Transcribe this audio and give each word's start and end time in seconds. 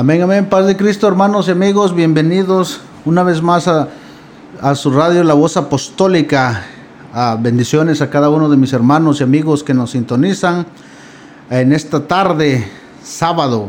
Amén, 0.00 0.22
amén. 0.22 0.48
Paz 0.48 0.66
de 0.66 0.78
Cristo, 0.78 1.06
hermanos 1.06 1.48
y 1.48 1.50
amigos, 1.50 1.94
bienvenidos 1.94 2.80
una 3.04 3.22
vez 3.22 3.42
más 3.42 3.68
a, 3.68 3.86
su 4.74 4.90
radio 4.92 5.22
La 5.24 5.34
Voz 5.34 5.58
Apostólica. 5.58 6.64
bendiciones 7.40 8.00
a 8.00 8.08
cada 8.08 8.30
uno 8.30 8.48
de 8.48 8.56
mis 8.56 8.72
hermanos 8.72 9.20
y 9.20 9.24
amigos 9.24 9.62
que 9.62 9.74
nos 9.74 9.90
sintonizan 9.90 10.64
en 11.50 11.74
esta 11.74 12.08
tarde, 12.08 12.66
sábado, 13.04 13.68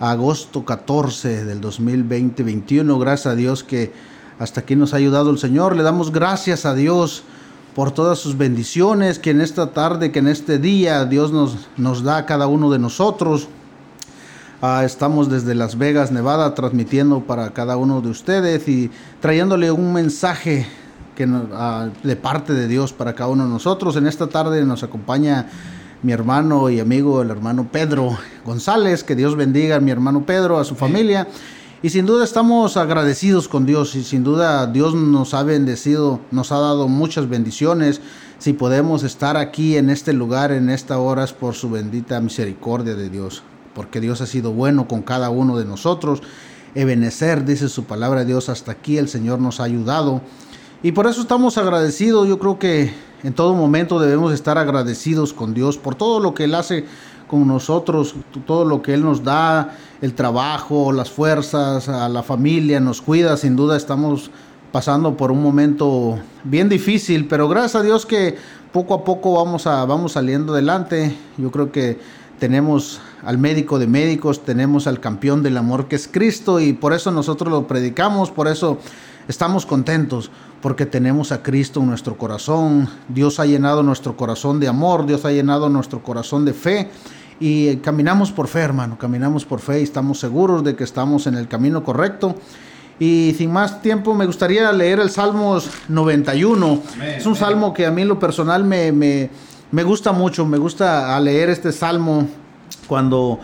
agosto 0.00 0.64
14 0.64 1.44
del 1.44 1.60
2020-21. 1.60 2.98
Gracias 2.98 3.32
a 3.32 3.36
Dios 3.36 3.62
que 3.62 3.92
hasta 4.40 4.62
aquí 4.62 4.74
nos 4.74 4.94
ha 4.94 4.96
ayudado 4.96 5.30
el 5.30 5.38
Señor. 5.38 5.76
Le 5.76 5.84
damos 5.84 6.10
gracias 6.10 6.66
a 6.66 6.74
Dios 6.74 7.22
por 7.76 7.92
todas 7.92 8.18
sus 8.18 8.36
bendiciones 8.36 9.20
que 9.20 9.30
en 9.30 9.40
esta 9.40 9.70
tarde, 9.70 10.10
que 10.10 10.18
en 10.18 10.26
este 10.26 10.58
día 10.58 11.04
Dios 11.04 11.30
nos, 11.30 11.68
nos 11.76 12.02
da 12.02 12.16
a 12.16 12.26
cada 12.26 12.48
uno 12.48 12.68
de 12.68 12.80
nosotros. 12.80 13.48
Ah, 14.60 14.82
estamos 14.84 15.30
desde 15.30 15.54
Las 15.54 15.78
Vegas, 15.78 16.10
Nevada, 16.10 16.52
transmitiendo 16.52 17.20
para 17.20 17.50
cada 17.50 17.76
uno 17.76 18.00
de 18.00 18.08
ustedes 18.08 18.66
y 18.66 18.90
trayéndole 19.20 19.70
un 19.70 19.92
mensaje 19.92 20.66
que, 21.14 21.28
ah, 21.52 21.90
de 22.02 22.16
parte 22.16 22.54
de 22.54 22.66
Dios 22.66 22.92
para 22.92 23.14
cada 23.14 23.30
uno 23.30 23.44
de 23.44 23.50
nosotros. 23.50 23.94
En 23.94 24.08
esta 24.08 24.26
tarde 24.26 24.64
nos 24.64 24.82
acompaña 24.82 25.46
mi 26.02 26.10
hermano 26.10 26.70
y 26.70 26.80
amigo, 26.80 27.22
el 27.22 27.30
hermano 27.30 27.68
Pedro 27.70 28.18
González. 28.44 29.04
Que 29.04 29.14
Dios 29.14 29.36
bendiga 29.36 29.76
a 29.76 29.80
mi 29.80 29.92
hermano 29.92 30.26
Pedro, 30.26 30.58
a 30.58 30.64
su 30.64 30.74
familia. 30.74 31.28
Y 31.80 31.90
sin 31.90 32.04
duda 32.04 32.24
estamos 32.24 32.76
agradecidos 32.76 33.46
con 33.46 33.64
Dios 33.64 33.94
y 33.94 34.02
sin 34.02 34.24
duda 34.24 34.66
Dios 34.66 34.92
nos 34.92 35.34
ha 35.34 35.44
bendecido, 35.44 36.18
nos 36.32 36.50
ha 36.50 36.58
dado 36.58 36.88
muchas 36.88 37.28
bendiciones. 37.28 38.00
Si 38.40 38.54
podemos 38.54 39.04
estar 39.04 39.36
aquí 39.36 39.76
en 39.76 39.88
este 39.88 40.12
lugar, 40.12 40.50
en 40.50 40.68
esta 40.68 40.98
hora, 40.98 41.22
es 41.22 41.32
por 41.32 41.54
su 41.54 41.70
bendita 41.70 42.20
misericordia 42.20 42.96
de 42.96 43.08
Dios 43.08 43.44
porque 43.78 44.00
Dios 44.00 44.20
ha 44.20 44.26
sido 44.26 44.50
bueno 44.50 44.88
con 44.88 45.02
cada 45.02 45.30
uno 45.30 45.56
de 45.56 45.64
nosotros. 45.64 46.20
Ebenecer, 46.74 47.44
dice 47.44 47.68
su 47.68 47.84
palabra 47.84 48.24
Dios, 48.24 48.48
hasta 48.48 48.72
aquí 48.72 48.98
el 48.98 49.08
Señor 49.08 49.38
nos 49.38 49.60
ha 49.60 49.62
ayudado. 49.62 50.20
Y 50.82 50.90
por 50.90 51.06
eso 51.06 51.20
estamos 51.20 51.58
agradecidos. 51.58 52.26
Yo 52.26 52.40
creo 52.40 52.58
que 52.58 52.92
en 53.22 53.34
todo 53.34 53.54
momento 53.54 54.00
debemos 54.00 54.32
estar 54.32 54.58
agradecidos 54.58 55.32
con 55.32 55.54
Dios 55.54 55.78
por 55.78 55.94
todo 55.94 56.18
lo 56.18 56.34
que 56.34 56.42
Él 56.42 56.56
hace 56.56 56.86
con 57.28 57.46
nosotros, 57.46 58.16
todo 58.48 58.64
lo 58.64 58.82
que 58.82 58.94
Él 58.94 59.04
nos 59.04 59.22
da, 59.22 59.76
el 60.02 60.12
trabajo, 60.14 60.90
las 60.90 61.08
fuerzas, 61.08 61.88
a 61.88 62.08
la 62.08 62.24
familia, 62.24 62.80
nos 62.80 63.00
cuida. 63.00 63.36
Sin 63.36 63.54
duda 63.54 63.76
estamos 63.76 64.32
pasando 64.72 65.16
por 65.16 65.30
un 65.30 65.40
momento 65.40 66.18
bien 66.42 66.68
difícil, 66.68 67.28
pero 67.28 67.48
gracias 67.48 67.76
a 67.76 67.82
Dios 67.84 68.06
que 68.06 68.34
poco 68.72 68.94
a 68.94 69.04
poco 69.04 69.34
vamos, 69.34 69.68
a, 69.68 69.84
vamos 69.84 70.14
saliendo 70.14 70.52
adelante. 70.52 71.16
Yo 71.36 71.52
creo 71.52 71.70
que 71.70 72.17
tenemos 72.38 73.00
al 73.24 73.38
médico 73.38 73.78
de 73.78 73.86
médicos, 73.86 74.44
tenemos 74.44 74.86
al 74.86 75.00
campeón 75.00 75.42
del 75.42 75.56
amor 75.56 75.88
que 75.88 75.96
es 75.96 76.08
Cristo 76.08 76.60
y 76.60 76.72
por 76.72 76.92
eso 76.92 77.10
nosotros 77.10 77.50
lo 77.50 77.66
predicamos, 77.66 78.30
por 78.30 78.48
eso 78.48 78.78
estamos 79.28 79.66
contentos, 79.66 80.30
porque 80.62 80.86
tenemos 80.86 81.32
a 81.32 81.42
Cristo 81.42 81.80
en 81.80 81.86
nuestro 81.86 82.16
corazón, 82.16 82.88
Dios 83.08 83.40
ha 83.40 83.46
llenado 83.46 83.82
nuestro 83.82 84.16
corazón 84.16 84.60
de 84.60 84.68
amor, 84.68 85.06
Dios 85.06 85.24
ha 85.24 85.32
llenado 85.32 85.68
nuestro 85.68 86.02
corazón 86.02 86.44
de 86.44 86.54
fe 86.54 86.90
y 87.40 87.76
caminamos 87.76 88.32
por 88.32 88.48
fe, 88.48 88.60
hermano, 88.60 88.98
caminamos 88.98 89.44
por 89.44 89.60
fe 89.60 89.80
y 89.80 89.84
estamos 89.84 90.18
seguros 90.18 90.64
de 90.64 90.74
que 90.74 90.84
estamos 90.84 91.26
en 91.26 91.34
el 91.34 91.48
camino 91.48 91.84
correcto. 91.84 92.34
Y 93.00 93.34
sin 93.38 93.52
más 93.52 93.80
tiempo, 93.80 94.12
me 94.12 94.26
gustaría 94.26 94.72
leer 94.72 94.98
el 94.98 95.08
Salmos 95.10 95.70
91. 95.88 96.82
es 97.16 97.26
un 97.26 97.36
salmo 97.36 97.72
que 97.72 97.86
a 97.86 97.92
mí 97.92 98.02
en 98.02 98.08
lo 98.08 98.18
personal 98.18 98.64
me, 98.64 98.90
me 98.90 99.30
me 99.70 99.82
gusta 99.82 100.12
mucho, 100.12 100.46
me 100.46 100.58
gusta 100.58 101.18
leer 101.20 101.50
este 101.50 101.72
salmo 101.72 102.26
cuando 102.86 103.38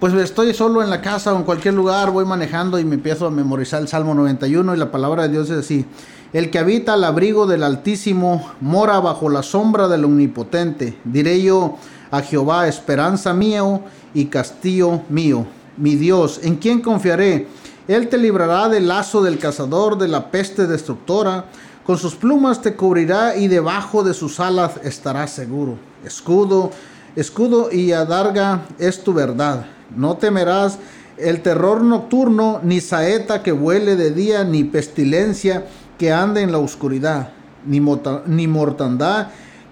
pues 0.00 0.14
estoy 0.14 0.54
solo 0.54 0.82
en 0.82 0.90
la 0.90 1.00
casa 1.00 1.32
o 1.32 1.36
en 1.36 1.42
cualquier 1.42 1.74
lugar, 1.74 2.10
voy 2.10 2.24
manejando 2.24 2.78
y 2.78 2.84
me 2.84 2.96
empiezo 2.96 3.26
a 3.26 3.30
memorizar 3.30 3.82
el 3.82 3.88
Salmo 3.88 4.14
91 4.14 4.74
y 4.74 4.78
la 4.78 4.92
palabra 4.92 5.24
de 5.24 5.30
Dios 5.30 5.50
es 5.50 5.58
así. 5.58 5.86
El 6.32 6.50
que 6.50 6.58
habita 6.58 6.94
al 6.94 7.04
abrigo 7.04 7.46
del 7.46 7.64
Altísimo 7.64 8.52
mora 8.60 9.00
bajo 9.00 9.28
la 9.28 9.42
sombra 9.42 9.88
del 9.88 10.04
Omnipotente. 10.04 10.98
Diré 11.04 11.42
yo 11.42 11.78
a 12.10 12.20
Jehová, 12.20 12.68
esperanza 12.68 13.34
mío 13.34 13.82
y 14.14 14.26
castillo 14.26 15.02
mío, 15.08 15.46
mi 15.76 15.96
Dios, 15.96 16.40
¿en 16.42 16.56
quién 16.56 16.80
confiaré? 16.80 17.48
Él 17.88 18.08
te 18.08 18.18
librará 18.18 18.68
del 18.68 18.86
lazo 18.86 19.22
del 19.22 19.38
cazador, 19.38 19.96
de 19.98 20.08
la 20.08 20.30
peste 20.30 20.66
destructora 20.66 21.46
con 21.88 21.96
sus 21.96 22.16
plumas 22.16 22.60
te 22.60 22.74
cubrirá 22.74 23.34
y 23.34 23.48
debajo 23.48 24.04
de 24.04 24.12
sus 24.12 24.40
alas 24.40 24.72
estarás 24.84 25.30
seguro. 25.30 25.78
Escudo, 26.04 26.70
escudo 27.16 27.72
y 27.72 27.92
adarga 27.92 28.66
es 28.78 29.02
tu 29.02 29.14
verdad. 29.14 29.64
No 29.96 30.18
temerás 30.18 30.78
el 31.16 31.40
terror 31.40 31.80
nocturno, 31.80 32.60
ni 32.62 32.82
saeta 32.82 33.42
que 33.42 33.52
vuele 33.52 33.96
de 33.96 34.10
día, 34.10 34.44
ni 34.44 34.64
pestilencia 34.64 35.66
que 35.96 36.12
ande 36.12 36.42
en 36.42 36.52
la 36.52 36.58
oscuridad, 36.58 37.30
ni, 37.64 37.80
ni 38.26 38.46
mortandad 38.46 39.28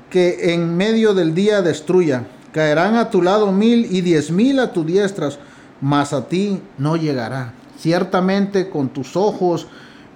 que 0.09 0.55
en 0.55 0.75
medio 0.75 1.13
del 1.13 1.35
día 1.35 1.61
destruya. 1.61 2.27
Caerán 2.51 2.95
a 2.95 3.11
tu 3.11 3.21
lado 3.21 3.53
mil 3.53 3.95
y 3.95 4.01
diez 4.01 4.31
mil 4.31 4.59
a 4.61 4.73
tu 4.73 4.87
diestras, 4.87 5.39
mas 5.83 6.15
a 6.15 6.29
ti 6.29 6.63
no 6.79 6.97
llegará. 6.97 7.53
Ciertamente 7.79 8.71
con 8.71 8.89
tus 8.89 9.17
ojos 9.17 9.67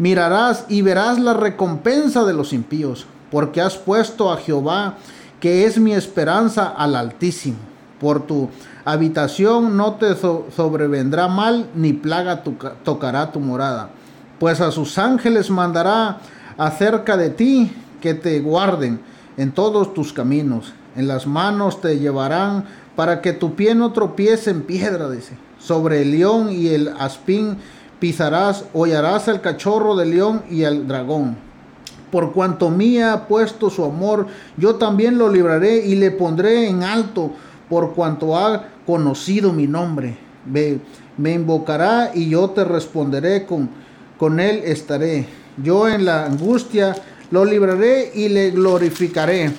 mirarás 0.01 0.65
y 0.71 0.81
verás 0.81 1.21
la 1.21 1.35
recompensa 1.35 2.25
de 2.25 2.33
los 2.33 2.55
impíos, 2.55 3.07
porque 3.31 3.61
has 3.61 3.77
puesto 3.77 4.33
a 4.33 4.39
Jehová, 4.39 4.97
que 5.41 5.67
es 5.67 5.79
mi 5.79 5.93
esperanza, 5.93 6.69
al 6.69 6.97
Altísimo. 6.97 7.59
Por 8.01 8.27
tu 8.27 8.49
habitación 8.87 9.77
no 9.77 9.97
te 9.97 10.15
sobrevendrá 10.17 11.29
mal, 11.29 11.69
ni 11.75 11.93
plaga 11.93 12.43
tocará 12.83 13.31
tu 13.31 13.41
morada. 13.41 13.91
Pues 14.39 14.63
a 14.63 14.73
sus 14.73 14.97
ángeles 14.97 15.51
mandará 15.51 16.21
acerca 16.57 17.19
de 17.19 17.29
ti 17.29 17.71
que 18.01 18.15
te 18.15 18.41
guarden 18.41 19.01
en 19.37 19.53
todos 19.53 19.93
tus 19.93 20.15
caminos. 20.15 20.73
En 20.97 21.09
las 21.09 21.27
manos 21.27 21.83
te 21.83 21.99
llevarán 21.99 22.65
para 22.97 23.21
que 23.21 23.35
tu 23.35 23.55
pie 23.55 23.75
no 23.75 23.93
tropiece 23.93 24.51
en 24.51 24.63
piedra, 24.63 25.11
dice. 25.11 25.37
Sobre 25.59 26.01
el 26.01 26.13
león 26.13 26.51
y 26.51 26.69
el 26.69 26.89
aspín 26.99 27.59
pisarás, 28.01 28.65
hollarás 28.73 29.29
al 29.29 29.41
cachorro 29.41 29.95
del 29.95 30.11
león 30.11 30.43
y 30.51 30.65
al 30.65 30.89
dragón. 30.89 31.37
Por 32.11 32.33
cuanto 32.33 32.71
mía 32.71 33.13
ha 33.13 33.29
puesto 33.29 33.71
su 33.71 33.85
amor, 33.85 34.27
yo 34.57 34.75
también 34.77 35.17
lo 35.17 35.29
libraré 35.29 35.87
y 35.87 35.95
le 35.95 36.11
pondré 36.11 36.69
en 36.69 36.83
alto, 36.83 37.31
por 37.69 37.95
cuanto 37.95 38.37
ha 38.37 38.65
conocido 38.85 39.53
mi 39.53 39.69
nombre. 39.69 40.17
Me, 40.45 40.79
me 41.17 41.35
invocará 41.35 42.11
y 42.13 42.29
yo 42.29 42.51
te 42.51 42.65
responderé, 42.65 43.47
con, 43.47 43.71
con 44.19 44.41
él 44.41 44.63
estaré. 44.65 45.29
Yo 45.63 45.87
en 45.87 46.05
la 46.05 46.27
angustia 46.27 46.97
lo 47.31 47.45
libraré 47.45 48.11
y 48.15 48.29
le 48.29 48.51
glorificaré. 48.51 49.53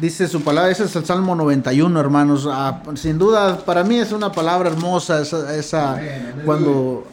Dice 0.00 0.26
su 0.26 0.42
palabra, 0.42 0.72
ese 0.72 0.84
es 0.84 0.96
el 0.96 1.04
Salmo 1.04 1.36
91, 1.36 2.00
hermanos. 2.00 2.48
Ah, 2.50 2.82
sin 2.94 3.16
duda, 3.16 3.58
para 3.58 3.84
mí 3.84 3.96
es 3.96 4.10
una 4.10 4.32
palabra 4.32 4.68
hermosa. 4.68 5.20
Esa, 5.20 6.00
cuando 6.44 7.06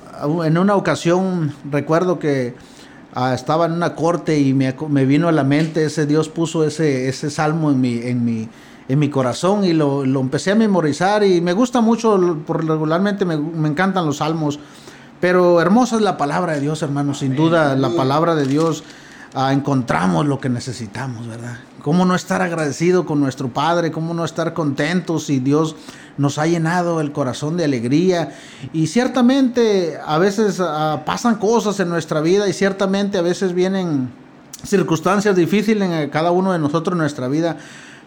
en 0.44 0.58
una 0.58 0.76
ocasión 0.76 1.54
recuerdo 1.70 2.18
que 2.18 2.56
ah, 3.14 3.36
estaba 3.36 3.68
en 3.68 3.74
una 3.74 3.94
corte 3.94 4.40
y 4.40 4.56
me, 4.56 4.74
vino 5.06 5.28
a 5.28 5.32
la 5.32 5.44
mente 5.44 5.86
ese 5.86 6.08
Dios 6.08 6.30
puso 6.30 6.66
ese, 6.66 7.08
ese 7.08 7.30
salmo 7.30 7.70
en 7.70 7.82
mi, 7.82 8.00
en 8.00 8.26
mi, 8.26 8.50
en 8.88 9.00
mi 9.00 9.10
corazón 9.12 9.64
y 9.64 9.74
lo, 9.74 10.04
empecé 10.04 10.52
a 10.52 10.56
memorizar 10.56 11.24
y 11.24 11.40
me 11.40 11.54
gusta 11.54 11.82
mucho, 11.82 12.40
por 12.48 12.66
regularmente 12.66 13.26
me, 13.26 13.38
me 13.38 13.70
encantan 13.70 14.08
los 14.08 14.18
salmos. 14.18 14.60
Pero 15.20 15.62
hermosa 15.62 15.98
es 15.98 16.02
la 16.02 16.18
palabra 16.18 16.54
de 16.54 16.62
Dios, 16.62 16.82
hermanos. 16.82 17.20
Sin 17.20 17.36
duda, 17.36 17.76
la 17.76 17.90
palabra 17.90 18.34
de 18.34 18.48
Dios 18.48 18.84
encontramos 19.34 20.26
lo 20.26 20.40
que 20.40 20.50
necesitamos, 20.50 21.28
¿verdad? 21.28 21.58
¿Cómo 21.82 22.06
no 22.06 22.16
estar 22.16 22.42
agradecido 22.42 23.06
con 23.06 23.20
nuestro 23.20 23.50
Padre? 23.50 23.92
¿Cómo 23.92 24.14
no 24.14 24.26
estar 24.26 24.54
contentos 24.54 25.26
si 25.26 25.40
Dios 25.40 25.76
nos 26.18 26.38
ha 26.38 26.46
llenado 26.46 27.02
el 27.02 27.12
corazón 27.12 27.58
de 27.58 27.64
alegría? 27.64 28.36
Y 28.74 28.88
ciertamente 28.88 29.98
a 30.06 30.18
veces 30.18 30.60
ah, 30.60 31.04
pasan 31.06 31.36
cosas 31.36 31.80
en 31.80 31.90
nuestra 31.90 32.22
vida 32.22 32.48
y 32.48 32.54
ciertamente 32.54 33.18
a 33.18 33.22
veces 33.22 33.54
vienen 33.54 34.12
circunstancias 34.64 35.36
difíciles 35.36 35.90
en 35.90 36.10
cada 36.10 36.32
uno 36.32 36.52
de 36.52 36.60
nosotros 36.60 36.94
en 36.94 37.00
nuestra 37.00 37.28
vida. 37.28 37.58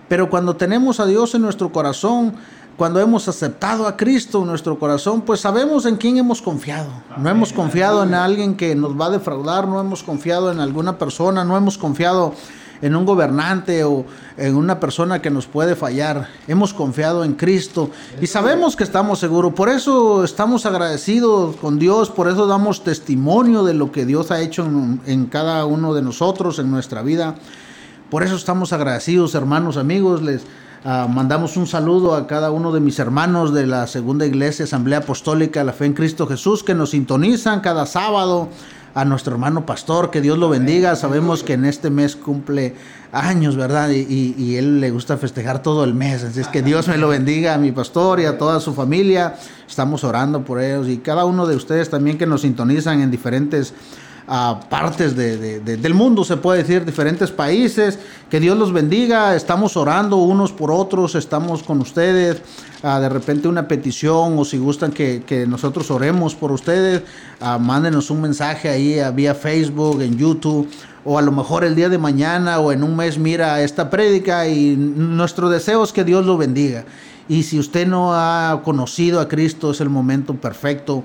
Pero 0.09 0.29
cuando 0.29 0.55
tenemos 0.56 1.00
a 1.00 1.06
Dios 1.06 1.35
en 1.35 1.43
nuestro 1.43 1.73
corazón, 1.73 2.35
cuando 2.76 3.00
hemos 3.00 3.29
aceptado 3.29 3.87
a 3.87 3.97
Cristo 3.97 4.41
en 4.41 4.49
nuestro 4.49 4.79
corazón, 4.79 5.23
pues 5.23 5.41
sabemos 5.41 5.87
en 5.87 5.97
quién 5.97 6.19
hemos 6.19 6.43
confiado. 6.43 6.88
No 7.17 7.31
hemos 7.31 7.53
confiado 7.53 8.03
en 8.03 8.15
alguien 8.15 8.56
que 8.56 8.75
nos 8.75 8.99
va 8.99 9.06
a 9.06 9.11
defraudar, 9.11 9.69
no 9.69 9.81
hemos 9.81 10.03
confiado 10.03 10.50
en 10.50 10.61
alguna 10.61 10.99
persona, 10.99 11.44
no 11.44 11.56
hemos 11.56 11.79
confiado 11.79 12.35
en 12.82 12.97
un 12.97 13.06
gobernante 13.06 13.85
o 13.85 14.05
en 14.37 14.56
una 14.56 14.81
persona 14.81 15.23
que 15.23 15.31
nos 15.31 15.47
puede 15.47 15.76
fallar. 15.76 16.29
Hemos 16.49 16.75
confiado 16.75 17.25
en 17.25 17.35
Cristo 17.35 17.91
y 18.21 18.26
sabemos 18.26 18.75
que 18.75 18.82
estamos 18.82 19.21
seguros. 19.21 19.55
Por 19.55 19.69
eso 19.69 20.25
estamos 20.25 20.67
agradecidos 20.67 21.56
con 21.56 21.79
Dios, 21.79 22.11
por 22.11 22.29
eso 22.29 22.47
damos 22.47 22.82
testimonio 22.82 23.65
de 23.65 23.75
lo 23.75 23.93
que 23.93 24.05
Dios 24.05 24.32
ha 24.32 24.41
hecho 24.41 24.67
en, 24.67 25.00
en 25.06 25.26
cada 25.26 25.65
uno 25.65 25.94
de 25.94 26.03
nosotros, 26.03 26.59
en 26.59 26.71
nuestra 26.71 27.03
vida. 27.03 27.37
Por 28.11 28.23
eso 28.23 28.35
estamos 28.35 28.73
agradecidos, 28.73 29.35
hermanos, 29.35 29.76
amigos. 29.76 30.23
Les, 30.23 30.43
Ah, 30.87 31.09
mandamos 31.11 31.57
un 31.57 31.67
saludo 31.67 32.15
a 32.15 32.27
cada 32.27 32.51
uno 32.51 32.71
de 32.71 32.79
mis 32.79 32.99
hermanos 32.99 33.55
de 33.55 33.67
la 33.67 33.87
Segunda 33.87 34.27
Iglesia 34.27 34.67
Asamblea 34.67 34.99
Apostólica 34.99 35.65
La 35.65 35.73
Fe 35.73 35.87
en 35.87 35.95
Cristo 35.95 36.27
Jesús 36.27 36.63
que 36.63 36.75
nos 36.75 36.91
sintonizan 36.91 37.61
cada 37.61 37.87
sábado. 37.87 38.51
A 38.97 39.05
nuestro 39.05 39.33
hermano 39.33 39.67
pastor, 39.67 40.13
que 40.13 40.21
Dios 40.21 40.39
lo 40.39 40.49
bendiga. 40.49 40.95
Sabemos 40.95 41.43
que 41.43 41.55
en 41.55 41.65
este 41.65 41.91
mes 41.91 42.15
cumple 42.15 42.77
años, 43.11 43.57
¿verdad? 43.57 43.91
Y, 43.91 44.37
y, 44.39 44.55
él 44.55 44.81
le 44.81 44.93
gusta 44.93 45.17
festejar 45.17 45.63
todo 45.63 45.83
el 45.83 45.95
mes. 45.95 46.23
Así 46.23 46.39
es 46.39 46.47
que 46.47 46.63
Dios 46.63 46.87
me 46.87 46.97
lo 46.97 47.09
bendiga 47.09 47.55
a 47.55 47.59
mi 47.59 47.73
pastor 47.73 48.21
y 48.21 48.27
a 48.27 48.39
toda 48.39 48.61
su 48.61 48.73
familia. 48.73 49.35
Estamos 49.67 50.05
orando 50.05 50.45
por 50.45 50.61
ellos 50.61 50.87
y 50.87 50.99
cada 50.99 51.25
uno 51.25 51.49
de 51.49 51.57
ustedes 51.57 51.91
también 51.91 52.19
que 52.19 52.27
nos 52.27 52.43
sintonizan 52.43 53.01
en 53.01 53.11
diferentes 53.11 53.75
a 54.26 54.61
partes 54.71 55.15
de, 55.15 55.61
del 55.61 55.94
mundo, 55.94 56.25
se 56.25 56.37
puede 56.37 56.62
decir, 56.62 56.85
diferentes 56.85 57.31
países. 57.31 57.99
Que 58.31 58.41
Dios 58.41 58.56
los 58.56 58.73
bendiga. 58.73 59.37
Estamos 59.37 59.76
orando 59.76 60.17
unos 60.17 60.53
por 60.53 60.71
otros, 60.71 61.15
estamos 61.15 61.62
con 61.62 61.81
ustedes. 61.81 62.41
de 62.82 63.09
repente 63.09 63.49
una 63.49 63.69
petición 63.69 64.38
o 64.38 64.44
si 64.44 64.59
gustan 64.59 64.93
que, 64.93 65.47
nosotros 65.49 65.91
oremos 65.91 66.35
por 66.35 66.53
ustedes, 66.53 67.03
mándenos 67.61 68.11
un 68.11 68.23
mensaje 68.23 68.69
ahí 68.69 68.99
vía 69.15 69.35
Facebook, 69.35 70.00
en 70.00 70.17
YouTube. 70.17 70.69
O 71.06 71.19
a 71.19 71.23
lo 71.23 71.32
mejor 71.32 71.65
el 71.65 71.75
día 71.75 71.91
de 71.91 71.99
mañana 71.99 72.61
o 72.61 72.73
en 72.73 72.82
un 72.82 72.97
mes 72.97 73.19
mira 73.19 73.61
esta 73.61 73.91
prédica 73.91 74.49
y 74.49 74.75
nuestro 74.75 75.50
deseo 75.50 75.85
es 75.85 75.93
que 75.93 76.03
Dios 76.03 76.25
lo 76.25 76.38
bendiga. 76.38 76.87
Y 77.29 77.43
si 77.43 77.59
usted 77.59 77.87
no 77.87 78.15
ha 78.15 78.62
conocido 78.65 79.21
a 79.21 79.29
Cristo, 79.29 79.71
es 79.71 79.82
el 79.82 79.91
momento 79.91 80.35
perfecto 80.35 81.05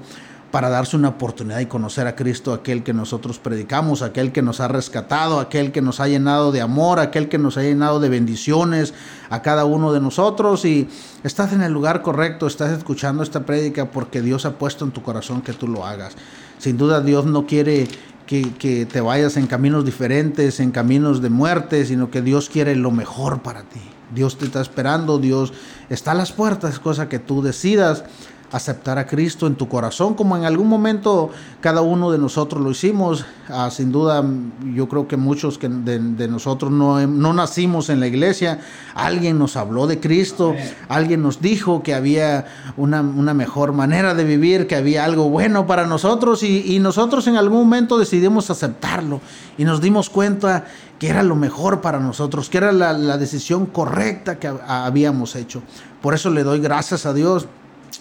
para 0.52 0.70
darse 0.70 0.96
una 0.96 1.10
oportunidad 1.10 1.60
y 1.60 1.68
conocer 1.68 2.08
a 2.08 2.16
Cristo, 2.16 2.54
aquel 2.54 2.84
que 2.84 2.94
nosotros 2.94 3.38
predicamos, 3.38 4.02
aquel 4.02 4.32
que 4.32 4.42
nos 4.42 4.60
ha 4.60 4.68
rescatado, 4.68 5.40
aquel 5.40 5.72
que 5.72 5.82
nos 5.82 6.00
ha 6.00 6.08
llenado 6.08 6.52
de 6.52 6.62
amor, 6.62 7.00
aquel 7.00 7.30
que 7.30 7.38
nos 7.38 7.58
ha 7.58 7.62
llenado 7.62 8.00
de 8.00 8.10
bendiciones 8.10 8.94
a 9.30 9.42
cada 9.42 9.66
uno 9.66 9.94
de 9.94 10.00
nosotros. 10.00 10.66
Y 10.66 10.90
estás 11.24 11.54
en 11.54 11.62
el 11.62 11.72
lugar 11.72 12.02
correcto, 12.02 12.48
estás 12.48 12.76
escuchando 12.76 13.22
esta 13.22 13.46
prédica 13.46 13.92
porque 13.92 14.22
Dios 14.22 14.46
ha 14.46 14.58
puesto 14.58 14.86
en 14.86 14.92
tu 14.92 15.04
corazón 15.04 15.42
que 15.42 15.54
tú 15.54 15.68
lo 15.68 15.86
hagas. 15.86 16.16
Sin 16.58 16.78
duda 16.78 17.02
Dios 17.02 17.26
no 17.26 17.46
quiere 17.46 17.88
que, 18.26 18.54
que 18.54 18.86
te 18.86 19.02
vayas 19.02 19.38
en 19.38 19.46
caminos 19.46 19.86
diferentes, 19.86 20.60
en 20.60 20.72
caminos 20.72 21.22
de 21.22 21.30
muerte, 21.30 21.86
sino 21.86 22.10
que 22.10 22.22
Dios 22.22 22.50
quiere 22.50 22.76
lo 22.76 22.92
mejor 22.92 23.42
para 23.44 23.64
ti. 23.64 23.82
Dios 24.14 24.38
te 24.40 24.46
está 24.46 24.62
esperando, 24.62 25.20
Dios 25.20 25.54
está 25.90 26.12
a 26.12 26.16
las 26.16 26.32
puertas, 26.32 26.80
cosa 26.80 27.10
que 27.10 27.20
tú 27.20 27.42
decidas 27.44 28.04
aceptar 28.52 28.98
a 28.98 29.06
Cristo 29.06 29.48
en 29.48 29.56
tu 29.56 29.68
corazón, 29.68 30.16
como 30.16 30.36
en 30.36 30.46
algún 30.46 30.68
momento 30.68 31.30
cada 31.62 31.82
uno 31.82 32.12
de 32.12 32.18
nosotros 32.18 32.62
lo 32.64 32.72
hicimos. 32.72 33.26
Ah, 33.48 33.70
sin 33.72 33.92
duda, 33.92 34.24
yo 34.74 34.88
creo 34.88 35.08
que 35.08 35.18
muchos 35.18 35.58
que 35.58 35.70
de, 35.70 36.28
nosotros 36.28 36.72
no, 36.72 37.06
no, 37.08 37.34
nacimos 37.34 37.90
en 37.90 38.00
la 38.00 38.08
iglesia. 38.08 38.60
Alguien 38.96 39.38
nos 39.38 39.56
habló 39.56 39.88
de 39.88 40.00
Cristo, 40.00 40.56
alguien 40.88 41.22
nos 41.22 41.42
dijo 41.42 41.84
que 41.84 41.94
había 41.94 42.46
una, 42.78 43.02
una, 43.02 43.34
mejor 43.34 43.74
manera 43.74 44.14
de 44.14 44.24
vivir, 44.24 44.68
que 44.68 44.76
había 44.76 45.06
algo 45.06 45.30
bueno 45.30 45.68
para 45.68 45.86
nosotros 45.86 46.44
y, 46.44 46.76
y 46.76 46.80
nosotros 46.80 47.28
en 47.28 47.38
algún 47.38 47.60
momento 47.60 47.98
decidimos 47.98 48.50
aceptarlo 48.50 49.22
y 49.58 49.64
nos 49.64 49.82
dimos 49.82 50.10
cuenta 50.10 50.66
que 50.98 51.08
era 51.08 51.24
lo 51.24 51.36
mejor 51.36 51.82
para 51.82 52.00
nosotros, 52.00 52.50
que 52.50 52.58
era 52.58 52.72
la, 52.72 52.94
la 52.94 53.18
decisión 53.18 53.66
correcta 53.68 54.38
que 54.38 54.52
habíamos 54.68 55.36
hecho. 55.36 55.62
Por 56.02 56.14
eso 56.14 56.30
le 56.30 56.44
doy 56.44 56.60
gracias 56.60 57.06
a 57.06 57.14
Dios 57.14 57.48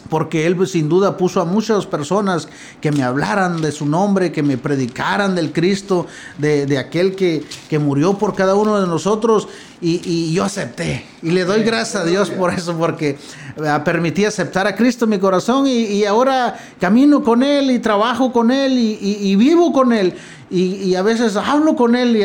porque 0.09 0.47
Él 0.47 0.57
pues, 0.57 0.73
sin 0.73 0.89
duda 0.89 1.17
puso 1.17 1.41
a 1.41 1.45
muchas 1.45 1.87
personas 1.87 2.49
que 2.81 2.93
me 2.93 3.03
hablaran 3.03 3.61
de 3.61 3.73
su 3.73 3.87
nombre, 3.87 4.33
que 4.33 4.43
me 4.43 4.57
predicaran 4.57 5.35
del 5.35 5.53
Cristo, 5.53 6.07
de, 6.39 6.79
aquel 6.79 7.15
que, 7.15 7.45
que, 7.69 7.79
murió 7.79 8.17
por 8.17 8.35
cada 8.35 8.55
uno 8.55 8.81
de 8.81 8.87
nosotros 8.87 9.49
y, 9.81 10.33
yo 10.33 10.45
acepté. 10.45 11.05
Y 11.23 11.31
le 11.31 11.45
doy 11.45 11.63
gracias 11.63 12.03
a 12.03 12.05
Dios 12.05 12.31
por 12.31 12.53
eso, 12.53 12.77
porque 12.77 13.19
ah, 13.67 13.83
permití 13.85 14.25
aceptar 14.25 14.67
a 14.67 14.75
Cristo 14.75 15.05
en 15.05 15.11
mi 15.11 15.19
corazón 15.19 15.67
y, 15.67 16.05
ahora 16.05 16.59
camino 16.81 17.23
con 17.23 17.43
Él 17.43 17.71
y 17.71 17.79
trabajo 17.79 18.33
con 18.33 18.51
Él 18.51 18.79
y 18.79 19.37
vivo 19.37 19.73
con 19.73 19.93
Él. 19.93 20.15
Y, 20.51 20.95
a 20.95 21.03
veces 21.03 21.37
hablo 21.37 21.77
con 21.77 21.95
él 21.95 22.17
y 22.17 22.23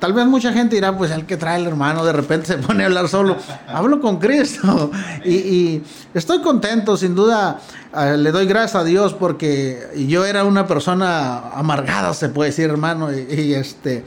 tal 0.00 0.12
vez 0.12 0.26
mucha 0.26 0.52
gente 0.52 0.74
dirá, 0.74 0.96
pues 0.96 1.12
el 1.12 1.24
que 1.24 1.36
trae 1.36 1.60
el 1.60 1.68
hermano 1.68 2.04
de 2.04 2.12
repente 2.12 2.46
se 2.48 2.58
pone 2.58 2.82
a 2.82 2.86
hablar 2.86 3.08
solo. 3.08 3.36
Hablo 3.68 4.00
con 4.00 4.18
Cristo 4.18 4.90
y, 5.24 5.80
estoy 6.12 6.40
contento, 6.40 6.96
sin 6.96 7.09
duda. 7.14 7.60
Ah, 7.92 8.12
le 8.12 8.30
doy 8.32 8.46
gracias 8.46 8.76
a 8.76 8.84
Dios 8.84 9.14
porque 9.14 9.88
yo 10.08 10.24
era 10.24 10.44
una 10.44 10.66
persona 10.66 11.50
amargada, 11.54 12.14
se 12.14 12.28
puede 12.28 12.50
decir, 12.50 12.70
hermano, 12.70 13.12
y, 13.12 13.54
este 13.54 14.04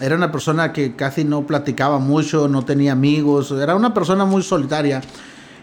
era 0.00 0.16
una 0.16 0.32
persona 0.32 0.72
que 0.72 0.96
casi 0.96 1.24
no 1.24 1.46
platicaba 1.46 1.98
mucho, 1.98 2.48
no 2.48 2.64
tenía 2.64 2.92
amigos, 2.92 3.50
era 3.50 3.74
una 3.74 3.92
persona 3.92 4.24
muy 4.24 4.42
solitaria. 4.42 5.02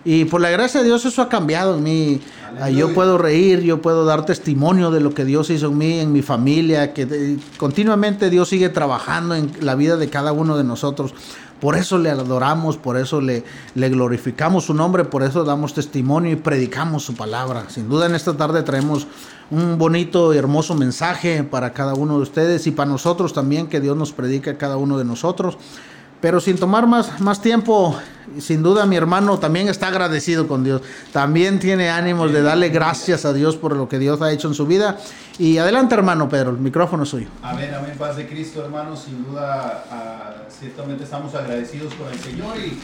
Y 0.09 0.23
por 0.23 0.39
la 0.39 0.49
gracia 0.49 0.79
de 0.79 0.85
Dios 0.85 1.03
eso 1.03 1.21
ha 1.21 1.27
cambiado 1.27 1.75
en 1.75 1.83
mí. 1.83 2.21
Ah, 2.61 2.69
yo 2.69 2.93
puedo 2.93 3.17
reír, 3.17 3.59
yo 3.59 3.81
puedo 3.81 4.05
dar 4.05 4.25
testimonio 4.25 4.89
de 4.89 5.01
lo 5.01 5.13
que 5.13 5.25
Dios 5.25 5.49
hizo 5.49 5.67
en 5.67 5.77
mí, 5.77 5.99
en 5.99 6.13
mi 6.13 6.21
familia, 6.21 6.93
que 6.93 7.35
continuamente 7.57 8.29
Dios 8.29 8.47
sigue 8.47 8.69
trabajando 8.69 9.35
en 9.35 9.51
la 9.59 9.75
vida 9.75 9.97
de 9.97 10.09
cada 10.09 10.31
uno 10.31 10.55
de 10.55 10.63
nosotros. 10.63 11.13
Por 11.59 11.75
eso 11.75 11.97
le 11.97 12.09
adoramos, 12.09 12.77
por 12.77 12.95
eso 12.95 13.19
le, 13.19 13.43
le 13.75 13.89
glorificamos 13.89 14.63
su 14.63 14.73
nombre, 14.73 15.03
por 15.03 15.23
eso 15.23 15.43
damos 15.43 15.73
testimonio 15.73 16.31
y 16.31 16.37
predicamos 16.37 17.03
su 17.03 17.13
palabra. 17.13 17.65
Sin 17.67 17.89
duda 17.89 18.05
en 18.05 18.15
esta 18.15 18.37
tarde 18.37 18.63
traemos 18.63 19.07
un 19.51 19.77
bonito 19.77 20.33
y 20.33 20.37
hermoso 20.37 20.73
mensaje 20.73 21.43
para 21.43 21.73
cada 21.73 21.95
uno 21.95 22.15
de 22.15 22.21
ustedes 22.23 22.65
y 22.65 22.71
para 22.71 22.89
nosotros 22.89 23.33
también, 23.33 23.67
que 23.67 23.81
Dios 23.81 23.97
nos 23.97 24.13
predica 24.13 24.51
a 24.51 24.57
cada 24.57 24.77
uno 24.77 24.97
de 24.97 25.03
nosotros. 25.03 25.57
Pero 26.19 26.39
sin 26.39 26.57
tomar 26.57 26.87
más, 26.87 27.19
más 27.21 27.41
tiempo, 27.41 27.95
sin 28.39 28.63
duda 28.63 28.85
mi 28.85 28.95
hermano 28.95 29.37
también 29.37 29.67
está 29.67 29.87
agradecido 29.87 30.47
con 30.47 30.63
Dios. 30.63 30.81
También 31.11 31.59
tiene 31.59 31.89
ánimos 31.89 32.33
de 32.33 32.41
darle 32.41 32.69
gracias 32.69 33.23
a 33.23 33.33
Dios 33.33 33.55
por 33.55 33.75
lo 33.75 33.87
que 33.87 33.99
Dios 33.99 34.21
ha 34.21 34.31
hecho 34.31 34.47
en 34.47 34.55
su 34.55 34.65
vida. 34.65 34.97
Y 35.37 35.59
adelante 35.59 35.93
hermano 35.93 36.27
Pedro, 36.27 36.49
el 36.49 36.57
micrófono 36.57 37.03
es 37.03 37.09
suyo. 37.09 37.27
Amén, 37.43 37.71
amén, 37.73 37.93
paz 37.99 38.17
de 38.17 38.27
Cristo 38.27 38.63
hermano. 38.63 38.95
Sin 38.95 39.23
duda, 39.25 39.85
uh, 39.91 40.51
ciertamente 40.51 41.03
estamos 41.03 41.35
agradecidos 41.35 41.93
con 41.93 42.11
el 42.11 42.19
Señor 42.19 42.57
y 42.57 42.79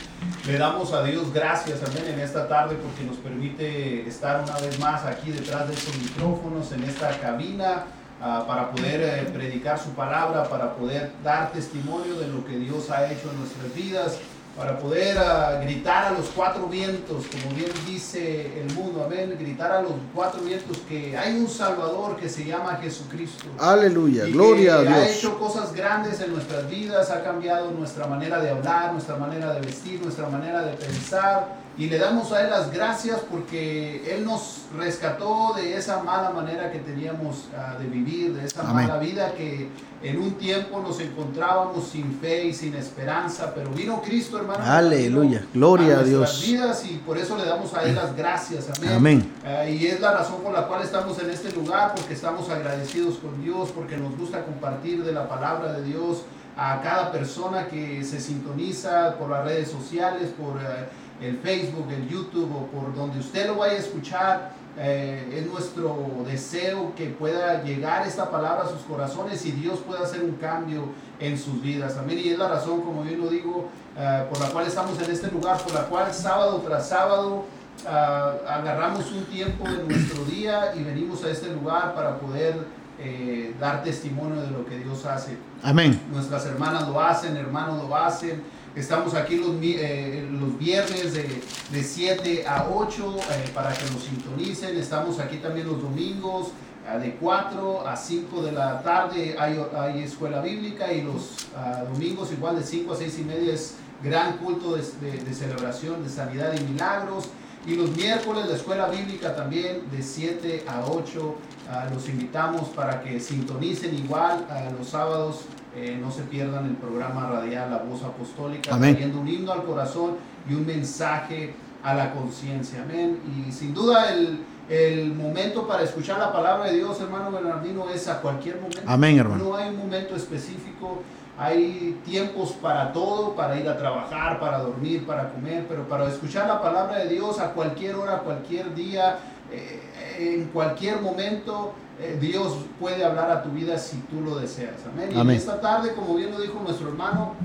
le 0.47 0.57
damos 0.59 0.93
a 0.93 1.03
Dios 1.03 1.33
gracias, 1.33 1.79
amén, 1.83 2.13
en 2.13 2.19
esta 2.19 2.47
tarde 2.47 2.75
porque 2.75 3.03
nos 3.03 3.17
permite 3.17 4.07
estar 4.07 4.43
una 4.43 4.59
vez 4.59 4.79
más 4.79 5.05
aquí 5.05 5.31
detrás 5.31 5.67
de 5.67 5.73
estos 5.73 5.97
micrófonos, 5.97 6.71
en 6.71 6.83
esta 6.83 7.19
cabina 7.19 7.85
Ah, 8.25 8.45
para 8.47 8.71
poder 8.71 9.01
eh, 9.01 9.29
predicar 9.33 9.77
su 9.77 9.89
palabra, 9.89 10.47
para 10.47 10.75
poder 10.75 11.11
dar 11.25 11.51
testimonio 11.51 12.15
de 12.15 12.29
lo 12.29 12.45
que 12.45 12.55
Dios 12.57 12.89
ha 12.89 13.11
hecho 13.11 13.29
en 13.29 13.37
nuestras 13.37 13.75
vidas, 13.75 14.17
para 14.55 14.79
poder 14.79 15.17
ah, 15.17 15.59
gritar 15.61 16.05
a 16.05 16.11
los 16.11 16.27
cuatro 16.27 16.67
vientos, 16.67 17.25
como 17.27 17.53
bien 17.53 17.69
dice 17.85 18.61
el 18.61 18.73
mundo, 18.75 19.03
amén, 19.03 19.35
gritar 19.37 19.73
a 19.73 19.81
los 19.81 19.91
cuatro 20.15 20.41
vientos 20.41 20.77
que 20.87 21.17
hay 21.17 21.35
un 21.35 21.49
Salvador 21.49 22.15
que 22.15 22.29
se 22.29 22.45
llama 22.45 22.79
Jesucristo. 22.81 23.47
Aleluya, 23.59 24.23
gloria 24.27 24.75
a 24.75 24.81
Dios. 24.83 24.93
Ha 24.93 25.09
hecho 25.09 25.37
cosas 25.37 25.73
grandes 25.73 26.21
en 26.21 26.31
nuestras 26.31 26.69
vidas, 26.69 27.11
ha 27.11 27.25
cambiado 27.25 27.71
nuestra 27.71 28.07
manera 28.07 28.39
de 28.39 28.51
hablar, 28.51 28.93
nuestra 28.93 29.17
manera 29.17 29.53
de 29.53 29.59
vestir, 29.59 30.01
nuestra 30.01 30.29
manera 30.29 30.61
de 30.61 30.77
pensar 30.77 31.61
y 31.75 31.89
le 31.89 31.97
damos 31.97 32.31
a 32.31 32.43
Él 32.43 32.51
las 32.51 32.71
gracias 32.71 33.19
porque 33.29 34.13
Él 34.13 34.25
nos 34.25 34.61
rescató 34.77 35.53
de 35.55 35.75
esa 35.75 36.03
mala 36.03 36.29
manera 36.29 36.71
que 36.71 36.79
teníamos 36.79 37.47
uh, 37.51 37.81
de 37.81 37.87
vivir, 37.87 38.33
de 38.33 38.45
esa 38.45 38.61
Amén. 38.61 38.87
mala 38.87 38.99
vida 38.99 39.33
que 39.33 39.69
en 40.03 40.21
un 40.21 40.33
tiempo 40.33 40.81
nos 40.81 40.99
encontrábamos 40.99 41.87
sin 41.87 42.19
fe 42.19 42.45
y 42.45 42.53
sin 42.53 42.75
esperanza, 42.75 43.53
pero 43.55 43.71
vino 43.71 44.01
Cristo, 44.01 44.37
hermano. 44.37 44.63
Aleluya, 44.63 45.45
gloria 45.53 45.97
a, 45.97 45.99
a 46.01 46.03
Dios. 46.03 46.43
vidas 46.45 46.85
y 46.85 46.97
por 46.97 47.17
eso 47.17 47.37
le 47.37 47.45
damos 47.45 47.73
a 47.73 47.83
Él 47.83 47.95
las 47.95 48.15
gracias. 48.15 48.69
Amén. 48.77 48.93
Amén. 48.93 49.31
Uh, 49.43 49.69
y 49.71 49.87
es 49.87 49.99
la 49.99 50.11
razón 50.11 50.43
por 50.43 50.53
la 50.53 50.67
cual 50.67 50.83
estamos 50.83 51.17
en 51.19 51.31
este 51.31 51.51
lugar, 51.53 51.95
porque 51.95 52.13
estamos 52.13 52.49
agradecidos 52.49 53.15
con 53.17 53.41
Dios, 53.43 53.69
porque 53.73 53.97
nos 53.97 54.15
gusta 54.15 54.43
compartir 54.43 55.03
de 55.03 55.11
la 55.11 55.27
palabra 55.27 55.73
de 55.73 55.83
Dios 55.83 56.23
a 56.55 56.81
cada 56.83 57.11
persona 57.11 57.65
que 57.67 58.03
se 58.03 58.19
sintoniza 58.21 59.15
por 59.17 59.31
las 59.31 59.43
redes 59.43 59.71
sociales, 59.71 60.29
por... 60.37 60.57
Uh, 60.57 61.02
el 61.23 61.37
Facebook, 61.37 61.87
el 61.89 62.07
YouTube 62.09 62.51
o 62.55 62.67
por 62.67 62.93
donde 62.95 63.19
usted 63.19 63.47
lo 63.47 63.55
vaya 63.55 63.73
a 63.73 63.77
escuchar, 63.77 64.51
eh, 64.77 65.39
es 65.39 65.45
nuestro 65.45 66.23
deseo 66.25 66.93
que 66.95 67.05
pueda 67.07 67.63
llegar 67.63 68.07
esta 68.07 68.31
palabra 68.31 68.63
a 68.63 68.69
sus 68.69 68.81
corazones 68.81 69.45
y 69.45 69.51
Dios 69.51 69.79
pueda 69.79 70.01
hacer 70.01 70.23
un 70.23 70.33
cambio 70.33 70.85
en 71.19 71.37
sus 71.37 71.61
vidas. 71.61 71.95
Amén. 71.97 72.19
Y 72.23 72.29
es 72.29 72.37
la 72.39 72.49
razón, 72.49 72.81
como 72.81 73.05
yo 73.05 73.17
lo 73.17 73.29
digo, 73.29 73.69
eh, 73.95 74.25
por 74.29 74.39
la 74.41 74.47
cual 74.47 74.65
estamos 74.65 74.99
en 74.99 75.11
este 75.11 75.29
lugar, 75.29 75.61
por 75.61 75.73
la 75.73 75.85
cual 75.85 76.11
sábado 76.13 76.63
tras 76.65 76.89
sábado 76.89 77.45
ah, 77.87 78.33
agarramos 78.47 79.11
un 79.11 79.25
tiempo 79.25 79.63
de 79.69 79.83
nuestro 79.83 80.25
día 80.25 80.73
y 80.75 80.83
venimos 80.83 81.23
a 81.23 81.29
este 81.29 81.53
lugar 81.53 81.93
para 81.93 82.17
poder 82.17 82.55
eh, 82.99 83.53
dar 83.59 83.83
testimonio 83.83 84.41
de 84.41 84.49
lo 84.49 84.65
que 84.65 84.79
Dios 84.79 85.05
hace. 85.05 85.37
Amén. 85.61 86.01
Nuestras 86.11 86.45
hermanas 86.47 86.87
lo 86.87 86.99
hacen, 86.99 87.37
hermanos 87.37 87.87
lo 87.87 87.95
hacen. 87.95 88.41
Estamos 88.75 89.13
aquí 89.13 89.35
los, 89.35 89.51
eh, 89.61 90.27
los 90.31 90.57
viernes 90.57 91.13
de, 91.13 91.41
de, 91.71 91.83
7 91.83 92.45
a 92.47 92.67
8 92.73 93.17
eh, 93.17 93.51
para 93.53 93.71
que 93.71 93.83
nos 93.91 94.03
sintonicen. 94.03 94.75
Estamos 94.77 95.19
aquí 95.19 95.37
también 95.37 95.67
los 95.67 95.79
domingos 95.79 96.47
eh, 96.91 96.97
de 96.97 97.15
4 97.17 97.87
a 97.87 97.95
5 97.95 98.41
de 98.41 98.51
la 98.51 98.81
tarde 98.81 99.35
hay, 99.37 99.63
hay 99.77 100.01
escuela 100.01 100.41
bíblica 100.41 100.91
y 100.91 101.03
los 101.03 101.45
uh, 101.55 101.93
domingos 101.93 102.31
igual 102.31 102.55
de 102.55 102.63
5 102.63 102.93
a 102.93 102.95
6 102.97 103.19
y 103.19 103.23
media 103.25 103.53
es 103.53 103.75
gran 104.01 104.37
culto 104.37 104.75
de, 104.75 104.81
de 104.81 105.33
celebración 105.35 106.03
de 106.03 106.09
sanidad 106.09 106.51
y 106.59 106.63
milagros. 106.63 107.29
Y 107.67 107.75
los 107.75 107.95
miércoles 107.95 108.47
la 108.47 108.55
escuela 108.55 108.87
bíblica 108.87 109.35
también 109.35 109.83
de 109.91 110.01
7 110.01 110.65
a 110.67 110.83
8. 110.85 111.35
Ah, 111.69 111.87
los 111.93 112.09
invitamos 112.09 112.69
para 112.69 113.01
que 113.03 113.19
sintonicen 113.19 113.95
igual 113.95 114.47
a 114.49 114.71
los 114.71 114.89
sábados. 114.89 115.41
Eh, 115.75 115.97
no 115.99 116.11
se 116.11 116.23
pierdan 116.23 116.65
el 116.65 116.75
programa 116.75 117.29
radial 117.29 117.71
La 117.71 117.79
Voz 117.79 118.03
Apostólica, 118.03 118.77
trayendo 118.77 119.19
un 119.19 119.27
himno 119.27 119.51
al 119.51 119.63
corazón 119.63 120.17
y 120.47 120.53
un 120.53 120.65
mensaje 120.65 121.55
a 121.83 121.93
la 121.95 122.13
conciencia. 122.13 122.83
Amén. 122.83 123.19
Y 123.25 123.51
sin 123.51 123.73
duda 123.73 124.13
el, 124.13 124.39
el, 124.69 125.13
momento 125.13 125.67
para 125.67 125.83
escuchar 125.83 126.19
la 126.19 126.31
palabra 126.31 126.69
de 126.69 126.77
Dios, 126.77 127.01
hermano 127.01 127.31
Bernardino, 127.31 127.89
es 127.89 128.07
a 128.07 128.21
cualquier 128.21 128.57
momento. 128.57 128.81
Amén, 128.85 129.17
hermano. 129.17 129.43
No 129.43 129.55
hay 129.55 129.69
un 129.69 129.77
momento 129.77 130.15
específico 130.15 131.01
hay 131.37 131.99
tiempos 132.05 132.51
para 132.51 132.93
todo, 132.93 133.35
para 133.35 133.59
ir 133.59 133.67
a 133.67 133.75
trabajar, 133.75 134.39
para 134.39 134.59
dormir, 134.59 135.05
para 135.05 135.29
comer, 135.29 135.65
pero 135.67 135.87
para 135.87 136.07
escuchar 136.07 136.47
la 136.47 136.61
palabra 136.61 136.99
de 136.99 137.09
Dios 137.09 137.39
a 137.39 137.53
cualquier 137.53 137.95
hora, 137.95 138.19
cualquier 138.19 138.75
día, 138.75 139.17
eh, 139.53 139.79
en 140.19 140.45
cualquier 140.45 141.01
momento, 141.01 141.73
eh, 141.99 142.17
Dios 142.19 142.57
puede 142.79 143.03
hablar 143.03 143.29
a 143.31 143.43
tu 143.43 143.49
vida 143.49 143.77
si 143.77 143.97
tú 143.97 144.21
lo 144.21 144.35
deseas. 144.35 144.75
Amén. 144.91 145.29
Y 145.31 145.35
esta 145.35 145.61
tarde, 145.61 145.93
como 145.93 146.15
bien 146.15 146.31
lo 146.31 146.41
dijo 146.41 146.59
nuestro 146.59 146.89
hermano, 146.89 147.35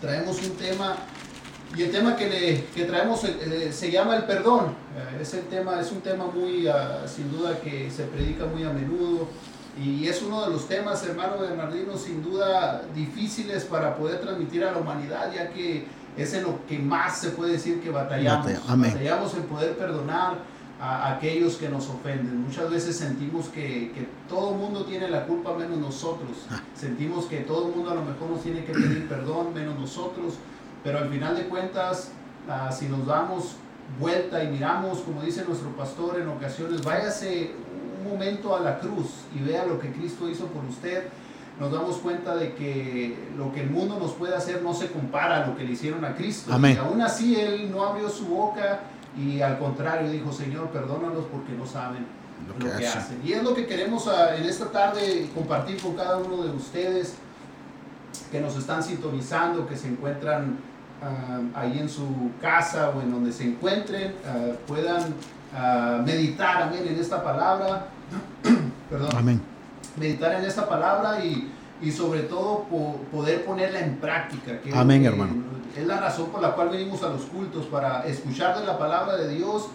traemos 0.00 0.40
un 0.42 0.50
tema 0.56 0.96
y 1.74 1.82
el 1.82 1.90
tema 1.90 2.16
que, 2.16 2.28
le, 2.28 2.64
que 2.66 2.84
traemos 2.84 3.24
eh, 3.24 3.70
se 3.72 3.90
llama 3.90 4.16
el 4.16 4.24
perdón. 4.24 4.74
es, 5.20 5.32
el 5.34 5.44
tema, 5.44 5.80
es 5.80 5.90
un 5.90 6.00
tema 6.00 6.26
muy, 6.26 6.68
ah, 6.68 7.04
sin 7.06 7.32
duda, 7.32 7.58
que 7.60 7.90
se 7.90 8.04
predica 8.04 8.44
muy 8.46 8.62
a 8.64 8.70
menudo. 8.70 9.28
Y 9.82 10.06
es 10.06 10.20
uno 10.20 10.44
de 10.44 10.50
los 10.50 10.68
temas, 10.68 11.02
hermano 11.04 11.38
Bernardino, 11.38 11.96
sin 11.96 12.22
duda 12.22 12.82
difíciles 12.94 13.64
para 13.64 13.96
poder 13.96 14.20
transmitir 14.20 14.64
a 14.64 14.72
la 14.72 14.78
humanidad, 14.78 15.32
ya 15.34 15.48
que 15.48 15.86
es 16.16 16.34
en 16.34 16.42
lo 16.42 16.66
que 16.66 16.78
más 16.78 17.20
se 17.20 17.30
puede 17.30 17.52
decir 17.52 17.80
que 17.80 17.88
batallamos. 17.88 18.46
Batallamos 18.66 19.34
en 19.34 19.42
poder 19.44 19.76
perdonar 19.78 20.51
a 20.82 21.12
aquellos 21.12 21.58
que 21.58 21.68
nos 21.68 21.88
ofenden. 21.88 22.42
Muchas 22.42 22.68
veces 22.68 22.96
sentimos 22.96 23.46
que, 23.46 23.92
que 23.92 24.08
todo 24.28 24.50
el 24.50 24.56
mundo 24.58 24.84
tiene 24.84 25.08
la 25.08 25.26
culpa 25.26 25.54
menos 25.54 25.78
nosotros. 25.78 26.30
Ah. 26.50 26.60
Sentimos 26.74 27.26
que 27.26 27.38
todo 27.38 27.68
el 27.68 27.76
mundo 27.76 27.92
a 27.92 27.94
lo 27.94 28.02
mejor 28.02 28.30
nos 28.30 28.42
tiene 28.42 28.64
que 28.64 28.72
pedir 28.72 29.08
perdón 29.08 29.54
menos 29.54 29.78
nosotros. 29.78 30.34
Pero 30.82 30.98
al 30.98 31.08
final 31.08 31.36
de 31.36 31.44
cuentas, 31.44 32.10
ah, 32.48 32.72
si 32.72 32.86
nos 32.86 33.06
damos 33.06 33.54
vuelta 34.00 34.42
y 34.42 34.48
miramos, 34.48 34.98
como 35.02 35.22
dice 35.22 35.44
nuestro 35.46 35.68
pastor 35.76 36.18
en 36.18 36.26
ocasiones, 36.26 36.82
váyase 36.82 37.52
momento 38.02 38.56
a 38.56 38.60
la 38.60 38.80
cruz 38.80 39.06
y 39.36 39.40
vea 39.40 39.64
lo 39.64 39.78
que 39.78 39.92
Cristo 39.92 40.28
hizo 40.28 40.46
por 40.46 40.64
usted, 40.64 41.04
nos 41.60 41.70
damos 41.70 41.98
cuenta 41.98 42.34
de 42.34 42.54
que 42.54 43.16
lo 43.36 43.52
que 43.52 43.60
el 43.60 43.70
mundo 43.70 44.00
nos 44.00 44.14
puede 44.14 44.34
hacer 44.34 44.62
no 44.62 44.74
se 44.74 44.90
compara 44.90 45.44
a 45.44 45.46
lo 45.46 45.56
que 45.56 45.62
le 45.62 45.74
hicieron 45.74 46.04
a 46.04 46.16
Cristo. 46.16 46.50
Y 46.60 46.76
aún 46.76 47.00
así 47.00 47.38
Él 47.38 47.70
no 47.70 47.84
abrió 47.84 48.08
su 48.08 48.26
boca 48.26 48.80
y 49.16 49.40
al 49.40 49.58
contrario 49.58 50.10
dijo, 50.10 50.32
Señor, 50.32 50.68
perdónalos 50.68 51.26
porque 51.26 51.52
no 51.52 51.66
saben 51.66 52.06
lo, 52.48 52.78
que, 52.78 52.86
hacen. 52.86 53.20
Y 53.24 53.32
es 53.32 53.42
lo 53.42 53.54
que 53.54 53.66
queremos 53.66 54.08
ah, 54.08 54.34
en 54.36 54.44
esta 54.44 54.70
tarde 54.70 55.28
compartir 55.34 55.80
con 55.80 55.94
cada 55.94 56.16
uno 56.16 56.42
de 56.42 56.50
ustedes 56.50 57.14
que 58.30 58.40
nos 58.40 58.56
están 58.56 58.82
sintonizando, 58.82 59.66
que 59.66 59.76
se 59.76 59.88
encuentran 59.88 60.56
ah, 61.02 61.40
ahí 61.54 61.78
en 61.78 61.88
su 61.88 62.30
casa 62.40 62.90
o 62.90 63.02
en 63.02 63.10
donde 63.10 63.32
se 63.32 63.44
encuentren, 63.44 64.14
ah, 64.26 64.52
puedan 64.66 65.14
meditar, 66.06 66.62
amén, 66.62 66.84
en 66.88 66.98
esta 66.98 67.22
palabra. 67.22 67.88
Perdón. 68.90 69.10
Amén. 69.14 69.40
Meditar 69.98 70.32
en 70.32 70.44
esta 70.46 70.66
palabra 70.66 71.22
y, 71.22 71.52
y 71.82 71.90
sobre 71.90 72.20
todo 72.20 72.64
poder 73.10 73.44
ponerla 73.44 73.80
en 73.80 73.96
práctica. 73.96 74.58
Que 74.62 74.74
amén, 74.74 75.04
hermano. 75.04 75.34
Es 75.76 75.86
la 75.86 76.00
razón 76.00 76.30
por 76.30 76.42
la 76.42 76.54
cual 76.54 76.68
venimos 76.68 77.02
a 77.02 77.08
los 77.08 77.22
cultos, 77.22 77.66
para 77.66 78.06
escuchar 78.06 78.58
de 78.58 78.66
la 78.66 78.78
palabra 78.78 79.16
de 79.16 79.34
Dios 79.34 79.68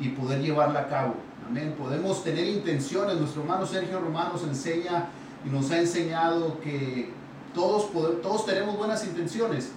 y 0.00 0.08
poder 0.10 0.40
llevarla 0.40 0.80
a 0.80 0.88
cabo. 0.88 1.14
Amén. 1.48 1.74
Podemos 1.78 2.24
tener 2.24 2.46
intenciones. 2.46 3.16
Nuestro 3.16 3.42
hermano 3.42 3.66
Sergio 3.66 4.00
Romano 4.00 4.32
nos 4.32 4.42
enseña 4.42 5.06
y 5.44 5.50
nos 5.50 5.70
ha 5.70 5.78
enseñado 5.78 6.60
que 6.60 7.12
todos, 7.54 7.90
todos 8.22 8.46
tenemos 8.46 8.76
buenas 8.76 9.04
intenciones 9.04 9.70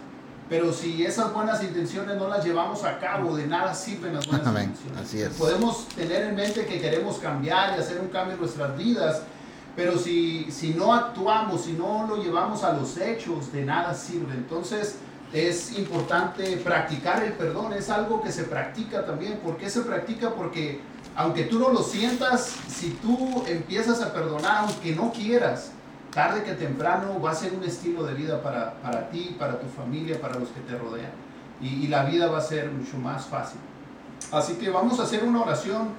pero 0.49 0.71
si 0.71 1.05
esas 1.05 1.33
buenas 1.33 1.61
intenciones 1.61 2.15
no 2.15 2.27
las 2.29 2.43
llevamos 2.43 2.83
a 2.85 2.99
cabo, 2.99 3.35
de 3.35 3.47
nada 3.47 3.73
sirven 3.73 4.13
las 4.13 4.25
buenas 4.27 4.47
intenciones. 4.47 5.01
Así 5.01 5.21
es. 5.21 5.29
Podemos 5.33 5.87
tener 5.89 6.23
en 6.23 6.35
mente 6.35 6.65
que 6.65 6.79
queremos 6.79 7.17
cambiar 7.17 7.77
y 7.77 7.81
hacer 7.81 7.99
un 7.99 8.07
cambio 8.07 8.35
en 8.35 8.39
nuestras 8.39 8.77
vidas, 8.77 9.23
pero 9.75 9.97
si, 9.97 10.49
si 10.49 10.69
no 10.69 10.93
actuamos, 10.93 11.65
si 11.65 11.73
no 11.73 12.07
lo 12.07 12.23
llevamos 12.23 12.63
a 12.63 12.73
los 12.73 12.97
hechos, 12.97 13.51
de 13.51 13.65
nada 13.65 13.93
sirve. 13.93 14.33
Entonces 14.35 14.95
es 15.33 15.77
importante 15.77 16.57
practicar 16.57 17.23
el 17.23 17.33
perdón, 17.33 17.73
es 17.73 17.89
algo 17.89 18.21
que 18.21 18.31
se 18.31 18.43
practica 18.43 19.05
también. 19.05 19.39
¿Por 19.39 19.57
qué 19.57 19.69
se 19.69 19.81
practica? 19.81 20.33
Porque 20.33 20.79
aunque 21.15 21.43
tú 21.43 21.59
no 21.59 21.69
lo 21.69 21.83
sientas, 21.83 22.55
si 22.67 22.91
tú 22.91 23.43
empiezas 23.47 24.01
a 24.01 24.13
perdonar, 24.13 24.65
aunque 24.65 24.95
no 24.95 25.11
quieras, 25.11 25.71
tarde 26.11 26.43
que 26.43 26.53
temprano 26.53 27.19
va 27.21 27.31
a 27.31 27.35
ser 27.35 27.53
un 27.53 27.63
estilo 27.63 28.03
de 28.03 28.13
vida 28.13 28.41
para, 28.41 28.73
para 28.81 29.09
ti, 29.09 29.35
para 29.37 29.59
tu 29.59 29.67
familia, 29.67 30.19
para 30.21 30.39
los 30.39 30.49
que 30.49 30.61
te 30.61 30.77
rodean. 30.77 31.11
Y, 31.59 31.87
la 31.87 32.05
vida 32.05 32.27
va 32.27 32.37
a 32.37 32.41
ser 32.41 32.69
mucho 32.71 32.97
más 32.97 33.25
fácil. 33.25 33.59
Así 34.31 34.53
que 34.53 34.69
vamos 34.69 34.99
a 34.99 35.03
hacer 35.03 35.23
una 35.23 35.41
oración. 35.41 35.89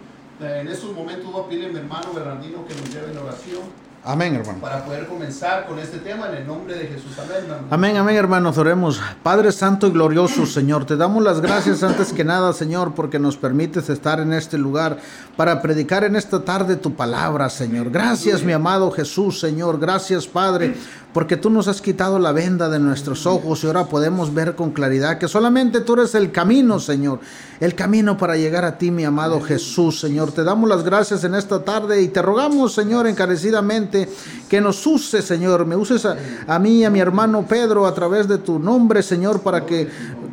En 0.40 0.68
estos 0.68 0.94
momentos 0.94 1.32
voy 1.32 1.42
a 1.42 1.66
a 1.66 1.68
mi 1.68 1.78
hermano 1.78 2.12
Bernardino 2.14 2.64
que 2.64 2.75
nos 2.75 2.94
lleve 2.94 3.12
la 3.12 3.23
oración. 3.23 3.62
Amén, 4.05 4.35
hermano. 4.37 4.59
Para 4.61 4.85
poder 4.85 5.07
comenzar 5.07 5.67
con 5.67 5.78
este 5.78 5.99
tema 5.99 6.28
en 6.28 6.37
el 6.37 6.47
nombre 6.47 6.75
de 6.75 6.87
Jesús. 6.87 7.12
Amén, 7.19 7.37
hermano. 7.43 7.67
Amén, 7.71 7.97
amén, 7.97 8.17
hermanos. 8.17 8.57
Oremos. 8.57 9.00
Padre 9.23 9.52
Santo 9.52 9.87
y 9.87 9.90
glorioso, 9.90 10.47
Señor, 10.47 10.87
te 10.87 10.97
damos 10.97 11.23
las 11.23 11.40
gracias 11.40 11.83
antes 11.83 12.12
que 12.12 12.25
nada, 12.25 12.52
Señor, 12.52 12.95
porque 12.95 13.19
nos 13.19 13.37
permites 13.37 13.90
estar 13.90 14.21
en 14.21 14.33
este 14.33 14.57
lugar 14.57 14.99
para 15.37 15.61
predicar 15.61 16.05
en 16.05 16.17
esta 16.17 16.45
tarde 16.45 16.76
tu 16.76 16.95
palabra, 16.95 17.50
Señor. 17.50 17.90
Gracias, 17.90 18.43
mi 18.43 18.52
amado 18.52 18.90
Jesús, 18.90 19.40
Señor. 19.40 19.78
Gracias, 19.78 20.26
Padre, 20.26 20.75
porque 21.12 21.36
tú 21.36 21.48
nos 21.48 21.68
has 21.68 21.80
quitado 21.80 22.18
la 22.18 22.32
venda 22.32 22.68
de 22.68 22.78
nuestros 22.78 23.26
ojos 23.26 23.64
y 23.64 23.66
ahora 23.66 23.86
podemos 23.86 24.34
ver 24.34 24.54
con 24.54 24.72
claridad 24.72 25.18
que 25.18 25.26
solamente 25.26 25.80
tú 25.80 25.94
eres 25.94 26.14
el 26.14 26.30
camino, 26.30 26.78
Señor. 26.78 27.20
El 27.60 27.74
camino 27.74 28.16
para 28.16 28.36
llegar 28.36 28.64
a 28.64 28.78
ti, 28.78 28.90
mi 28.90 29.04
amado 29.04 29.40
Jesús, 29.40 29.98
Señor. 29.98 30.32
Te 30.32 30.44
damos 30.44 30.68
las 30.68 30.84
gracias 30.84 31.24
en 31.24 31.34
esta 31.34 31.64
tarde 31.64 32.00
y 32.02 32.08
te 32.08 32.22
rogamos, 32.22 32.74
Señor, 32.74 33.06
encarecidamente 33.06 34.08
que 34.48 34.60
nos 34.60 34.86
use, 34.86 35.22
Señor. 35.22 35.66
Me 35.66 35.74
uses 35.74 36.04
a, 36.04 36.16
a 36.46 36.58
mí 36.58 36.80
y 36.80 36.84
a 36.84 36.90
mi 36.90 37.00
hermano 37.00 37.46
Pedro 37.48 37.86
a 37.86 37.94
través 37.94 38.28
de 38.28 38.38
tu 38.38 38.58
nombre, 38.58 39.02
Señor, 39.02 39.40
para 39.40 39.64
que 39.64 39.88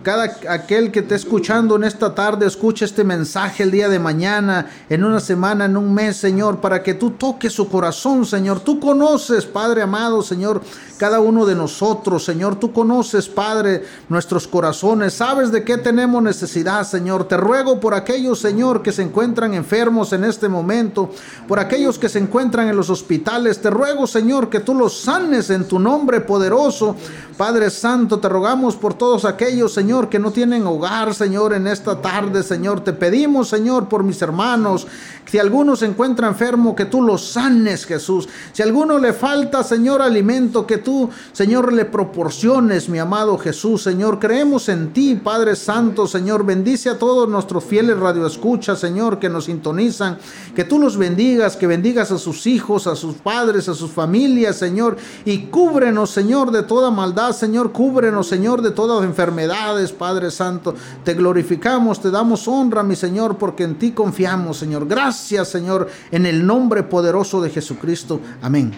cada 0.05 0.37
aquel 0.49 0.91
que 0.91 0.99
esté 0.99 1.15
escuchando 1.15 1.75
en 1.75 1.83
esta 1.83 2.13
tarde 2.13 2.45
escuche 2.45 2.85
este 2.85 3.03
mensaje 3.03 3.63
el 3.63 3.71
día 3.71 3.89
de 3.89 3.97
mañana, 3.97 4.67
en 4.87 5.03
una 5.03 5.19
semana, 5.19 5.65
en 5.65 5.75
un 5.75 5.91
mes, 5.95 6.17
Señor, 6.17 6.61
para 6.61 6.83
que 6.83 6.93
tú 6.93 7.09
toques 7.09 7.51
su 7.51 7.67
corazón, 7.67 8.23
Señor. 8.23 8.59
Tú 8.59 8.79
conoces, 8.79 9.47
Padre 9.47 9.81
amado, 9.81 10.21
Señor, 10.21 10.61
cada 10.97 11.19
uno 11.19 11.45
de 11.45 11.55
nosotros, 11.55 12.23
Señor. 12.23 12.55
Tú 12.55 12.71
conoces, 12.71 13.27
Padre, 13.27 13.83
nuestros 14.07 14.47
corazones. 14.47 15.13
Sabes 15.13 15.51
de 15.51 15.63
qué 15.63 15.77
tenemos 15.77 16.23
necesidad, 16.23 16.85
Señor. 16.85 17.27
Te 17.27 17.37
ruego 17.37 17.79
por 17.79 17.93
aquellos, 17.93 18.39
Señor, 18.39 18.81
que 18.81 18.91
se 18.91 19.01
encuentran 19.01 19.53
enfermos 19.53 20.13
en 20.13 20.23
este 20.23 20.47
momento, 20.47 21.11
por 21.47 21.59
aquellos 21.59 21.99
que 21.99 22.09
se 22.09 22.19
encuentran 22.19 22.69
en 22.69 22.77
los 22.77 22.89
hospitales. 22.89 23.61
Te 23.61 23.69
ruego, 23.69 24.07
Señor, 24.07 24.49
que 24.49 24.61
tú 24.61 24.73
los 24.73 25.01
sanes 25.01 25.49
en 25.49 25.67
tu 25.67 25.79
nombre 25.79 26.21
poderoso. 26.21 26.95
Padre 27.37 27.69
Santo, 27.69 28.19
te 28.19 28.29
rogamos 28.29 28.77
por 28.77 28.93
todos 28.93 29.25
aquellos, 29.25 29.73
Señor, 29.73 30.07
que 30.07 30.19
no 30.19 30.31
tienen 30.31 30.65
hogar, 30.65 31.13
Señor, 31.13 31.53
en 31.53 31.67
esta 31.67 32.01
tarde, 32.01 32.43
Señor. 32.43 32.81
Te 32.81 32.93
pedimos, 32.93 33.49
Señor, 33.49 33.89
por 33.89 34.03
mis 34.03 34.21
hermanos. 34.21 34.87
Si 35.25 35.39
alguno 35.39 35.75
se 35.75 35.87
encuentra 35.87 36.27
enfermo, 36.27 36.75
que 36.75 36.85
tú 36.85 37.01
los 37.01 37.31
sanes, 37.31 37.85
Jesús. 37.85 38.29
Si 38.53 38.61
alguno 38.61 38.97
le 38.99 39.11
falta, 39.11 39.63
Señor, 39.63 40.01
alimento, 40.01 40.54
que 40.63 40.77
tú, 40.77 41.09
Señor, 41.33 41.73
le 41.73 41.83
proporciones, 41.83 42.87
mi 42.87 42.99
amado 42.99 43.37
Jesús, 43.37 43.83
Señor. 43.83 44.19
Creemos 44.19 44.69
en 44.69 44.93
ti, 44.93 45.15
Padre 45.15 45.57
Santo, 45.57 46.07
Señor. 46.07 46.45
Bendice 46.45 46.89
a 46.89 46.97
todos 46.97 47.27
nuestros 47.27 47.65
fieles 47.65 47.99
radioescuchas, 47.99 48.79
Señor, 48.79 49.19
que 49.19 49.27
nos 49.27 49.45
sintonizan. 49.45 50.17
Que 50.55 50.63
tú 50.63 50.79
los 50.79 50.95
bendigas, 50.95 51.57
que 51.57 51.67
bendigas 51.67 52.11
a 52.11 52.17
sus 52.17 52.47
hijos, 52.47 52.87
a 52.87 52.95
sus 52.95 53.15
padres, 53.15 53.67
a 53.67 53.73
sus 53.73 53.91
familias, 53.91 54.55
Señor. 54.55 54.95
Y 55.25 55.47
cúbrenos, 55.47 56.11
Señor, 56.11 56.51
de 56.51 56.63
toda 56.63 56.89
maldad, 56.91 57.33
Señor. 57.33 57.73
Cúbrenos, 57.73 58.27
Señor, 58.27 58.61
de 58.61 58.71
todas 58.71 59.03
enfermedades, 59.03 59.91
Padre 59.91 60.31
Santo. 60.31 60.75
Te 61.03 61.13
glorificamos, 61.13 61.99
te 61.99 62.11
damos 62.11 62.47
honra, 62.47 62.83
mi 62.83 62.95
Señor, 62.95 63.37
porque 63.37 63.63
en 63.63 63.75
ti 63.75 63.91
confiamos, 63.91 64.57
Señor. 64.57 64.87
Gracias, 64.87 65.49
Señor, 65.49 65.89
en 66.11 66.25
el 66.25 66.45
nombre 66.45 66.83
poderoso 66.83 67.41
de 67.41 67.49
Jesucristo. 67.49 68.19
Amén. 68.41 68.73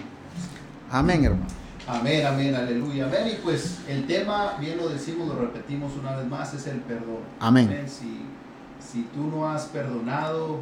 Amén, 0.90 1.24
hermano. 1.24 1.57
Amén, 1.88 2.26
amén, 2.26 2.54
aleluya, 2.54 3.06
amén. 3.06 3.32
Y 3.32 3.36
pues 3.42 3.80
el 3.88 4.06
tema, 4.06 4.56
bien 4.60 4.76
lo 4.76 4.88
decimos, 4.88 5.26
lo 5.28 5.40
repetimos 5.40 5.92
una 5.96 6.16
vez 6.16 6.26
más, 6.26 6.54
es 6.54 6.66
el 6.66 6.80
perdón. 6.80 7.22
Amén. 7.40 7.86
Si, 7.88 8.20
si 8.78 9.02
tú 9.14 9.26
no 9.34 9.48
has 9.48 9.64
perdonado, 9.64 10.60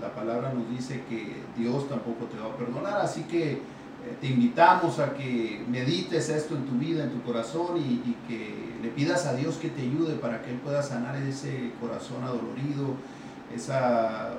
la 0.00 0.14
palabra 0.14 0.52
nos 0.52 0.68
dice 0.70 1.02
que 1.08 1.42
Dios 1.56 1.88
tampoco 1.88 2.26
te 2.26 2.38
va 2.38 2.46
a 2.46 2.56
perdonar. 2.56 3.00
Así 3.00 3.22
que 3.22 3.62
Eh, 4.00 4.16
te 4.18 4.28
invitamos 4.28 4.98
a 4.98 5.12
que 5.12 5.62
medites 5.68 6.30
esto 6.30 6.56
en 6.56 6.64
tu 6.64 6.72
vida, 6.78 7.04
en 7.04 7.10
tu 7.10 7.22
corazón 7.22 7.76
y, 7.76 8.16
que 8.26 8.78
le 8.82 8.88
pidas 8.88 9.26
a 9.26 9.34
Dios 9.34 9.56
que 9.56 9.68
te 9.68 9.82
ayude 9.82 10.14
para 10.14 10.40
que 10.40 10.52
Él 10.52 10.56
pueda 10.56 10.82
sanar 10.82 11.16
ese 11.16 11.72
corazón 11.78 12.24
adolorido, 12.24 12.94
esa, 13.54 14.30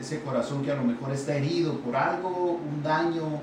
ese 0.00 0.20
corazón 0.22 0.64
que 0.64 0.72
a 0.72 0.74
lo 0.74 0.82
mejor 0.82 1.12
está 1.12 1.36
herido 1.36 1.78
por 1.78 1.94
algo, 1.94 2.58
un 2.58 2.82
daño 2.82 3.40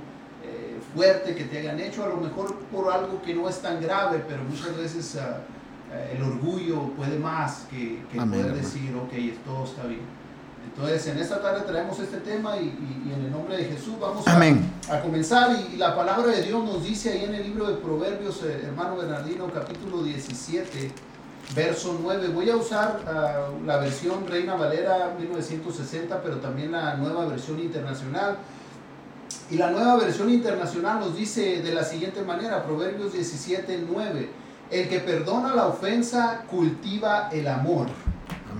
fuerte 0.96 1.36
que 1.36 1.44
te 1.44 1.60
hayan 1.60 1.80
hecho, 1.80 2.04
a 2.06 2.10
lo 2.10 2.18
mejor 2.18 2.56
por 2.72 2.92
algo 2.92 3.22
que 3.22 3.36
no 3.36 3.50
es 3.50 3.60
tan 3.60 3.82
grave, 3.82 4.24
pero 4.28 4.44
muchas 4.44 4.75
veces 4.78 5.16
eh, 5.16 6.16
el 6.16 6.24
orgullo 6.24 6.90
puede 6.92 7.20
más 7.20 7.66
que, 7.70 8.04
que 8.12 8.18
poder 8.18 8.54
decir, 8.54 8.96
ok, 8.96 9.14
todo 9.46 9.66
está 9.66 9.84
bien. 9.86 10.16
Entonces, 10.66 11.08
en 11.08 11.20
esta 11.20 11.42
tarde 11.42 11.62
traemos 11.62 11.98
este 12.00 12.18
tema 12.18 12.58
y, 12.58 12.68
en 13.14 13.25
el 13.25 13.32
nombre 13.32 13.56
de 13.56 13.66
Jesús 13.66 13.94
vamos 14.00 14.25
a, 14.28 15.02
comenzar. 15.02 15.56
Y, 15.72 15.78
la 15.78 15.96
palabra 15.96 16.28
de 16.28 16.42
Dios 16.42 16.64
nos 16.66 16.84
dice 16.84 17.12
ahí 17.12 17.24
en 17.24 17.36
el 17.36 17.44
libro 17.44 17.68
de 17.68 17.75
Proverbios, 17.75 18.44
eh, 18.44 18.62
hermano 18.66 18.98
Bernardino, 18.98 19.50
capítulo 19.54 20.04
17, 20.04 20.92
verso 21.56 21.98
9. 22.02 22.28
Voy 22.30 22.50
a 22.50 22.58
usar 22.58 23.00
ah, 23.08 23.48
la 23.66 23.78
versión 23.78 24.28
Reina 24.28 24.56
Valera 24.56 25.16
1960, 25.18 26.22
pero 26.22 26.38
también 26.38 26.74
la 26.74 26.96
nueva 26.96 27.25
versión 27.25 27.60
internacional. 27.60 28.38
Y 29.52 29.58
la 29.58 29.72
nueva 29.72 29.98
versión 29.98 30.30
internacional 30.30 31.00
nos 31.00 31.16
dice 31.16 31.62
de 31.62 31.74
la 31.74 31.84
siguiente 31.84 32.22
manera, 32.24 32.64
Proverbios 32.66 33.14
17, 33.14 33.86
9. 33.92 34.30
El 34.72 34.90
que 34.90 35.00
perdona 35.00 35.54
la 35.54 35.68
ofensa 35.68 36.44
cultiva 36.50 37.30
el 37.32 37.48
amor 37.48 37.88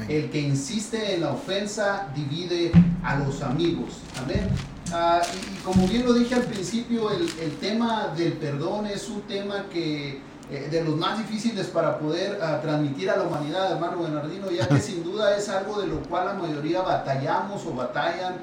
el 0.10 0.30
que 0.30 0.40
insiste 0.40 1.16
en 1.16 1.22
la 1.22 1.32
ofensa 1.32 2.08
divide 2.16 2.72
a 3.04 3.18
los 3.18 3.42
amigos. 3.42 4.00
Amén. 4.22 4.48
Ah, 4.94 5.22
y, 5.34 5.64
como 5.64 5.88
bien 5.88 6.06
lo 6.06 6.14
dije 6.14 6.36
al 6.36 6.44
principio, 6.44 7.10
el, 7.12 7.58
tema 7.60 8.14
del 8.16 8.34
perdón 8.34 8.86
es 8.86 9.10
un 9.10 9.22
tema 9.22 9.66
que 9.72 10.22
eh, 10.52 10.68
de 10.70 10.84
los 10.84 10.96
más 10.96 11.18
difíciles 11.18 11.68
para 11.68 11.98
poder 11.98 12.40
ah, 12.42 12.60
transmitir 12.62 13.10
a 13.10 13.18
la 13.18 13.24
humanidad, 13.24 13.72
hermano 13.72 14.04
Bernardino, 14.04 14.52
ya 14.52 14.68
que 14.68 14.80
sin 14.80 15.04
duda 15.04 15.36
es 15.36 15.50
algo 15.50 15.82
de 15.82 15.88
lo 15.88 16.00
cual 16.02 16.26
la 16.26 16.34
mayoría 16.34 16.82
batallamos 16.82 17.66
o 17.66 17.74
batallan 17.74 18.36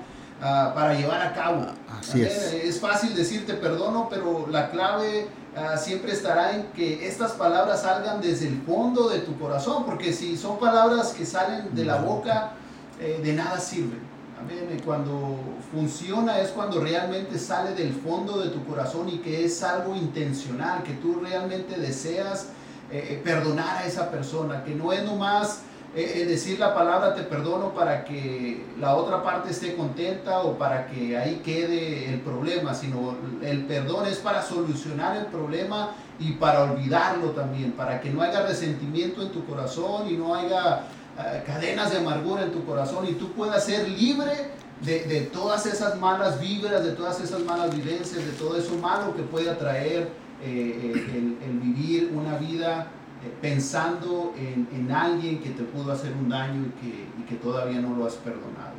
ah, 0.43 0.73
para 0.75 0.95
llevar 0.95 1.23
a 1.23 1.33
cabo. 1.33 1.67
Así 1.99 2.23
es. 2.23 2.53
es 2.53 2.81
fácil 2.81 3.15
decirte 3.15 3.55
perdono, 3.55 4.09
pero 4.11 4.47
la 4.51 4.71
clave 4.71 5.29
Ah, 5.55 5.77
siempre 5.77 6.13
estará 6.13 6.57
en 6.57 6.63
que 6.73 7.07
estas 7.07 7.33
palabras 7.33 7.83
salgan 7.83 8.23
desde 8.23 8.49
el 8.49 8.63
fondo 8.63 9.11
de 9.11 9.19
tu 9.19 9.39
corazón, 9.39 9.85
porque 9.85 10.11
si 10.15 10.35
son 10.39 10.59
palabras 10.59 11.13
que 11.13 11.27
salen 11.27 11.75
de 11.75 11.85
la 11.85 11.97
boca, 11.97 12.53
eh, 12.99 13.21
de 13.23 13.35
nada 13.35 13.61
sirven. 13.61 14.01
Amén. 14.41 14.81
Cuando 14.83 15.39
funciona 15.71 16.41
es 16.41 16.49
cuando 16.49 16.81
realmente 16.81 17.39
sale 17.39 17.75
del 17.75 17.93
fondo 17.93 18.41
de 18.41 18.49
tu 18.49 18.65
corazón 18.65 19.11
y 19.11 19.19
que 19.19 19.45
es 19.45 19.63
algo 19.63 19.95
intencional, 19.95 20.83
que 20.85 20.95
tú 20.95 21.21
realmente 21.23 21.79
deseas 21.79 22.47
eh, 22.91 23.09
eh, 23.11 23.21
perdonar 23.23 23.77
a 23.77 23.87
esa 23.87 24.11
persona, 24.11 24.65
que 24.65 24.75
no 24.75 24.91
es 24.91 25.05
nomás 25.05 25.61
eh, 25.95 26.25
decir 26.27 26.59
la 26.59 26.75
palabra 26.75 27.15
te 27.15 27.23
perdono 27.23 27.75
para 27.75 28.03
que 28.05 28.65
la 28.81 28.97
otra 28.97 29.23
parte 29.23 29.51
esté 29.51 29.77
contenta 29.77 30.41
o 30.41 30.57
para 30.57 30.87
que 30.87 31.19
ahí 31.19 31.43
quede 31.45 32.09
el 32.09 32.21
problema, 32.21 32.73
sino 32.73 33.15
el 33.43 33.67
perdón 33.67 34.07
es 34.07 34.17
para 34.17 34.43
solucionar 34.43 35.19
el 35.19 35.27
problema 35.27 35.91
y 36.19 36.33
para 36.33 36.63
olvidarlo 36.63 37.33
también, 37.33 37.73
para 37.73 38.01
que 38.01 38.09
no 38.09 38.23
haya 38.23 38.47
resentimiento 38.47 39.21
en 39.21 39.33
tu 39.33 39.45
corazón 39.45 40.09
y 40.09 40.17
no 40.17 40.35
haya 40.35 40.85
eh, 41.19 41.43
cadenas 41.45 41.91
de 41.91 41.99
amargura 41.99 42.45
en 42.45 42.53
tu 42.53 42.65
corazón 42.65 43.07
y 43.07 43.13
tú 43.13 43.31
puedas 43.33 43.63
ser 43.63 43.87
libre 43.87 44.33
de, 44.81 45.29
todas 45.31 45.67
esas 45.67 45.99
malas 46.01 46.41
vibras, 46.41 46.83
de 46.83 46.93
todas 46.93 47.21
esas 47.21 47.41
malas 47.41 47.75
vivencias, 47.75 48.25
de 48.25 48.33
todo 48.33 48.57
eso 48.57 48.75
malo 48.77 49.15
que 49.15 49.23
puede 49.23 49.51
atraer 49.51 50.09
eh, 50.43 51.39
el 51.45 51.61
vivir 51.61 52.11
una 52.15 52.39
vida 52.39 52.89
eh, 53.25 53.33
pensando 53.41 54.35
en, 54.37 54.91
alguien 54.91 55.41
que 55.41 55.51
te 55.51 55.63
pudo 55.63 55.93
hacer 55.93 56.13
un 56.13 56.29
daño 56.29 56.67
y 56.83 57.23
que, 57.23 57.37
todavía 57.37 57.81
no 57.81 57.97
lo 57.97 58.07
has 58.07 58.15
perdonado. 58.15 58.75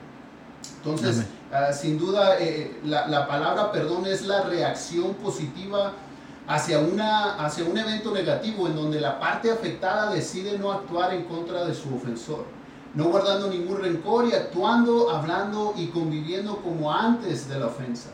Entonces, 0.78 1.26
ah, 1.52 1.72
sin 1.72 1.98
duda, 1.98 2.38
eh, 2.40 2.80
la, 2.84 3.28
palabra 3.28 3.72
perdón 3.72 4.06
es 4.06 4.24
la 4.26 4.44
reacción 4.44 5.14
positiva 5.16 5.94
hacia, 6.48 6.80
una, 6.80 7.36
hacia 7.36 7.64
un 7.64 7.78
evento 7.78 8.12
negativo 8.12 8.68
en 8.68 8.76
donde 8.76 9.00
la 9.00 9.20
parte 9.20 9.50
afectada 9.50 10.14
decide 10.14 10.58
no 10.58 10.72
actuar 10.72 11.14
en 11.14 11.24
contra 11.24 11.66
de 11.66 11.74
su 11.74 11.96
ofensor, 11.96 12.46
no 12.94 13.06
guardando 13.06 13.50
ningún 13.50 13.82
rencor 13.82 14.28
y 14.28 14.34
actuando, 14.34 15.10
hablando 15.10 15.74
y 15.78 15.88
conviviendo 15.88 16.58
como 16.58 16.92
antes 16.92 17.48
de 17.48 17.60
la 17.60 17.68
ofensa. 17.68 18.10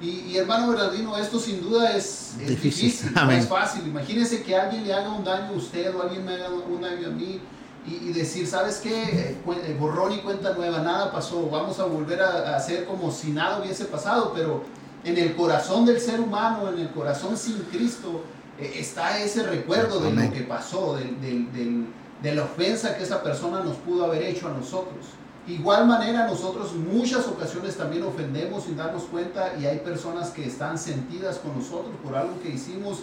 Y, 0.00 0.36
hermano 0.36 0.68
Bernardino, 0.68 1.16
esto 1.16 1.40
sin 1.40 1.62
duda 1.62 1.96
es, 1.96 2.34
difícil, 2.46 3.12
no 3.14 3.30
es 3.30 3.48
fácil. 3.48 3.86
Imagínese 3.86 4.42
que 4.42 4.54
alguien 4.54 4.86
le 4.86 4.92
haga 4.92 5.10
un 5.10 5.24
daño 5.24 5.48
a 5.48 5.52
usted 5.52 5.94
o 5.94 6.02
alguien 6.02 6.24
me 6.24 6.34
haga 6.34 6.50
un 6.50 6.80
daño 6.82 7.08
a 7.08 7.10
mí 7.10 7.40
y, 7.86 8.12
decir, 8.12 8.46
¿sabes 8.46 8.78
qué? 8.78 9.02
Eh, 9.02 9.38
eh, 9.46 9.76
borrón 9.78 10.12
y 10.12 10.18
cuenta 10.18 10.52
nueva, 10.52 10.80
nada 10.80 11.12
pasó, 11.12 11.48
vamos 11.48 11.78
a 11.78 11.84
volver 11.84 12.20
a, 12.20 12.56
hacer 12.56 12.84
como 12.84 13.10
si 13.10 13.30
nada 13.30 13.60
hubiese 13.60 13.84
pasado, 13.86 14.32
pero 14.34 14.64
en 15.04 15.16
el 15.16 15.34
corazón 15.34 15.86
del 15.86 16.00
ser 16.00 16.20
humano, 16.20 16.68
en 16.68 16.80
el 16.80 16.90
corazón 16.90 17.36
sin 17.36 17.58
Cristo, 17.70 18.22
eh, 18.58 18.74
está 18.78 19.22
ese 19.22 19.44
recuerdo 19.44 20.00
de 20.00 20.12
lo 20.12 20.32
que 20.32 20.40
pasó, 20.42 20.96
de 20.96 22.34
la 22.34 22.42
ofensa 22.42 22.96
que 22.96 23.04
esa 23.04 23.22
persona 23.22 23.60
nos 23.60 23.76
pudo 23.76 24.04
haber 24.04 24.24
hecho 24.24 24.48
a 24.48 24.50
nosotros. 24.50 25.06
Igual 25.48 25.86
manera 25.86 26.26
nosotros 26.26 26.74
muchas 26.74 27.26
ocasiones 27.28 27.76
también 27.76 28.02
ofendemos 28.02 28.64
sin 28.64 28.76
darnos 28.76 29.04
cuenta 29.04 29.54
y 29.60 29.66
hay 29.66 29.78
personas 29.78 30.30
que 30.30 30.44
están 30.44 30.76
sentidas 30.76 31.38
con 31.38 31.56
nosotros 31.56 31.92
por 32.02 32.16
algo 32.16 32.40
que 32.42 32.50
hicimos 32.50 33.00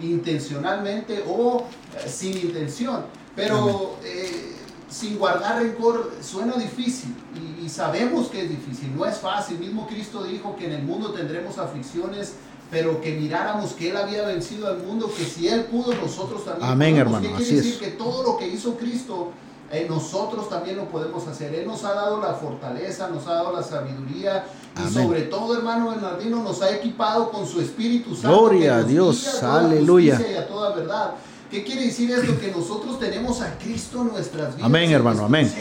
intencionalmente 0.00 1.24
o 1.26 1.64
eh, 1.96 2.08
sin 2.08 2.36
intención. 2.36 3.04
Pero 3.34 3.96
eh, 4.04 4.54
sin 4.88 5.18
guardar 5.18 5.62
rencor 5.62 6.12
suena 6.20 6.54
difícil 6.54 7.14
y, 7.60 7.68
sabemos 7.68 8.26
que 8.28 8.42
es 8.42 8.50
difícil, 8.50 8.94
no 8.96 9.06
es 9.06 9.18
fácil. 9.18 9.58
Mismo 9.58 9.86
Cristo 9.86 10.24
dijo 10.24 10.56
que 10.56 10.66
en 10.66 10.72
el 10.72 10.82
mundo 10.82 11.12
tendremos 11.12 11.58
aflicciones, 11.58 12.34
pero 12.70 13.00
que 13.00 13.12
miráramos 13.12 13.72
que 13.72 13.90
Él 13.90 13.96
había 13.96 14.24
vencido 14.26 14.66
al 14.66 14.78
mundo, 14.78 15.12
que 15.16 15.24
si 15.24 15.46
Él 15.46 15.64
pudo, 15.66 15.94
nosotros 15.94 16.44
también. 16.44 16.70
Amén, 16.70 16.96
hermano. 16.96 17.28
¿Qué 17.28 17.44
quiere 17.44 17.56
decir? 17.56 17.78
Que 17.78 17.90
todo 17.92 18.24
lo 18.24 18.36
que 18.36 18.48
hizo 18.48 18.76
Cristo 18.76 19.32
eh, 19.72 19.86
nosotros 19.88 20.48
también 20.48 20.76
lo 20.76 20.88
podemos 20.88 21.26
hacer. 21.28 21.54
Él 21.54 21.66
nos 21.66 21.84
ha 21.84 21.94
dado 21.94 22.20
la 22.20 22.34
fortaleza, 22.34 23.08
nos 23.08 23.26
ha 23.28 23.34
dado 23.34 23.52
la 23.52 23.62
sabiduría 23.62 24.44
y 24.76 24.92
sobre 24.92 25.22
todo, 25.22 25.56
hermano 25.56 25.90
Bernardino, 25.90 26.42
nos 26.42 26.60
ha 26.62 26.74
equipado 26.74 27.30
con 27.30 27.46
su 27.46 27.60
Espíritu 27.60 28.14
Santo. 28.16 28.36
Gloria 28.36 28.78
a 28.78 28.82
Dios, 28.82 29.42
aleluya. 29.42 30.20
Y 30.28 30.34
a 30.34 30.48
toda 30.48 30.74
verdad. 30.74 31.14
¿Qué 31.50 31.64
quiere 31.64 31.86
decir 31.86 32.10
esto? 32.10 32.38
Que 32.38 32.50
nosotros 32.50 32.98
tenemos 32.98 33.40
a 33.40 33.58
Cristo 33.58 34.02
en 34.02 34.08
nuestras 34.08 34.56
vidas. 34.56 34.66
Amén, 34.66 34.90
hermano, 34.90 35.24
amén. 35.24 35.52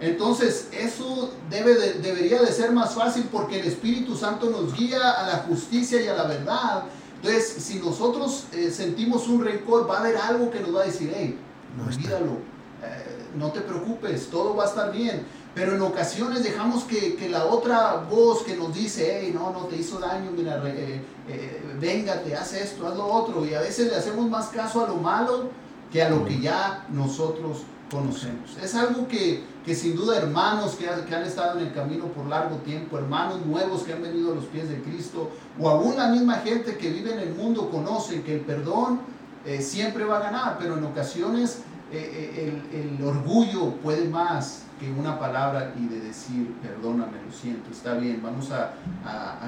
Entonces, 0.00 0.68
eso 0.72 1.30
debe 1.50 1.74
debería 1.94 2.40
de 2.40 2.50
ser 2.52 2.72
más 2.72 2.94
fácil 2.94 3.28
porque 3.30 3.60
el 3.60 3.66
Espíritu 3.66 4.16
Santo 4.16 4.48
nos 4.48 4.74
guía 4.74 5.10
a 5.10 5.26
la 5.26 5.36
justicia 5.48 6.00
y 6.02 6.08
a 6.08 6.14
la 6.14 6.24
verdad. 6.24 6.84
Entonces, 7.16 7.62
si 7.62 7.78
nosotros 7.78 8.44
eh, 8.52 8.70
sentimos 8.70 9.28
un 9.28 9.44
rencor, 9.44 9.88
va 9.88 9.98
a 9.98 10.00
haber 10.00 10.16
algo 10.16 10.50
que 10.50 10.60
nos 10.60 10.74
va 10.74 10.82
a 10.82 10.86
decir, 10.86 11.12
hey, 11.14 11.38
no 11.76 11.84
olvídalo. 11.84 12.38
Eh, 12.82 13.19
no 13.36 13.50
te 13.52 13.60
preocupes, 13.60 14.28
todo 14.30 14.54
va 14.54 14.64
a 14.64 14.68
estar 14.68 14.92
bien. 14.92 15.26
Pero 15.54 15.74
en 15.74 15.82
ocasiones 15.82 16.44
dejamos 16.44 16.84
que, 16.84 17.28
la 17.28 17.46
otra 17.46 18.06
voz 18.08 18.42
que 18.44 18.56
nos 18.56 18.72
dice, 18.72 19.20
hey, 19.20 19.32
no, 19.34 19.50
no 19.50 19.66
te 19.66 19.76
hizo 19.76 19.98
daño, 19.98 20.30
mira, 20.30 20.62
eh, 20.66 21.02
eh, 21.28 21.62
véngate, 21.80 22.36
haz 22.36 22.54
esto, 22.54 22.86
haz 22.86 22.96
lo 22.96 23.06
otro. 23.06 23.44
Y 23.44 23.54
a 23.54 23.60
veces 23.60 23.90
le 23.90 23.96
hacemos 23.96 24.28
más 24.30 24.48
caso 24.48 24.84
a 24.84 24.88
lo 24.88 24.96
malo 24.96 25.50
que 25.90 26.02
a 26.02 26.08
lo 26.08 26.24
que 26.24 26.40
ya 26.40 26.86
nosotros 26.90 27.64
conocemos. 27.90 28.56
Es 28.62 28.74
algo 28.76 29.08
que, 29.08 29.42
sin 29.74 29.96
duda 29.96 30.18
hermanos 30.18 30.76
que, 30.76 30.84
que, 30.84 31.14
han 31.14 31.24
estado 31.24 31.58
en 31.58 31.66
el 31.66 31.74
camino 31.74 32.06
por 32.06 32.26
largo 32.26 32.56
tiempo, 32.58 32.98
hermanos 32.98 33.44
nuevos 33.44 33.82
que 33.82 33.92
han 33.92 34.02
venido 34.02 34.32
a 34.32 34.36
los 34.36 34.44
pies 34.44 34.68
de 34.68 34.80
Cristo, 34.82 35.30
o 35.58 35.68
aún 35.68 35.96
la 35.96 36.08
misma 36.08 36.36
gente 36.36 36.76
que 36.76 36.90
vive 36.90 37.12
en 37.12 37.18
el 37.18 37.34
mundo 37.34 37.68
conoce 37.70 38.22
que 38.22 38.34
el 38.34 38.40
perdón 38.40 39.00
eh, 39.44 39.60
siempre 39.62 40.04
va 40.04 40.18
a 40.18 40.20
ganar, 40.20 40.58
pero 40.58 40.78
en 40.78 40.84
ocasiones 40.84 41.62
eh, 41.92 42.52
eh, 42.72 42.96
el, 42.98 43.04
orgullo 43.04 43.72
puede 43.82 44.08
más 44.08 44.62
que 44.78 44.90
una 44.92 45.18
palabra 45.18 45.74
y 45.76 45.86
de 45.86 46.00
decir, 46.00 46.54
perdóname, 46.62 47.18
lo 47.26 47.32
siento, 47.32 47.70
está 47.70 47.94
bien, 47.94 48.20
vamos 48.22 48.50
a, 48.52 48.74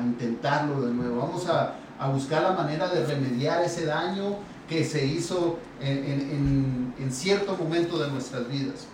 intentarlo 0.01 0.81
de 0.81 0.93
nuevo, 0.93 1.21
vamos 1.21 1.47
a, 1.49 1.77
buscar 2.13 2.43
la 2.43 2.53
manera 2.53 2.89
de 2.89 3.07
remediar 3.07 3.63
ese 3.63 3.87
daño 3.87 4.39
que 4.69 4.85
se 4.85 5.07
hizo 5.07 5.61
en, 5.81 6.93
cierto 7.13 7.57
momento 7.57 7.99
de 7.99 8.11
nuestras 8.11 8.49
vidas. 8.49 8.87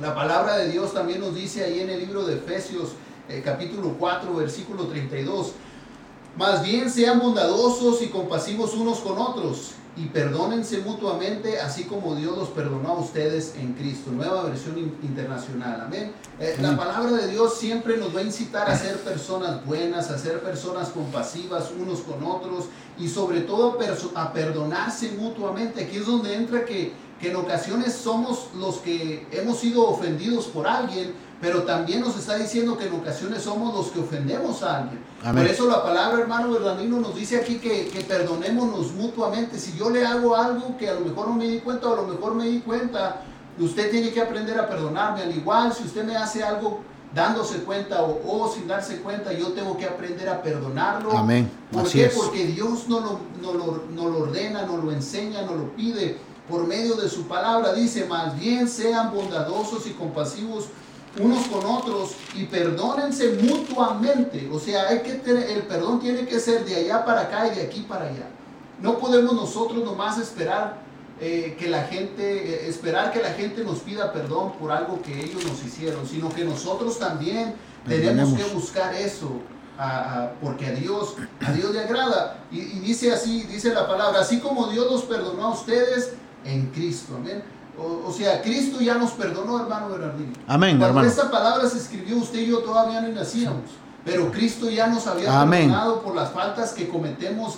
La 0.00 0.14
palabra 0.14 0.58
de 0.58 0.70
Dios 0.70 0.92
también 0.92 1.20
nos 1.20 1.34
dice 1.34 1.64
ahí 1.64 1.80
en 1.80 1.88
el 1.88 2.00
libro 2.00 2.26
de 2.26 2.34
Efesios 2.34 2.92
eh, 3.28 3.40
capítulo 3.42 3.96
4 3.98 4.34
versículo 4.34 4.88
32, 4.88 5.52
más 6.36 6.62
bien 6.62 6.90
sean 6.90 7.18
bondadosos 7.18 8.02
y 8.02 8.08
compasivos 8.08 8.74
unos 8.74 8.98
con 8.98 9.16
otros 9.16 9.74
y 9.96 10.06
perdónense 10.06 10.78
mutuamente, 10.78 11.60
así 11.60 11.84
como 11.84 12.16
Dios 12.16 12.36
los 12.36 12.48
perdonó 12.48 12.88
a 12.88 12.98
ustedes 12.98 13.54
en 13.56 13.74
Cristo. 13.74 14.10
Nueva 14.10 14.42
versión 14.42 14.76
internacional. 15.02 15.82
Amén. 15.82 16.12
Eh, 16.40 16.56
la 16.60 16.76
palabra 16.76 17.12
de 17.12 17.28
Dios 17.28 17.56
siempre 17.56 17.96
nos 17.96 18.14
va 18.14 18.20
a 18.20 18.24
incitar 18.24 18.68
a 18.68 18.76
ser 18.76 18.96
personas 18.98 19.64
buenas, 19.64 20.10
a 20.10 20.18
ser 20.18 20.40
personas 20.40 20.88
compasivas 20.88 21.70
unos 21.80 22.00
con 22.00 22.24
otros 22.24 22.64
y 22.98 23.08
sobre 23.08 23.42
todo 23.42 23.78
a 24.16 24.32
perdonarse 24.32 25.12
mutuamente. 25.12 25.84
Aquí 25.84 25.98
es 25.98 26.06
donde 26.06 26.34
entra 26.34 26.64
que, 26.64 26.92
que 27.20 27.30
en 27.30 27.36
ocasiones 27.36 27.94
somos 27.94 28.48
los 28.56 28.78
que 28.78 29.28
hemos 29.30 29.60
sido 29.60 29.88
ofendidos 29.88 30.46
por 30.46 30.66
alguien 30.66 31.14
pero 31.40 31.62
también 31.62 32.00
nos 32.00 32.16
está 32.16 32.36
diciendo 32.36 32.76
que 32.76 32.86
en 32.86 32.94
ocasiones 32.94 33.42
somos 33.42 33.74
los 33.74 33.88
que 33.88 34.00
ofendemos 34.00 34.62
a 34.62 34.78
alguien. 34.78 35.00
Por 35.22 35.46
eso 35.46 35.68
la 35.68 35.82
palabra, 35.82 36.20
hermano 36.20 36.52
Bernardino, 36.52 37.00
nos 37.00 37.14
dice 37.14 37.36
aquí 37.36 37.56
que, 37.56 37.88
que, 37.88 38.00
perdonémonos 38.02 38.92
mutuamente. 38.92 39.58
Si 39.58 39.76
yo 39.76 39.90
le 39.90 40.06
hago 40.06 40.36
algo 40.36 40.76
que 40.76 40.88
a 40.88 40.94
lo 40.94 41.00
mejor 41.00 41.28
no 41.28 41.34
me 41.34 41.48
di 41.48 41.60
cuenta 41.60 41.88
o 41.88 41.94
a 41.94 41.96
lo 41.96 42.06
mejor 42.06 42.34
me 42.34 42.46
di 42.46 42.60
cuenta, 42.60 43.22
usted 43.58 43.90
tiene 43.90 44.10
que 44.10 44.20
aprender 44.20 44.58
a 44.58 44.68
perdonarme. 44.68 45.22
Al 45.22 45.34
igual, 45.34 45.72
si 45.72 45.84
usted 45.84 46.04
me 46.04 46.16
hace 46.16 46.42
algo 46.42 46.80
dándose 47.14 47.58
cuenta 47.58 48.02
o, 48.02 48.52
sin 48.52 48.66
darse 48.66 48.98
cuenta, 49.00 49.32
yo 49.32 49.52
tengo 49.52 49.76
que 49.76 49.86
aprender 49.86 50.28
a 50.28 50.42
perdonarlo. 50.42 51.16
Amén. 51.16 51.50
¿Por 51.70 51.88
qué? 51.88 52.10
Porque 52.14 52.46
Dios 52.46 52.88
no 52.88 53.00
lo, 53.00 53.20
no, 53.40 53.52
lo, 53.54 53.84
no 53.94 54.08
lo 54.10 54.18
ordena, 54.24 54.62
no 54.62 54.78
lo 54.78 54.92
enseña, 54.92 55.42
no 55.42 55.54
lo 55.54 55.74
pide. 55.74 56.18
Por 56.48 56.66
medio 56.66 56.96
de 56.96 57.08
su 57.08 57.26
palabra 57.26 57.72
dice, 57.72 58.04
más 58.04 58.38
bien 58.38 58.68
sean 58.68 59.14
bondadosos 59.14 59.86
y 59.86 59.90
compasivos 59.90 60.66
unos 61.20 61.46
con 61.46 61.64
otros 61.64 62.14
y 62.34 62.44
perdónense 62.44 63.38
mutuamente. 63.42 64.48
O 64.52 64.58
sea, 64.58 64.88
hay 64.88 65.00
que 65.00 65.14
tener, 65.14 65.50
el 65.50 65.62
perdón 65.62 66.00
tiene 66.00 66.26
que 66.26 66.40
ser 66.40 66.64
de 66.64 66.74
allá 66.76 67.04
para 67.04 67.22
acá 67.22 67.48
y 67.48 67.56
de 67.56 67.62
aquí 67.62 67.80
para 67.82 68.06
allá. 68.06 68.28
No 68.80 68.98
podemos 68.98 69.32
nosotros 69.34 69.84
nomás 69.84 70.18
esperar 70.18 70.82
eh, 71.20 71.56
que 71.58 71.68
la 71.68 71.84
gente, 71.84 72.64
eh, 72.64 72.68
esperar 72.68 73.12
que 73.12 73.22
la 73.22 73.30
gente 73.30 73.62
nos 73.62 73.78
pida 73.78 74.12
perdón 74.12 74.52
por 74.58 74.72
algo 74.72 75.00
que 75.00 75.24
ellos 75.24 75.44
nos 75.44 75.64
hicieron, 75.64 76.06
sino 76.06 76.28
que 76.30 76.44
nosotros 76.44 76.98
también 76.98 77.54
tenemos 77.86 78.34
que 78.34 78.44
buscar 78.54 78.94
eso. 78.94 79.40
porque 80.40 80.66
a 80.66 80.72
Dios, 80.72 81.14
a 81.40 81.52
Dios 81.52 81.72
le 81.72 81.80
agrada. 81.80 82.44
Y, 82.50 82.58
y 82.58 82.80
dice 82.80 83.12
así, 83.12 83.42
dice 83.44 83.72
la 83.72 83.86
palabra, 83.86 84.20
así 84.20 84.40
como 84.40 84.66
Dios 84.68 84.90
los 84.90 85.02
perdonó 85.02 85.46
a 85.46 85.50
ustedes 85.52 86.14
en 86.44 86.66
Cristo. 86.66 87.14
Amén. 87.16 87.53
O, 87.76 88.12
sea, 88.12 88.40
Cristo 88.40 88.80
ya 88.80 88.94
nos 88.94 89.12
perdonó, 89.12 89.60
hermano 89.60 89.88
Bernardino. 89.88 90.32
Amén, 90.46 90.78
Cuando 90.78 91.02
esta 91.02 91.30
palabra 91.30 91.68
se 91.68 91.78
escribió, 91.78 92.16
usted 92.18 92.40
y 92.40 92.46
yo 92.46 92.60
todavía 92.60 93.00
no 93.00 93.08
nacíamos. 93.08 93.70
Pero 94.04 94.30
Cristo 94.30 94.70
ya 94.70 94.86
nos 94.86 95.06
había 95.06 95.44
perdonado 95.48 96.02
por 96.02 96.14
las 96.14 96.30
faltas 96.30 96.72
que 96.72 96.88
cometemos 96.88 97.56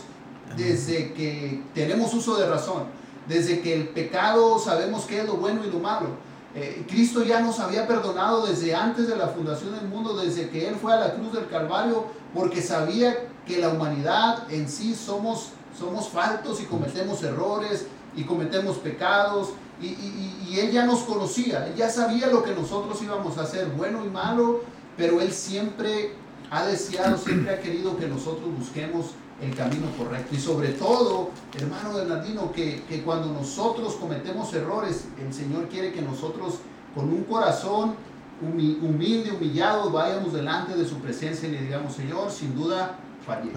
desde 0.56 1.12
que 1.12 1.62
tenemos 1.74 2.14
uso 2.14 2.36
de 2.36 2.48
razón. 2.48 2.84
Desde 3.28 3.60
que 3.60 3.74
el 3.74 3.88
pecado 3.88 4.58
sabemos 4.58 5.04
qué 5.04 5.20
es 5.20 5.26
lo 5.26 5.34
bueno 5.34 5.64
y 5.64 5.70
lo 5.70 5.80
malo. 5.80 6.06
Eh, 6.54 6.86
Cristo 6.88 7.22
ya 7.22 7.40
nos 7.40 7.60
había 7.60 7.86
perdonado 7.86 8.46
desde 8.46 8.74
antes 8.74 9.08
de 9.08 9.16
la 9.16 9.28
fundación 9.28 9.74
del 9.74 9.88
mundo, 9.88 10.16
desde 10.16 10.48
que 10.48 10.68
Él 10.68 10.76
fue 10.76 10.94
a 10.94 11.00
la 11.00 11.14
cruz 11.14 11.34
del 11.34 11.48
Calvario, 11.48 12.06
porque 12.32 12.62
sabía 12.62 13.14
que 13.46 13.58
la 13.58 13.68
humanidad 13.68 14.50
en 14.50 14.68
sí 14.68 14.94
somos, 14.94 15.50
somos 15.78 16.08
faltos 16.08 16.62
y 16.62 16.64
cometemos 16.64 17.22
errores 17.22 17.86
y 18.16 18.24
cometemos 18.24 18.78
pecados 18.78 19.50
y, 19.80 20.58
él 20.58 20.70
ya 20.70 20.86
nos 20.86 21.00
conocía, 21.00 21.66
él 21.66 21.74
ya 21.74 21.90
sabía 21.90 22.28
lo 22.28 22.42
que 22.42 22.54
nosotros 22.54 23.02
íbamos 23.02 23.36
a 23.36 23.42
hacer, 23.42 23.68
bueno 23.76 24.06
y 24.06 24.08
malo, 24.08 24.60
pero 24.96 25.20
él 25.20 25.30
siempre 25.30 26.12
ha 26.50 26.64
deseado, 26.64 27.18
siempre 27.18 27.52
ha 27.52 27.60
querido 27.60 27.98
que 27.98 28.06
nosotros 28.06 28.46
busquemos 28.58 29.10
el 29.42 29.54
camino 29.54 29.86
correcto. 29.98 30.34
Y 30.34 30.38
sobre 30.38 30.70
todo, 30.70 31.28
hermano 31.60 31.92
Bernardino, 31.92 32.52
que, 32.52 32.84
que 32.88 33.02
cuando 33.02 33.26
nosotros 33.34 33.96
cometemos 33.96 34.54
errores, 34.54 35.08
el 35.22 35.34
Señor 35.34 35.68
quiere 35.68 35.92
que 35.92 36.00
nosotros 36.00 36.60
con 36.94 37.10
un 37.10 37.24
corazón 37.24 37.96
humilde, 38.40 39.32
humillado, 39.32 39.90
vayamos 39.90 40.32
delante 40.32 40.74
de 40.74 40.86
su 40.86 40.96
presencia 40.96 41.48
y 41.48 41.52
le 41.52 41.62
digamos, 41.62 41.94
Señor, 41.94 42.30
sin 42.30 42.54
duda 42.54 42.98
fallé, 43.26 43.50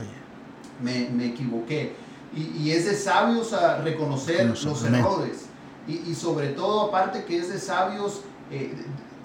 me, 0.81 1.09
me 1.09 1.27
equivoqué. 1.27 1.93
Y, 2.35 2.61
y, 2.61 2.71
es 2.71 2.85
de 2.85 2.95
sabios 2.95 3.53
a 3.53 3.77
reconocer 3.77 4.45
los 4.45 4.83
errores 4.83 5.49
y, 5.89 6.13
sobre 6.13 6.49
todo, 6.49 6.81
aparte 6.81 7.25
que 7.25 7.37
es 7.37 7.49
de 7.49 7.59
sabios, 7.59 8.21
eh, 8.51 8.73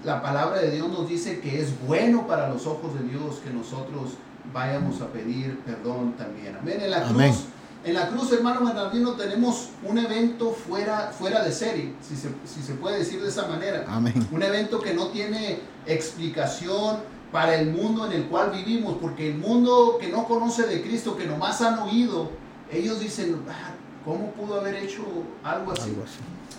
la 0.02 0.22
palabra 0.22 0.60
de 0.60 0.70
Dios 0.70 0.88
nos 0.88 1.08
dice 1.08 1.40
que 1.40 1.60
es 1.60 1.68
bueno 1.86 2.26
para 2.26 2.48
los 2.48 2.66
ojos 2.66 2.94
de 2.94 3.06
Dios 3.06 3.40
que 3.44 3.50
nosotros 3.50 4.12
vayamos 4.52 5.00
a 5.00 5.08
pedir 5.08 5.58
perdón 5.60 6.14
también. 6.16 6.56
Amén. 6.56 6.80
En 6.80 6.90
la 6.90 7.02
cruz, 7.02 7.44
en 7.84 7.94
la 7.94 8.08
cruz 8.08 8.32
hermano 8.32 8.64
Bernardino, 8.64 9.12
tenemos 9.12 9.70
un 9.82 9.98
evento 9.98 10.52
fuera, 10.52 11.12
fuera 11.12 11.42
de 11.42 11.52
serie, 11.52 11.94
si 12.00 12.16
se, 12.16 12.28
si 12.46 12.62
se 12.62 12.74
puede 12.74 12.98
decir 12.98 13.20
de 13.20 13.28
esa 13.28 13.46
manera. 13.46 13.84
Amén. 13.88 14.26
Un 14.30 14.42
evento 14.42 14.80
que 14.80 14.94
no 14.94 15.08
tiene 15.08 15.60
explicación 15.86 16.98
para 17.32 17.56
el 17.56 17.72
mundo 17.72 18.06
en 18.06 18.12
el 18.12 18.26
cual 18.26 18.52
vivimos, 18.52 18.96
porque 19.00 19.30
el 19.30 19.38
mundo 19.38 19.98
que 20.00 20.08
no 20.08 20.26
conoce 20.26 20.66
de 20.66 20.82
Cristo, 20.82 21.16
que 21.16 21.26
nomás 21.26 21.60
han 21.60 21.78
oído, 21.80 22.30
ellos 22.72 23.00
dicen, 23.00 23.42
ah, 23.48 23.72
¿cómo 24.04 24.30
pudo 24.32 24.60
haber 24.60 24.74
hecho 24.76 25.02
Algo 25.42 25.72
así. 25.72 25.94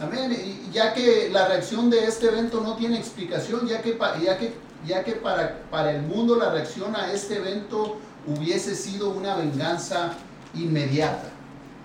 Amén. 0.01 0.31
Y 0.33 0.71
ya 0.71 0.93
que 0.93 1.29
la 1.31 1.47
reacción 1.47 1.89
de 1.89 2.05
este 2.05 2.27
evento 2.27 2.61
no 2.61 2.75
tiene 2.75 2.97
explicación, 2.97 3.65
ya 3.67 3.81
que, 3.81 3.97
ya 4.23 4.37
que, 4.37 4.53
ya 4.85 5.03
que 5.03 5.13
para, 5.13 5.61
para 5.71 5.91
el 5.91 6.01
mundo 6.01 6.35
la 6.35 6.51
reacción 6.51 6.95
a 6.95 7.11
este 7.11 7.37
evento 7.37 7.97
hubiese 8.27 8.75
sido 8.75 9.09
una 9.09 9.35
venganza 9.35 10.13
inmediata. 10.53 11.29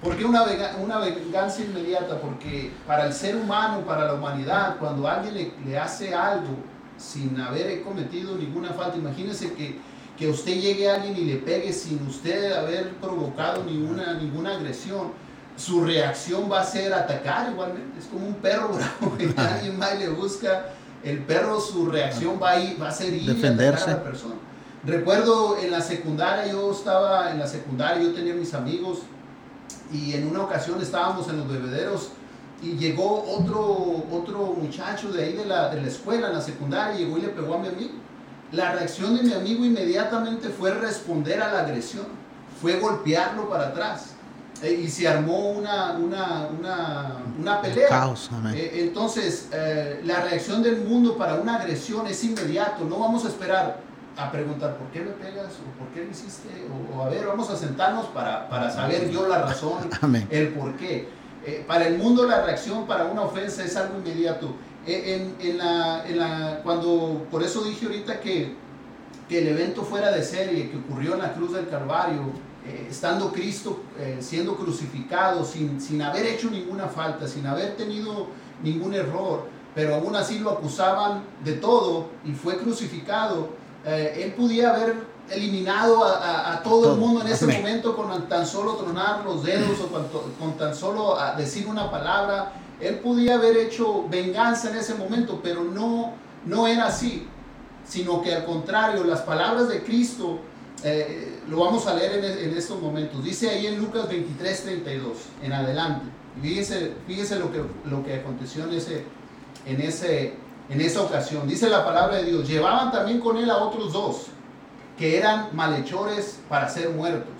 ¿Por 0.02 0.16
qué 0.16 0.24
una, 0.24 0.44
una 0.82 0.98
venganza 0.98 1.62
inmediata? 1.62 2.20
Porque 2.20 2.72
para 2.86 3.06
el 3.06 3.12
ser 3.12 3.36
humano, 3.36 3.84
para 3.84 4.06
la 4.06 4.14
humanidad, 4.14 4.78
cuando 4.78 5.06
alguien 5.06 5.34
le, 5.34 5.52
le 5.64 5.78
hace 5.78 6.14
algo 6.14 6.56
sin 6.96 7.38
haber 7.40 7.82
cometido 7.82 8.34
ninguna 8.36 8.70
falta, 8.70 8.96
imagínese 8.96 9.52
que, 9.52 9.78
que 10.20 10.28
usted 10.28 10.52
llegue 10.52 10.88
a 10.88 10.96
alguien 10.96 11.16
y 11.16 11.24
le 11.24 11.36
pegue 11.36 11.72
sin 11.72 12.06
usted 12.06 12.52
haber 12.52 12.90
provocado 12.96 13.64
ninguna, 13.64 14.14
ninguna 14.14 14.54
agresión 14.54 15.12
su 15.60 15.84
reacción 15.84 16.50
va 16.50 16.60
a 16.60 16.64
ser 16.64 16.92
atacar 16.92 17.50
igualmente. 17.52 17.98
Es 17.98 18.06
como 18.06 18.26
un 18.26 18.34
perro 18.34 18.68
bravo 19.00 19.16
que 19.16 19.32
alguien 19.40 19.78
más 19.78 19.98
le 19.98 20.08
busca. 20.08 20.66
El 21.02 21.20
perro, 21.20 21.60
su 21.60 21.86
reacción 21.86 22.38
va 22.42 22.50
a, 22.50 22.60
ir, 22.60 22.80
va 22.80 22.88
a 22.88 22.92
ser 22.92 23.14
ir 23.14 23.24
defenderse. 23.34 23.90
a 23.90 23.94
la 23.94 24.02
persona. 24.04 24.34
Recuerdo 24.84 25.58
en 25.58 25.70
la 25.70 25.80
secundaria, 25.80 26.50
yo 26.50 26.70
estaba 26.72 27.30
en 27.30 27.38
la 27.38 27.46
secundaria, 27.46 28.02
yo 28.02 28.12
tenía 28.12 28.34
mis 28.34 28.54
amigos 28.54 29.00
y 29.92 30.14
en 30.14 30.28
una 30.28 30.42
ocasión 30.42 30.80
estábamos 30.80 31.28
en 31.28 31.38
los 31.38 31.48
bebederos 31.48 32.10
y 32.62 32.76
llegó 32.76 33.24
otro, 33.26 34.04
otro 34.10 34.54
muchacho 34.54 35.10
de 35.12 35.24
ahí 35.24 35.32
de 35.32 35.46
la, 35.46 35.74
de 35.74 35.80
la 35.80 35.88
escuela, 35.88 36.28
en 36.28 36.34
la 36.34 36.40
secundaria, 36.40 36.98
llegó 36.98 37.18
y 37.18 37.22
le 37.22 37.28
pegó 37.28 37.54
a 37.54 37.58
mi 37.58 37.68
amigo. 37.68 37.92
La 38.52 38.72
reacción 38.72 39.16
de 39.16 39.22
mi 39.22 39.32
amigo 39.32 39.64
inmediatamente 39.64 40.48
fue 40.48 40.74
responder 40.74 41.40
a 41.40 41.52
la 41.52 41.60
agresión, 41.60 42.06
fue 42.60 42.80
golpearlo 42.80 43.48
para 43.48 43.68
atrás. 43.68 44.14
Eh, 44.62 44.82
y 44.84 44.88
se 44.88 45.08
armó 45.08 45.52
una, 45.52 45.92
una, 45.92 46.48
una, 46.48 47.16
una 47.38 47.62
pelea. 47.62 47.88
Caos, 47.88 48.30
eh, 48.52 48.72
entonces, 48.74 49.48
eh, 49.52 50.02
la 50.04 50.20
reacción 50.20 50.62
del 50.62 50.82
mundo 50.82 51.16
para 51.16 51.36
una 51.36 51.56
agresión 51.56 52.06
es 52.06 52.22
inmediato. 52.24 52.84
No 52.84 52.98
vamos 52.98 53.24
a 53.24 53.28
esperar 53.28 53.78
a 54.18 54.30
preguntar 54.30 54.76
por 54.76 54.88
qué 54.88 55.00
me 55.00 55.12
pegas 55.12 55.52
o 55.54 55.78
por 55.78 55.88
qué 55.94 56.02
me 56.04 56.10
hiciste. 56.10 56.48
O, 56.94 57.02
a 57.02 57.08
ver, 57.08 57.26
vamos 57.26 57.48
a 57.48 57.56
sentarnos 57.56 58.06
para, 58.06 58.50
para 58.50 58.70
saber 58.70 59.10
yo 59.10 59.26
la 59.28 59.42
razón, 59.42 59.88
el 60.30 60.48
por 60.48 60.74
qué. 60.76 61.08
para 61.66 61.86
el 61.86 61.96
mundo 61.96 62.26
la 62.26 62.42
reacción 62.42 62.86
para 62.86 63.04
una 63.04 63.22
ofensa 63.22 63.64
es 63.64 63.74
algo 63.76 63.98
inmediato. 63.98 64.54
En, 64.90 65.36
en, 65.40 65.58
la, 65.58 66.04
en 66.06 66.18
la, 66.18 66.60
cuando, 66.62 67.26
por 67.30 67.42
eso 67.42 67.62
dije 67.62 67.86
ahorita 67.86 68.20
que, 68.20 68.54
que 69.28 69.38
el 69.38 69.48
evento 69.48 69.82
fuera 69.82 70.10
de 70.10 70.22
serie, 70.22 70.70
que 70.70 70.78
ocurrió 70.78 71.14
en 71.14 71.20
la 71.20 71.32
cruz 71.32 71.52
del 71.52 71.68
Calvario, 71.68 72.32
eh, 72.66 72.88
estando 72.90 73.32
Cristo 73.32 73.80
eh, 73.98 74.18
siendo 74.20 74.54
crucificado 74.54 75.44
sin, 75.46 75.80
sin 75.80 76.02
haber 76.02 76.26
hecho 76.26 76.50
ninguna 76.50 76.88
falta, 76.88 77.26
sin 77.26 77.46
haber 77.46 77.74
tenido 77.74 78.26
ningún 78.62 78.92
error, 78.92 79.46
pero 79.74 79.94
aún 79.94 80.14
así 80.14 80.40
lo 80.40 80.50
acusaban 80.50 81.22
de 81.42 81.54
todo 81.54 82.08
y 82.22 82.32
fue 82.32 82.58
crucificado, 82.58 83.48
eh, 83.86 84.24
él 84.24 84.34
podía 84.34 84.74
haber 84.74 84.94
eliminado 85.30 86.04
a, 86.04 86.60
todo, 86.62 86.92
el 86.92 86.98
mundo 86.98 87.22
en 87.22 87.28
ese 87.28 87.46
momento 87.46 87.96
con 87.96 88.28
tan 88.28 88.44
solo 88.44 88.74
tronar 88.74 89.24
los 89.24 89.44
dedos 89.44 89.80
o 89.80 89.86
con, 89.86 90.06
con 90.38 90.58
tan 90.58 90.74
solo 90.74 91.16
decir 91.38 91.68
una 91.68 91.88
palabra. 91.88 92.52
Él 92.80 92.96
podía 92.96 93.34
haber 93.34 93.56
hecho 93.56 94.08
venganza 94.08 94.70
en 94.70 94.76
ese 94.76 94.94
momento, 94.94 95.40
pero 95.42 95.64
no, 95.64 96.12
no 96.46 96.66
era 96.66 96.86
así, 96.86 97.26
sino 97.86 98.22
que 98.22 98.34
al 98.34 98.44
contrario, 98.44 99.04
las 99.04 99.20
palabras 99.20 99.68
de 99.68 99.82
Cristo 99.82 100.38
eh, 100.82 101.40
lo 101.48 101.58
vamos 101.58 101.86
a 101.86 101.94
leer 101.94 102.24
en, 102.24 102.56
estos 102.56 102.80
momentos. 102.80 103.22
Dice 103.22 103.50
ahí 103.50 103.66
en 103.66 103.78
Lucas 103.78 104.08
23, 104.08 104.62
32, 104.62 105.18
en 105.42 105.52
adelante. 105.52 106.06
Fíjense 106.40 107.38
lo, 107.38 107.52
que, 107.52 107.62
lo 107.88 108.04
que 108.04 108.14
aconteció 108.14 108.64
en, 108.64 108.72
ese, 108.72 109.04
en, 109.66 109.80
ese, 109.80 110.34
en 110.70 110.80
esa 110.80 111.02
ocasión. 111.02 111.46
Dice 111.46 111.68
la 111.68 111.84
palabra 111.84 112.16
de 112.16 112.24
Dios. 112.24 112.48
Llevaban 112.48 112.90
también 112.90 113.20
con 113.20 113.36
él 113.36 113.50
a 113.50 113.58
otros 113.58 113.92
dos, 113.92 114.26
que 114.96 115.18
eran 115.18 115.48
malhechores 115.52 116.40
para 116.48 116.68
ser 116.68 116.90
muertos. 116.90 117.34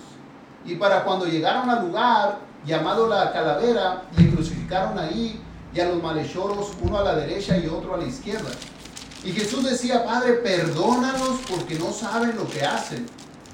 Y 0.65 0.75
para 0.75 1.03
cuando 1.03 1.25
llegaron 1.25 1.69
al 1.69 1.87
lugar, 1.87 2.39
llamado 2.65 3.07
la 3.07 3.31
calavera, 3.31 4.03
le 4.17 4.29
crucificaron 4.29 4.60
ahí 4.73 5.39
y 5.73 5.79
a 5.79 5.89
los 5.89 6.01
malhechores, 6.01 6.67
uno 6.81 6.97
a 6.97 7.03
la 7.03 7.15
derecha 7.15 7.57
y 7.57 7.67
otro 7.67 7.93
a 7.93 7.97
la 7.97 8.05
izquierda. 8.05 8.49
Y 9.23 9.31
Jesús 9.31 9.63
decía, 9.63 10.03
Padre, 10.03 10.33
perdónanos 10.33 11.39
porque 11.49 11.75
no 11.75 11.91
saben 11.91 12.35
lo 12.35 12.49
que 12.49 12.63
hacen. 12.63 13.05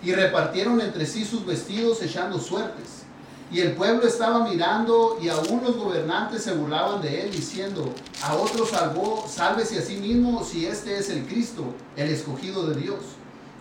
Y 0.03 0.13
repartieron 0.13 0.79
entre 0.79 1.05
sí 1.05 1.25
sus 1.25 1.45
vestidos 1.45 2.01
echando 2.01 2.39
suertes. 2.39 3.03
Y 3.51 3.61
el 3.61 3.73
pueblo 3.73 4.05
estaba 4.07 4.47
mirando 4.47 5.17
y 5.21 5.29
aún 5.29 5.61
los 5.63 5.77
gobernantes 5.77 6.43
se 6.43 6.53
burlaban 6.53 7.01
de 7.01 7.21
él 7.21 7.31
diciendo, 7.31 7.93
a 8.21 8.35
otro 8.35 8.65
salvó, 8.65 9.25
sálvese 9.27 9.79
a 9.79 9.81
sí 9.81 9.95
mismo 9.95 10.43
si 10.43 10.65
este 10.65 10.97
es 10.97 11.09
el 11.09 11.25
Cristo, 11.25 11.63
el 11.95 12.09
escogido 12.09 12.67
de 12.67 12.81
Dios. 12.81 12.99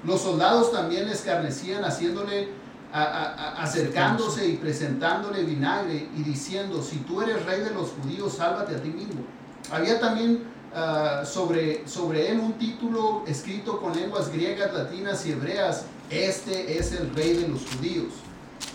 Los 0.04 0.22
soldados 0.22 0.72
también 0.72 1.06
le 1.06 1.12
escarnecían 1.12 1.84
haciéndole, 1.84 2.48
acercándose 2.92 4.48
y 4.48 4.56
presentándole 4.56 5.42
vinagre 5.42 6.08
y 6.16 6.22
diciendo, 6.22 6.82
si 6.82 6.98
tú 6.98 7.20
eres 7.20 7.44
rey 7.44 7.60
de 7.60 7.70
los 7.70 7.90
judíos, 7.90 8.34
sálvate 8.34 8.76
a 8.76 8.82
ti 8.82 8.88
mismo. 8.88 9.22
Había 9.70 10.00
también 10.00 10.44
ah, 10.74 11.22
sobre, 11.24 11.86
sobre 11.88 12.30
él 12.30 12.40
un 12.40 12.54
título 12.54 13.24
escrito 13.26 13.80
con 13.80 13.94
lenguas 13.94 14.32
griegas, 14.32 14.72
latinas 14.72 15.26
y 15.26 15.32
hebreas, 15.32 15.84
este 16.10 16.78
es 16.78 16.92
el 16.92 17.14
rey 17.14 17.34
de 17.34 17.48
los 17.48 17.60
judíos. 17.66 18.12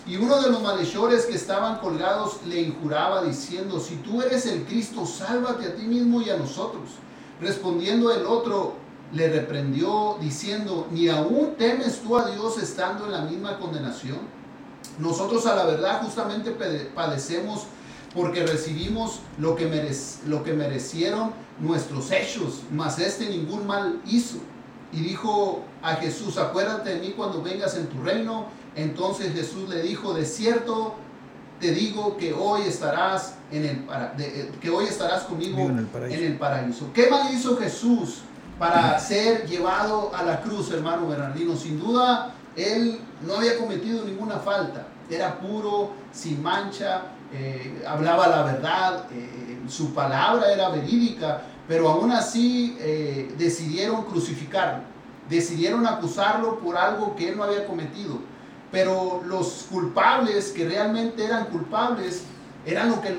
Y 0.06 0.16
uno 0.16 0.40
de 0.42 0.50
los 0.50 0.62
malhechores 0.62 1.26
que 1.26 1.34
estaban 1.34 1.78
colgados 1.78 2.44
le 2.46 2.60
injuraba 2.60 3.22
diciendo, 3.22 3.78
si 3.80 3.96
tú 3.96 4.20
eres 4.20 4.46
el 4.46 4.64
Cristo, 4.64 5.06
sálvate 5.06 5.66
a 5.66 5.74
ti 5.74 5.82
mismo 5.82 6.20
y 6.20 6.30
a 6.30 6.36
nosotros. 6.36 6.90
Respondiendo 7.40 8.12
el 8.12 8.26
otro, 8.26 8.74
le 9.12 9.28
reprendió 9.28 10.16
diciendo, 10.20 10.88
ni 10.90 11.08
aún 11.08 11.54
temes 11.58 12.00
tú 12.00 12.16
a 12.16 12.30
Dios 12.30 12.58
estando 12.58 13.06
en 13.06 13.12
la 13.12 13.22
misma 13.22 13.58
condenación. 13.58 14.18
Nosotros 14.98 15.46
a 15.46 15.54
la 15.54 15.64
verdad 15.64 16.02
justamente 16.02 16.50
padecemos 16.94 17.66
porque 18.14 18.44
recibimos 18.44 19.20
lo 19.38 19.56
que, 19.56 19.94
lo 20.26 20.42
que 20.42 20.52
merecieron 20.52 21.32
nuestros 21.60 22.10
hechos, 22.10 22.60
mas 22.70 22.98
este 22.98 23.28
ningún 23.28 23.66
mal 23.66 24.00
hizo. 24.06 24.36
Y 24.92 25.00
dijo 25.00 25.62
a 25.82 25.94
Jesús, 25.96 26.36
acuérdate 26.36 26.90
de 26.90 27.00
mí 27.00 27.14
cuando 27.16 27.42
vengas 27.42 27.76
en 27.76 27.86
tu 27.86 28.02
reino. 28.02 28.46
Entonces 28.76 29.32
Jesús 29.32 29.68
le 29.68 29.82
dijo, 29.82 30.12
de 30.12 30.26
cierto 30.26 30.94
te 31.60 31.72
digo 31.72 32.16
que 32.16 32.32
hoy 32.32 32.62
estarás, 32.62 33.36
en 33.50 33.64
el, 33.64 33.86
eh, 34.18 34.50
que 34.60 34.68
hoy 34.68 34.86
estarás 34.86 35.22
conmigo 35.22 35.60
en 35.60 35.78
el, 35.78 36.36
paraíso. 36.36 36.90
¿Qué 36.92 37.08
mal 37.08 37.32
hizo 37.32 37.56
Jesús 37.56 38.22
para 38.58 38.98
ser 38.98 39.46
llevado 39.46 40.14
a 40.14 40.22
la 40.22 40.40
cruz, 40.40 40.70
hermano 40.72 41.08
Bernardino? 41.08 41.56
Sin 41.56 41.78
duda, 41.78 42.34
él 42.56 43.00
no 43.26 43.36
había 43.36 43.58
cometido 43.58 44.04
ninguna 44.04 44.38
falta. 44.38 44.86
Era 45.10 45.38
puro, 45.38 45.92
sin 46.12 46.42
mancha, 46.42 47.02
eh, 47.32 47.82
hablaba 47.86 48.28
la 48.28 48.42
verdad, 48.42 49.06
eh, 49.12 49.60
su 49.68 49.92
palabra 49.92 50.52
era 50.52 50.68
verídica, 50.68 51.42
pero 51.68 51.88
aún 51.88 52.12
así 52.12 52.76
decidieron 53.38 54.04
crucificarlo, 54.04 54.82
decidieron 55.30 55.86
acusarlo 55.86 56.58
por 56.58 56.76
algo 56.76 57.14
que 57.14 57.28
él 57.28 57.36
no 57.36 57.44
había 57.44 57.66
cometido 57.66 58.18
pero 58.72 59.22
los 59.26 59.66
culpables 59.70 60.50
que 60.50 60.66
realmente 60.66 61.22
eran 61.22 61.44
culpables 61.44 62.24
eran 62.64 63.00
que, 63.02 63.10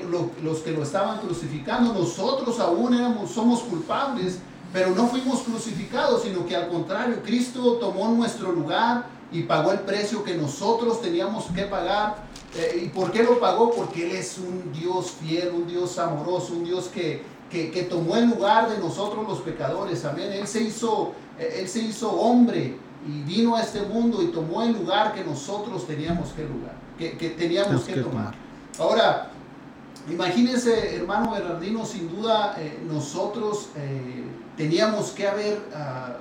los 0.42 0.58
que 0.58 0.72
lo 0.72 0.82
estaban 0.82 1.20
crucificando. 1.20 1.94
Nosotros 1.94 2.58
aún 2.58 2.92
éramos, 2.92 3.30
somos 3.30 3.60
culpables, 3.60 4.40
pero 4.74 4.90
no 4.90 5.06
fuimos 5.06 5.42
crucificados, 5.42 6.24
sino 6.24 6.44
que 6.44 6.56
al 6.56 6.68
contrario, 6.68 7.22
Cristo 7.22 7.74
tomó 7.74 8.08
nuestro 8.08 8.50
lugar 8.50 9.06
y 9.30 9.44
pagó 9.44 9.70
el 9.70 9.78
precio 9.78 10.24
que 10.24 10.34
nosotros 10.34 11.00
teníamos 11.00 11.44
que 11.54 11.62
pagar. 11.62 12.24
Eh, 12.56 12.82
¿Y 12.84 12.88
por 12.88 13.12
qué 13.12 13.22
lo 13.22 13.38
pagó? 13.38 13.70
Porque 13.70 14.04
Él 14.04 14.16
es 14.16 14.36
un 14.36 14.72
Dios 14.72 15.12
fiel, 15.12 15.52
un 15.54 15.68
Dios 15.68 15.96
amoroso, 16.00 16.54
un 16.54 16.64
Dios 16.64 16.90
que, 16.92 17.22
que, 17.48 17.70
que 17.70 17.84
tomó 17.84 18.16
el 18.16 18.28
lugar 18.30 18.68
de 18.68 18.78
nosotros 18.78 19.24
los 19.28 19.42
pecadores. 19.42 20.04
Amén. 20.04 20.32
Él 20.32 20.48
se 20.48 20.64
hizo, 20.64 21.12
eh, 21.38 21.58
Él 21.60 21.68
se 21.68 21.78
hizo 21.78 22.10
hombre 22.10 22.76
y 23.06 23.22
vino 23.22 23.54
a 23.54 23.62
este 23.62 23.80
mundo 23.82 24.24
y 24.24 24.26
tomó 24.26 24.64
el 24.64 24.72
lugar 24.72 25.14
que 25.14 25.22
nosotros 25.22 25.86
teníamos 25.86 26.30
que, 26.30 26.42
lugar, 26.42 26.74
que, 26.98 27.30
teníamos 27.30 27.84
que, 27.84 28.00
tomar. 28.00 28.34
Ahora, 28.80 29.30
imagínense, 30.10 30.96
hermano 30.96 31.30
Bernardino, 31.30 31.86
sin 31.86 32.10
duda 32.10 32.56
eh, 32.58 32.82
nosotros 32.88 33.68
eh, 33.76 34.24
teníamos 34.56 35.10
que 35.10 35.26
haber 35.26 35.60
ah, 35.74 36.16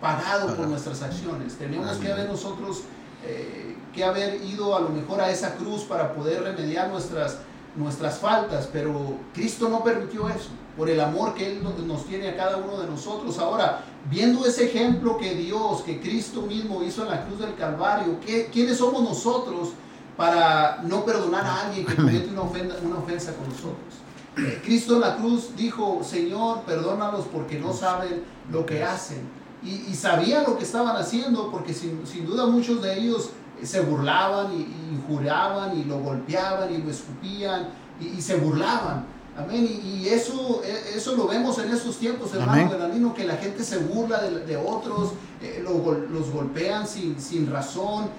pagado 0.00 0.54
por 0.54 0.66
nuestras 0.68 1.02
acciones, 1.02 1.56
teníamos 1.56 1.96
que 1.98 2.12
haber 2.12 2.28
nosotros 2.28 2.82
eh, 3.24 3.76
que 3.94 4.04
haber 4.04 4.44
ido 4.44 4.76
a 4.76 4.80
lo 4.80 4.90
mejor 4.90 5.20
a 5.20 5.30
esa 5.30 5.54
cruz 5.54 5.82
para 5.82 6.12
poder 6.12 6.42
remediar 6.42 6.90
nuestras, 6.90 7.38
nuestras 7.74 8.18
faltas, 8.18 8.68
pero 8.70 9.16
Cristo 9.32 9.68
no 9.68 9.82
permitió 9.82 10.28
eso. 10.28 10.50
Por 10.76 10.90
el 10.90 11.00
amor 11.00 11.32
que 11.32 11.52
Él 11.52 11.62
nos 11.86 12.04
tiene 12.04 12.28
a 12.28 12.36
cada 12.36 12.58
uno 12.58 12.78
de 12.78 12.86
nosotros. 12.86 13.38
Ahora, 13.38 13.82
viendo 14.10 14.44
ese 14.44 14.66
ejemplo 14.66 15.16
que 15.16 15.34
Dios, 15.34 15.80
que 15.80 15.98
Cristo 16.02 16.42
mismo 16.42 16.82
hizo 16.82 17.04
en 17.04 17.08
la 17.08 17.24
cruz 17.24 17.38
del 17.38 17.54
Calvario, 17.54 18.20
¿qué, 18.20 18.50
¿quiénes 18.52 18.76
somos 18.76 19.02
nosotros 19.02 19.70
para 20.18 20.82
no 20.82 21.02
perdonar 21.06 21.46
a 21.46 21.66
alguien 21.66 21.86
que 21.86 21.96
comete 21.96 22.28
una, 22.28 22.42
una 22.42 22.98
ofensa 22.98 23.32
con 23.32 23.48
nosotros? 23.48 24.05
Eh, 24.36 24.60
Cristo 24.64 24.94
en 24.94 25.00
la 25.00 25.16
cruz 25.16 25.50
dijo, 25.56 26.02
Señor, 26.04 26.62
perdónalos 26.62 27.26
porque 27.26 27.58
no 27.58 27.72
saben 27.72 28.22
lo 28.50 28.66
que 28.66 28.84
hacen. 28.84 29.18
Y, 29.62 29.94
sabían 29.94 30.44
lo 30.44 30.56
que 30.58 30.64
estaban 30.64 30.94
haciendo 30.96 31.50
porque 31.50 31.74
sin, 31.74 32.04
duda 32.24 32.46
muchos 32.46 32.82
de 32.82 32.98
ellos 32.98 33.30
se 33.62 33.80
burlaban 33.80 34.52
y, 34.52 34.60
y, 34.60 35.80
y 35.80 35.84
lo 35.84 35.98
golpeaban 35.98 36.72
y 36.72 36.78
lo 36.78 36.90
escupían 36.90 37.70
y 38.00 38.20
se 38.20 38.36
burlaban. 38.36 39.06
Amén. 39.36 39.68
Y, 39.84 40.08
eso, 40.08 40.62
e, 40.64 40.96
eso 40.96 41.14
lo 41.14 41.26
vemos 41.26 41.58
en 41.58 41.70
estos 41.70 41.98
tiempos, 41.98 42.32
hermano 42.34 42.70
Bernardino, 42.70 43.12
que 43.12 43.24
la 43.24 43.36
gente 43.36 43.62
se 43.64 43.78
burla 43.78 44.22
de, 44.22 44.56
otros, 44.56 45.12
eh, 45.42 45.62
los 45.64 46.30
golpean 46.30 46.86
sin, 46.88 47.20
sin 47.20 47.50
razón, 47.50 48.04
eh, 48.04 48.10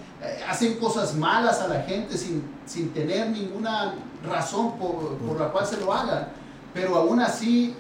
hacen 0.47 0.75
cosas 0.75 1.15
malas 1.15 1.62
a 1.62 1.67
la 1.67 1.82
gente 1.82 2.17
sin, 2.17 2.43
sin 2.65 2.91
tener 2.91 3.30
ninguna 3.30 3.93
razón 4.27 4.77
por, 4.77 5.39
la 5.39 5.49
cual 5.49 5.65
se 5.65 5.77
lo 5.77 5.93
hagan. 5.93 6.30
Pero 6.73 6.95
aún 6.95 7.19
así, 7.19 7.75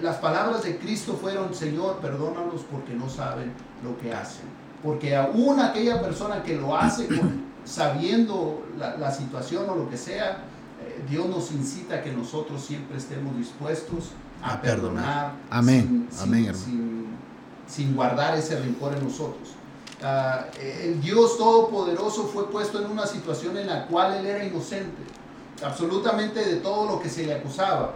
las 0.00 0.16
palabras 0.16 0.62
de 0.62 0.78
Cristo 0.78 1.18
fueron, 1.20 1.54
Señor, 1.54 1.98
perdónalos 1.98 2.62
porque 2.70 2.94
no 2.94 3.08
saben 3.08 3.52
lo 3.82 3.96
que 3.98 4.12
hacen. 4.12 4.46
Porque 4.82 5.16
aún 5.16 5.60
aquella 5.60 6.00
persona 6.00 6.42
que 6.42 6.56
lo 6.56 6.76
hace 6.76 7.08
sabiendo 7.64 8.66
la, 8.78 8.96
la 8.96 9.10
situación 9.10 9.68
o 9.68 9.74
lo 9.74 9.90
que 9.90 9.96
sea, 9.96 10.44
Dios 11.08 11.26
nos 11.28 11.52
incita 11.52 11.96
a 11.96 12.02
que 12.02 12.12
nosotros 12.12 12.62
siempre 12.62 12.96
estemos 12.96 13.36
dispuestos 13.36 14.10
a, 14.42 14.60
perdonar. 14.60 15.32
Amén. 15.50 16.08
Sin, 16.10 16.22
Amén, 16.22 16.54
sin, 17.66 17.94
guardar 17.94 18.36
ese 18.36 18.58
rencor 18.58 18.94
en 18.94 19.04
nosotros. 19.04 19.50
Ah, 20.02 20.46
el 20.60 21.00
Dios 21.00 21.36
Todopoderoso 21.36 22.24
fue 22.24 22.48
puesto 22.50 22.80
en 22.80 22.90
una 22.90 23.06
situación 23.06 23.56
en 23.56 23.66
la 23.66 23.86
cual 23.86 24.14
Él 24.14 24.26
era 24.26 24.44
inocente, 24.44 25.02
absolutamente 25.64 26.44
de 26.44 26.56
todo 26.56 26.86
lo 26.86 27.00
que 27.00 27.08
se 27.08 27.26
le 27.26 27.34
acusaba. 27.34 27.94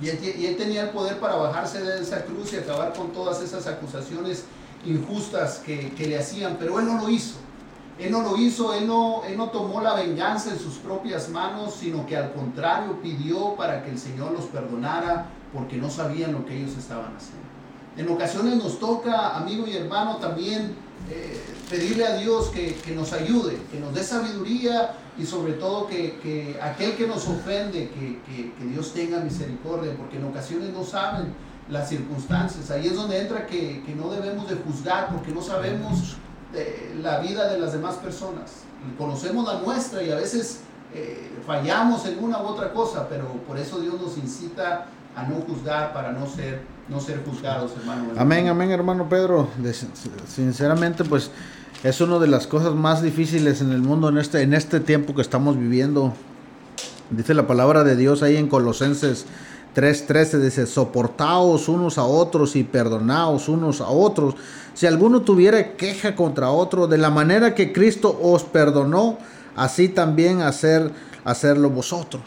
Y 0.00 0.08
él, 0.08 0.56
tenía 0.56 0.82
el 0.82 0.90
poder 0.90 1.18
para 1.18 1.34
bajarse 1.34 1.82
de 1.82 2.00
esa 2.00 2.24
cruz 2.24 2.52
y 2.52 2.56
acabar 2.56 2.92
con 2.92 3.12
todas 3.12 3.42
esas 3.42 3.66
acusaciones 3.66 4.44
injustas 4.84 5.58
que, 5.58 5.92
le 5.98 6.16
hacían, 6.16 6.56
pero 6.58 6.78
Él 6.78 6.86
no 6.86 6.98
lo 7.02 7.08
hizo. 7.08 7.34
Él 7.98 8.12
no 8.12 8.22
lo 8.22 8.36
hizo, 8.36 8.80
no, 8.82 9.24
él 9.24 9.36
no 9.36 9.50
tomó 9.50 9.80
la 9.80 9.94
venganza 9.94 10.50
en 10.52 10.58
sus 10.60 10.74
propias 10.74 11.28
manos, 11.30 11.74
sino 11.74 12.06
que 12.06 12.16
al 12.16 12.32
contrario 12.32 13.02
pidió 13.02 13.56
para 13.56 13.82
que 13.82 13.90
el 13.90 13.98
Señor 13.98 14.30
los 14.30 14.44
perdonara 14.44 15.26
porque 15.52 15.78
no 15.78 15.90
sabían 15.90 16.30
lo 16.30 16.46
que 16.46 16.56
ellos 16.56 16.76
estaban 16.78 17.16
haciendo. 17.16 17.48
En 17.96 18.08
ocasiones 18.08 18.54
nos 18.54 18.78
toca, 18.78 19.36
amigo 19.36 19.66
y 19.66 19.76
hermano, 19.76 20.18
también 20.18 20.76
eh, 21.10 21.40
pedirle 21.70 22.06
a 22.06 22.16
Dios 22.16 22.48
que, 22.48 22.94
nos 22.94 23.12
ayude, 23.12 23.58
que 23.70 23.80
nos 23.80 23.94
dé 23.94 24.02
sabiduría 24.02 24.94
y 25.18 25.24
sobre 25.24 25.54
todo 25.54 25.86
que, 25.86 26.58
aquel 26.62 26.96
que 26.96 27.06
nos 27.06 27.26
ofende, 27.26 27.90
que, 27.90 28.52
Dios 28.66 28.92
tenga 28.92 29.20
misericordia, 29.20 29.96
porque 29.96 30.16
en 30.16 30.24
ocasiones 30.24 30.72
no 30.72 30.84
saben 30.84 31.34
las 31.68 31.88
circunstancias. 31.88 32.70
Ahí 32.70 32.86
es 32.86 32.94
donde 32.94 33.20
entra 33.20 33.46
que, 33.46 33.82
no 33.96 34.10
debemos 34.10 34.48
de 34.48 34.56
juzgar 34.56 35.08
porque 35.12 35.32
no 35.32 35.42
sabemos 35.42 36.16
la 37.02 37.18
vida 37.20 37.52
de 37.52 37.58
las 37.58 37.72
demás 37.72 37.96
personas. 37.96 38.62
Conocemos 38.96 39.46
la 39.46 39.60
nuestra 39.60 40.02
y 40.02 40.10
a 40.10 40.16
veces 40.16 40.60
eh, 40.94 41.30
fallamos 41.46 42.06
en 42.06 42.22
una 42.22 42.42
u 42.42 42.46
otra 42.46 42.72
cosa, 42.72 43.08
pero 43.08 43.26
por 43.46 43.58
eso 43.58 43.78
Dios 43.80 44.00
nos 44.00 44.16
incita 44.16 44.86
a 45.14 45.22
no 45.24 45.36
juzgar 45.42 45.92
para 45.92 46.12
no 46.12 46.26
ser, 46.26 46.62
no 46.88 47.00
ser 47.00 47.22
juzgados, 47.24 47.72
hermano. 47.78 48.04
Amén, 48.16 48.48
amén, 48.48 48.70
hermano 48.70 49.08
Pedro. 49.08 49.48
Sinceramente, 50.26 51.04
pues 51.04 51.30
es 51.84 52.00
una 52.00 52.18
de 52.18 52.26
las 52.26 52.46
cosas 52.46 52.74
más 52.74 53.02
difíciles 53.02 53.60
en 53.60 53.72
el 53.72 53.82
mundo 53.82 54.08
en 54.08 54.18
este, 54.18 54.42
en 54.42 54.54
este 54.54 54.80
tiempo 54.80 55.14
que 55.14 55.22
estamos 55.22 55.58
viviendo. 55.58 56.14
Dice 57.10 57.34
la 57.34 57.46
palabra 57.46 57.84
de 57.84 57.96
Dios 57.96 58.22
ahí 58.22 58.36
en 58.36 58.48
Colosenses 58.48 59.26
3:13 59.74 60.38
dice, 60.38 60.66
soportaos 60.66 61.68
unos 61.68 61.98
a 61.98 62.04
otros 62.04 62.56
y 62.56 62.64
perdonaos 62.64 63.48
unos 63.48 63.80
a 63.80 63.88
otros. 63.88 64.34
Si 64.74 64.86
alguno 64.86 65.22
tuviera 65.22 65.76
queja 65.76 66.16
contra 66.16 66.50
otro, 66.50 66.86
de 66.86 66.98
la 66.98 67.10
manera 67.10 67.54
que 67.54 67.72
Cristo 67.72 68.18
os 68.22 68.44
perdonó, 68.44 69.18
así 69.56 69.88
también 69.88 70.40
hacer, 70.40 70.90
hacerlo 71.24 71.70
vosotros. 71.70 72.22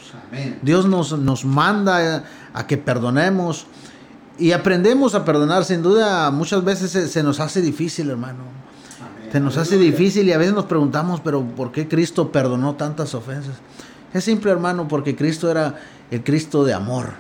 Dios 0.61 0.85
nos, 0.85 1.17
nos 1.17 1.45
manda 1.45 2.23
a 2.53 2.67
que 2.67 2.77
perdonemos 2.77 3.67
y 4.41 4.53
aprendemos 4.53 5.13
a 5.13 5.23
perdonar. 5.23 5.63
Sin 5.65 5.83
duda, 5.83 6.31
muchas 6.31 6.63
veces 6.63 7.11
se, 7.11 7.23
nos 7.23 7.39
hace 7.39 7.61
difícil, 7.61 8.09
hermano. 8.09 8.39
Se 9.31 9.39
nos 9.39 9.55
hace 9.55 9.77
difícil 9.77 10.27
y 10.27 10.33
a 10.33 10.37
veces 10.37 10.53
nos 10.53 10.65
preguntamos, 10.65 11.21
pero 11.21 11.43
¿por 11.43 11.71
qué 11.71 11.87
Cristo 11.87 12.31
perdonó 12.31 12.75
tantas 12.75 13.13
ofensas? 13.13 13.55
Es 14.13 14.23
simple, 14.23 14.51
hermano, 14.51 14.87
porque 14.87 15.15
Cristo 15.15 15.49
era 15.49 15.79
el 16.09 16.23
Cristo 16.23 16.65
de 16.65 16.73
amor. 16.73 17.11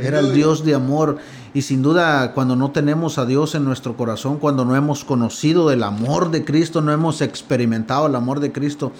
Era 0.00 0.20
el 0.20 0.32
Dios 0.32 0.64
de 0.64 0.74
amor. 0.74 1.18
Y 1.52 1.62
sin 1.62 1.82
duda, 1.82 2.32
cuando 2.32 2.54
no 2.54 2.70
tenemos 2.70 3.18
a 3.18 3.26
Dios 3.26 3.56
en 3.56 3.64
nuestro 3.64 3.96
corazón, 3.96 4.38
cuando 4.38 4.64
no 4.64 4.76
hemos 4.76 5.04
conocido 5.04 5.72
el 5.72 5.82
amor 5.82 6.30
de 6.30 6.44
Cristo, 6.44 6.80
no 6.80 6.92
hemos 6.92 7.20
experimentado 7.20 8.06
el 8.06 8.14
amor 8.14 8.38
de 8.38 8.52
Cristo, 8.52 8.92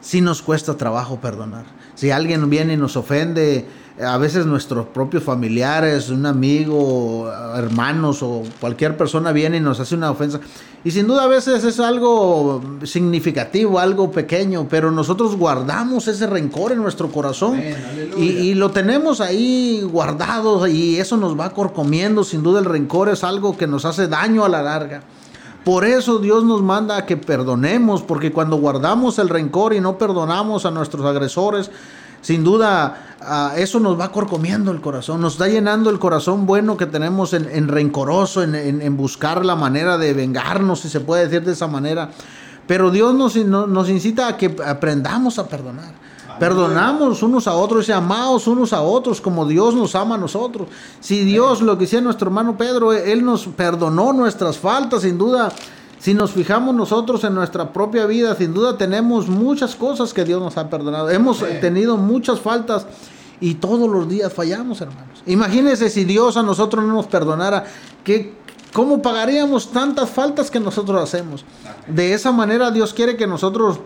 sí 0.00 0.22
nos 0.22 0.40
cuesta 0.40 0.76
trabajo 0.76 1.20
perdonar. 1.20 1.66
Si 1.94 2.10
alguien 2.10 2.48
viene 2.48 2.74
y 2.74 2.76
nos 2.76 2.96
ofende, 2.96 3.66
a 4.00 4.16
veces 4.16 4.46
nuestros 4.46 4.86
propios 4.86 5.22
familiares, 5.22 6.08
un 6.08 6.24
amigo, 6.24 7.30
hermanos 7.54 8.22
o 8.22 8.42
cualquier 8.60 8.96
persona 8.96 9.32
viene 9.32 9.58
y 9.58 9.60
nos 9.60 9.80
hace 9.80 9.94
una 9.94 10.10
ofensa. 10.10 10.40
Y 10.84 10.90
sin 10.90 11.06
duda 11.06 11.24
a 11.24 11.26
veces 11.26 11.62
es 11.64 11.78
algo 11.78 12.60
significativo, 12.84 13.78
algo 13.78 14.10
pequeño, 14.10 14.66
pero 14.68 14.90
nosotros 14.90 15.36
guardamos 15.36 16.08
ese 16.08 16.26
rencor 16.26 16.72
en 16.72 16.78
nuestro 16.78 17.12
corazón 17.12 17.62
y, 18.16 18.24
y, 18.24 18.54
lo 18.54 18.70
tenemos 18.70 19.20
ahí 19.20 19.82
guardado 19.82 20.66
y 20.66 20.96
eso 20.96 21.16
nos 21.16 21.38
va 21.38 21.50
corcomiendo. 21.50 22.24
Sin 22.24 22.42
duda 22.42 22.60
el 22.60 22.64
rencor 22.64 23.10
es 23.10 23.22
algo 23.22 23.56
que 23.56 23.66
nos 23.66 23.84
hace 23.84 24.08
daño 24.08 24.44
a 24.44 24.48
la 24.48 24.62
larga. 24.62 25.02
Por 25.64 25.84
eso 25.84 26.18
Dios 26.18 26.42
nos 26.44 26.60
manda 26.62 26.96
a 26.96 27.06
que 27.06 27.16
perdonemos, 27.16 28.02
porque 28.02 28.32
cuando 28.32 28.56
guardamos 28.56 29.18
el 29.18 29.28
rencor 29.28 29.74
y 29.74 29.80
no 29.80 29.96
perdonamos 29.96 30.66
a 30.66 30.72
nuestros 30.72 31.04
agresores, 31.06 31.70
sin 32.20 32.42
duda 32.42 33.16
ah, 33.20 33.52
eso 33.56 33.78
nos 33.78 33.98
va 33.98 34.10
corcomiendo 34.10 34.72
el 34.72 34.80
corazón, 34.80 35.20
nos 35.20 35.34
está 35.34 35.48
llenando 35.48 35.90
el 35.90 36.00
corazón 36.00 36.46
bueno 36.46 36.76
que 36.76 36.86
tenemos 36.86 37.32
en, 37.32 37.68
rencoroso, 37.68 38.42
en, 38.42 38.96
buscar 38.96 39.44
la 39.44 39.54
manera 39.54 39.98
de 39.98 40.12
vengarnos, 40.14 40.80
si 40.80 40.88
se 40.88 41.00
puede 41.00 41.28
decir 41.28 41.44
de 41.44 41.52
esa 41.52 41.68
manera. 41.68 42.10
Pero 42.66 42.90
Dios 42.90 43.14
nos, 43.14 43.36
nos 43.36 43.88
incita 43.88 44.28
a 44.28 44.36
que 44.36 44.56
aprendamos 44.64 45.38
a 45.38 45.48
perdonar. 45.48 45.94
Perdonamos 46.38 47.22
unos 47.22 47.46
a 47.46 47.54
otros 47.54 47.88
y 47.88 47.92
amados 47.92 48.46
unos 48.46 48.72
a 48.72 48.82
otros 48.82 49.20
como 49.20 49.46
Dios 49.46 49.74
nos 49.74 49.94
ama 49.94 50.16
a 50.16 50.18
nosotros. 50.18 50.68
Si 51.00 51.24
Dios, 51.24 51.62
lo 51.62 51.76
que 51.78 51.84
decía 51.84 52.00
nuestro 52.00 52.28
hermano 52.28 52.56
Pedro, 52.56 52.92
Él 52.92 53.24
nos 53.24 53.46
perdonó 53.46 54.12
nuestras 54.12 54.58
faltas, 54.58 55.02
sin 55.02 55.18
duda 55.18 55.52
si 56.02 56.14
nos 56.14 56.32
fijamos 56.32 56.74
nosotros 56.74 57.22
en 57.22 57.32
nuestra 57.32 57.72
propia 57.72 58.06
vida, 58.06 58.34
sin 58.34 58.52
duda 58.52 58.76
tenemos 58.76 59.28
muchas 59.28 59.76
cosas 59.76 60.12
que 60.12 60.24
Dios 60.24 60.42
nos 60.42 60.56
ha 60.56 60.68
perdonado. 60.68 61.08
Hemos 61.10 61.44
tenido 61.60 61.96
muchas 61.96 62.40
faltas 62.40 62.86
y 63.40 63.54
todos 63.54 63.88
los 63.88 64.08
días 64.08 64.32
fallamos, 64.32 64.80
hermanos. 64.80 65.22
Imagínense 65.26 65.90
si 65.90 66.04
Dios 66.04 66.36
a 66.36 66.42
nosotros 66.42 66.84
no 66.84 66.92
nos 66.92 67.06
perdonara, 67.06 67.66
¿qué, 68.02 68.34
¿cómo 68.72 69.00
pagaríamos 69.00 69.70
tantas 69.70 70.10
faltas 70.10 70.50
que 70.50 70.58
nosotros 70.58 71.00
hacemos? 71.00 71.44
De 71.86 72.14
esa 72.14 72.32
manera 72.32 72.72
Dios 72.72 72.92
quiere 72.94 73.16
que 73.16 73.28
nosotros 73.28 73.78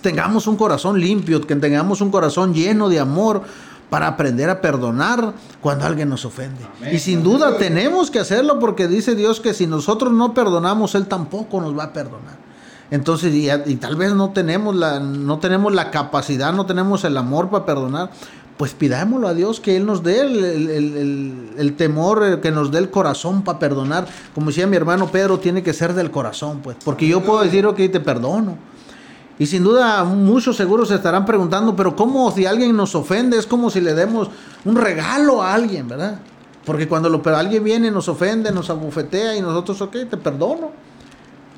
tengamos 0.00 0.46
un 0.46 0.56
corazón 0.56 1.00
limpio, 1.00 1.40
que 1.40 1.56
tengamos 1.56 2.00
un 2.00 2.10
corazón 2.10 2.54
lleno 2.54 2.88
de 2.88 3.00
amor 3.00 3.42
para 3.90 4.08
aprender 4.08 4.50
a 4.50 4.60
perdonar 4.60 5.34
cuando 5.60 5.84
alguien 5.84 6.08
nos 6.08 6.24
ofende. 6.24 6.66
Y 6.90 6.98
sin 6.98 7.22
duda 7.22 7.56
tenemos 7.58 8.10
que 8.10 8.18
hacerlo 8.18 8.58
porque 8.58 8.88
dice 8.88 9.14
Dios 9.14 9.40
que 9.40 9.54
si 9.54 9.66
nosotros 9.66 10.12
no 10.12 10.34
perdonamos, 10.34 10.94
Él 10.94 11.06
tampoco 11.06 11.60
nos 11.60 11.78
va 11.78 11.84
a 11.84 11.92
perdonar. 11.92 12.36
Entonces, 12.90 13.32
y, 13.34 13.76
tal 13.76 13.96
vez 13.96 14.12
no 14.12 14.30
tenemos, 14.30 14.74
la, 14.74 15.00
no 15.00 15.38
tenemos 15.38 15.72
la 15.72 15.90
capacidad, 15.90 16.52
no 16.52 16.66
tenemos 16.66 17.04
el 17.04 17.16
amor 17.16 17.50
para 17.50 17.64
perdonar, 17.64 18.10
pues 18.56 18.72
pidámoslo 18.72 19.26
a 19.26 19.34
Dios 19.34 19.58
que 19.58 19.76
Él 19.76 19.86
nos 19.86 20.02
dé 20.02 20.20
el, 20.20 21.74
temor, 21.76 22.40
que 22.40 22.50
nos 22.50 22.70
dé 22.70 22.78
el 22.78 22.90
corazón 22.90 23.42
para 23.42 23.58
perdonar. 23.58 24.06
Como 24.34 24.48
decía 24.48 24.66
mi 24.66 24.76
hermano 24.76 25.08
Pedro, 25.08 25.38
tiene 25.38 25.62
que 25.62 25.72
ser 25.72 25.94
del 25.94 26.10
corazón, 26.10 26.60
pues. 26.62 26.76
Porque 26.84 27.06
yo 27.08 27.22
puedo 27.22 27.42
decir, 27.42 27.66
ok, 27.66 27.76
te 27.76 28.00
perdono 28.00 28.73
y 29.38 29.46
sin 29.46 29.64
duda 29.64 30.04
muchos 30.04 30.56
seguros 30.56 30.88
se 30.88 30.96
estarán 30.96 31.24
preguntando, 31.24 31.74
pero 31.74 31.96
¿cómo 31.96 32.30
si 32.30 32.46
alguien 32.46 32.76
nos 32.76 32.94
ofende? 32.94 33.36
Es 33.36 33.46
como 33.46 33.70
si 33.70 33.80
le 33.80 33.94
demos 33.94 34.30
un 34.64 34.76
regalo 34.76 35.42
a 35.42 35.54
alguien, 35.54 35.88
¿verdad? 35.88 36.20
Porque 36.64 36.88
cuando 36.88 37.08
lo, 37.08 37.22
pero 37.22 37.36
alguien 37.36 37.64
viene, 37.64 37.90
nos 37.90 38.08
ofende, 38.08 38.52
nos 38.52 38.70
abufetea 38.70 39.36
y 39.36 39.42
nosotros, 39.42 39.80
ok, 39.82 39.92
te 40.08 40.16
perdono. 40.16 40.70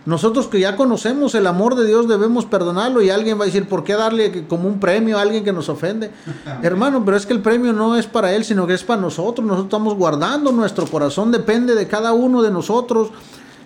Nosotros 0.06 0.46
que 0.46 0.60
ya 0.60 0.76
conocemos 0.76 1.34
el 1.34 1.48
amor 1.48 1.74
de 1.74 1.84
Dios 1.84 2.06
debemos 2.06 2.46
perdonarlo 2.46 3.02
y 3.02 3.10
alguien 3.10 3.38
va 3.38 3.42
a 3.42 3.46
decir, 3.46 3.68
¿por 3.68 3.82
qué 3.82 3.94
darle 3.94 4.46
como 4.46 4.68
un 4.68 4.78
premio 4.78 5.18
a 5.18 5.22
alguien 5.22 5.44
que 5.44 5.52
nos 5.52 5.68
ofende? 5.68 6.12
Hermano, 6.62 7.04
pero 7.04 7.16
es 7.16 7.26
que 7.26 7.32
el 7.32 7.40
premio 7.40 7.72
no 7.72 7.96
es 7.96 8.06
para 8.06 8.32
él, 8.32 8.44
sino 8.44 8.68
que 8.68 8.74
es 8.74 8.84
para 8.84 9.00
nosotros. 9.00 9.44
Nosotros 9.44 9.66
estamos 9.66 9.94
guardando 9.94 10.52
nuestro 10.52 10.86
corazón, 10.86 11.32
depende 11.32 11.74
de 11.74 11.88
cada 11.88 12.12
uno 12.12 12.40
de 12.40 12.52
nosotros 12.52 13.10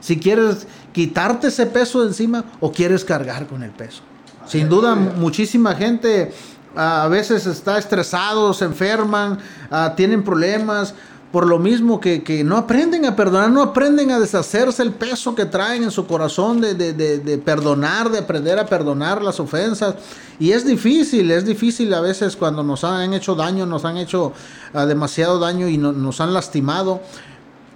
si 0.01 0.19
quieres 0.19 0.67
quitarte 0.93 1.49
ese 1.49 1.67
peso 1.67 2.01
de 2.03 2.09
encima 2.09 2.45
o 2.61 2.73
quieres 2.73 3.05
cargar 3.05 3.47
con 3.47 3.63
el 3.63 3.71
peso. 3.71 4.03
Sin 4.47 4.69
duda, 4.69 4.95
muchísima 4.95 5.75
gente 5.75 6.33
a 6.75 7.09
veces 7.09 7.47
está 7.47 7.79
estresado, 7.79 8.53
se 8.55 8.65
enferman, 8.65 9.39
ah, 9.71 9.95
tienen 9.97 10.23
problemas, 10.23 10.95
por 11.33 11.47
lo 11.47 11.61
mismo 11.61 12.01
que, 12.01 12.43
no 12.45 12.57
aprenden 12.57 13.05
a 13.07 13.15
perdonar, 13.15 13.51
no 13.51 13.63
aprenden 13.63 14.11
a 14.11 14.19
deshacerse 14.19 14.83
el 14.83 14.93
peso 14.93 15.35
que 15.35 15.47
traen 15.47 15.85
en 15.85 15.93
su 15.93 16.07
corazón 16.07 16.61
de, 16.61 16.75
de, 16.75 17.39
perdonar, 17.39 18.11
de 18.11 18.19
aprender 18.19 18.59
a 18.59 18.67
perdonar 18.67 19.23
las 19.23 19.39
ofensas. 19.39 19.95
Y 20.41 20.51
es 20.51 20.67
difícil, 20.67 21.31
es 21.31 21.45
difícil 21.45 21.95
a 21.95 22.01
veces 22.01 22.35
cuando 22.35 22.65
nos 22.65 22.83
han 22.83 23.15
hecho 23.15 23.37
daño, 23.37 23.65
nos 23.65 23.85
han 23.85 23.97
hecho 23.97 24.33
ah, 24.75 24.87
demasiado 24.87 25.39
daño 25.39 25.69
y 25.69 25.79
nos 25.79 26.21
han 26.21 26.35
lastimado 26.35 27.01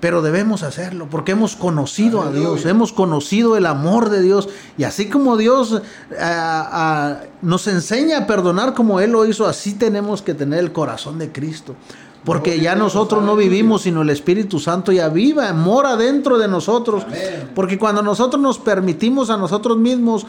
pero 0.04 0.20
debemos 0.20 0.62
hacerlo 0.64 1.08
porque 1.10 1.32
hemos 1.32 1.56
conocido 1.56 2.20
a 2.20 2.30
Dios, 2.30 2.66
hemos 2.66 2.92
conocido 2.92 3.56
el 3.56 3.64
amor 3.64 4.10
de 4.10 4.20
Dios 4.20 4.50
y 4.76 4.84
así 4.84 5.08
como 5.08 5.38
Dios 5.38 5.80
eh, 6.10 7.14
nos 7.40 7.66
enseña 7.68 8.18
a 8.18 8.26
perdonar 8.26 8.74
como 8.74 9.00
Él 9.00 9.12
lo 9.12 9.24
hizo, 9.24 9.46
así 9.46 9.72
tenemos 9.72 10.20
que 10.20 10.34
tener 10.34 10.58
el 10.58 10.72
corazón 10.72 11.18
de 11.18 11.32
Cristo. 11.32 11.74
Porque 12.22 12.60
ya 12.60 12.74
nosotros 12.74 13.24
no 13.24 13.34
vivimos, 13.34 13.80
sino 13.80 14.02
el 14.02 14.10
Espíritu 14.10 14.60
Santo 14.60 14.92
ya 14.92 15.08
viva, 15.08 15.50
mora 15.54 15.96
dentro 15.96 16.36
de 16.36 16.48
nosotros. 16.48 17.06
Porque 17.54 17.78
cuando 17.78 18.02
nosotros 18.02 18.42
nos 18.42 18.58
permitimos 18.58 19.30
a 19.30 19.38
nosotros 19.38 19.78
mismos 19.78 20.26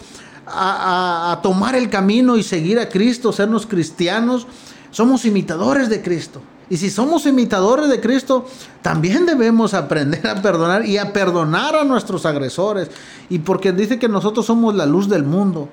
a 0.47 1.37
tomar 1.43 1.75
el 1.75 1.89
camino 1.89 2.37
y 2.37 2.43
seguir 2.43 2.79
a 2.79 2.87
Cristo, 2.87 3.33
sernos 3.33 3.65
cristianos, 3.65 4.47
somos 4.91 5.25
imitadores 5.25 5.89
de 5.89 6.01
Cristo. 6.01 6.41
Y 6.69 6.77
si 6.77 6.89
somos 6.89 7.25
imitadores 7.25 7.89
de 7.89 7.99
Cristo, 8.01 8.45
también 8.81 9.25
debemos 9.25 9.73
aprender 9.73 10.25
a 10.27 10.41
perdonar 10.41 10.85
y 10.85 10.97
a 10.97 11.13
perdonar 11.13 11.75
a 11.75 11.83
nuestros 11.83 12.25
agresores. 12.25 12.89
Y 13.29 13.39
porque 13.39 13.71
dice 13.71 13.99
que 13.99 14.09
nosotros 14.09 14.45
somos 14.45 14.73
la 14.75 14.85
luz 14.85 15.07
del 15.07 15.23
mundo. 15.23 15.69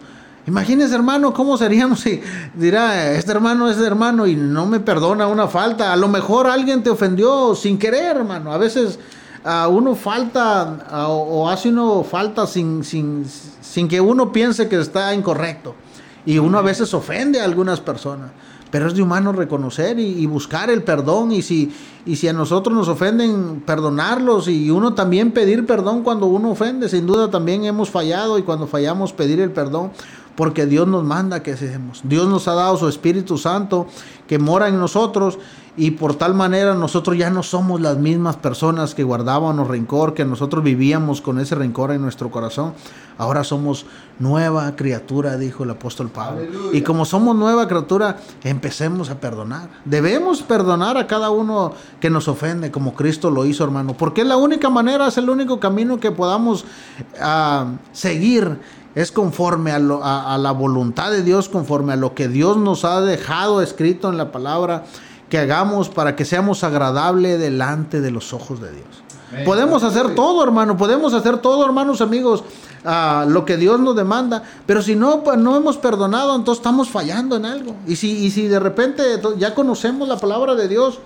Imagínese, 0.46 0.94
hermano, 0.94 1.32
cómo 1.32 1.56
seríamos 1.56 2.00
si 2.00 2.20
dirá, 2.54 3.12
este 3.12 3.30
hermano 3.30 3.70
es 3.70 3.78
hermano 3.78 4.26
y 4.26 4.34
no 4.34 4.66
me 4.66 4.80
perdona 4.80 5.28
una 5.28 5.48
falta. 5.48 5.92
A 5.92 5.96
lo 5.96 6.08
mejor 6.08 6.46
alguien 6.46 6.82
te 6.82 6.90
ofendió 6.90 7.54
sin 7.54 7.78
querer, 7.78 8.16
hermano. 8.16 8.52
A 8.52 8.58
veces 8.58 8.98
a 9.44 9.68
uno 9.68 9.94
falta 9.94 11.08
o 11.08 11.48
hace 11.48 11.70
uno 11.70 12.04
falta 12.04 12.46
sin, 12.46 12.84
sin, 12.84 13.24
sin 13.60 13.88
que 13.88 14.00
uno 14.00 14.30
piense 14.30 14.68
que 14.68 14.78
está 14.78 15.14
incorrecto. 15.14 15.74
Y 16.26 16.38
uno 16.38 16.58
a 16.58 16.62
veces 16.62 16.92
ofende 16.92 17.40
a 17.40 17.44
algunas 17.44 17.80
personas 17.80 18.30
pero 18.72 18.88
es 18.88 18.94
de 18.94 19.02
humano 19.02 19.32
reconocer 19.32 19.98
y, 19.98 20.24
buscar 20.24 20.70
el 20.70 20.82
perdón 20.82 21.30
y 21.30 21.42
si, 21.42 21.70
y 22.06 22.16
si 22.16 22.26
a 22.26 22.32
nosotros 22.32 22.74
nos 22.74 22.88
ofenden, 22.88 23.62
perdonarlos 23.66 24.48
y 24.48 24.70
uno 24.70 24.94
también 24.94 25.30
pedir 25.30 25.66
perdón 25.66 26.02
cuando 26.02 26.24
uno 26.24 26.52
ofende, 26.52 26.88
sin 26.88 27.06
duda 27.06 27.30
también 27.30 27.64
hemos 27.64 27.90
fallado 27.90 28.38
y 28.38 28.42
cuando 28.42 28.66
fallamos 28.66 29.12
pedir 29.12 29.40
el 29.40 29.50
perdón 29.50 29.90
porque 30.36 30.64
Dios 30.64 30.88
nos 30.88 31.04
manda 31.04 31.42
que 31.42 31.54
seamos. 31.54 32.00
Dios 32.04 32.26
nos 32.28 32.48
ha 32.48 32.54
dado 32.54 32.78
su 32.78 32.88
Espíritu 32.88 33.36
Santo 33.36 33.86
que 34.26 34.38
mora 34.38 34.68
en 34.68 34.78
nosotros 34.78 35.38
y 35.74 35.92
por 35.92 36.14
tal 36.14 36.34
manera 36.34 36.74
nosotros 36.74 37.16
ya 37.16 37.30
no 37.30 37.42
somos 37.42 37.80
las 37.80 37.96
mismas 37.96 38.36
personas 38.36 38.94
que 38.94 39.04
guardábamos 39.04 39.66
rencor, 39.68 40.12
que 40.12 40.24
nosotros 40.24 40.62
vivíamos 40.62 41.22
con 41.22 41.40
ese 41.40 41.54
rencor 41.54 41.92
en 41.92 42.02
nuestro 42.02 42.30
corazón. 42.30 42.74
Ahora 43.16 43.42
somos 43.42 43.86
nueva 44.18 44.76
criatura, 44.76 45.38
dijo 45.38 45.64
el 45.64 45.70
apóstol 45.70 46.10
Pablo. 46.10 46.42
Y 46.72 46.82
como 46.82 47.06
somos 47.06 47.36
nueva 47.36 47.68
criatura, 47.68 48.18
empecemos 48.44 49.08
a 49.08 49.18
perdonar. 49.18 49.70
Debemos 49.86 50.42
perdonar 50.42 50.98
a 50.98 51.06
cada 51.06 51.30
uno 51.30 51.72
que 52.00 52.10
nos 52.10 52.28
ofende, 52.28 52.70
como 52.70 52.94
Cristo 52.94 53.30
lo 53.30 53.46
hizo, 53.46 53.64
hermano, 53.64 53.94
porque 53.96 54.20
es 54.20 54.26
la 54.26 54.36
única 54.36 54.68
manera, 54.68 55.08
es 55.08 55.16
el 55.16 55.30
único 55.30 55.58
camino 55.58 55.98
que 55.98 56.10
podamos 56.10 56.66
ah, 57.18 57.66
seguir 57.92 58.58
es 58.94 59.10
conforme 59.10 59.72
a, 59.72 59.76
a, 60.34 60.36
la 60.36 60.52
voluntad 60.52 61.10
de 61.10 61.22
Dios, 61.22 61.48
conforme 61.48 61.94
a 61.94 61.96
lo 61.96 62.14
que 62.14 62.28
Dios 62.28 62.58
nos 62.58 62.84
ha 62.84 63.00
dejado 63.00 63.62
escrito 63.62 64.10
en 64.10 64.18
la 64.18 64.30
palabra 64.32 64.84
que 65.32 65.38
hagamos 65.38 65.88
para 65.88 66.14
que 66.14 66.26
seamos 66.26 66.62
agradables 66.62 67.40
delante 67.40 68.02
de 68.02 68.10
los 68.10 68.34
ojos 68.34 68.60
de 68.60 68.70
Dios. 68.70 69.46
Podemos 69.46 69.82
hacer 69.82 70.14
todo, 70.14 70.44
hermano, 70.44 70.76
podemos 70.76 71.14
hacer 71.14 71.38
todo, 71.38 71.64
hermanos 71.64 72.02
amigos, 72.02 72.44
uh, 72.84 73.26
lo 73.30 73.46
que 73.46 73.56
Dios 73.56 73.80
nos 73.80 73.96
demanda, 73.96 74.42
pero 74.66 74.82
si 74.82 74.94
no, 74.94 75.24
pues, 75.24 75.38
no 75.38 75.56
hemos 75.56 75.78
perdonado, 75.78 76.36
entonces 76.36 76.60
estamos 76.60 76.90
fallando 76.90 77.36
en 77.36 77.46
algo. 77.46 77.74
Y 77.86 77.96
si, 77.96 78.26
y 78.26 78.30
si 78.30 78.46
de 78.46 78.60
repente 78.60 79.02
ya 79.38 79.54
conocemos 79.54 80.06
la 80.06 80.18
palabra 80.18 80.54
de 80.54 80.68
Dios, 80.68 80.98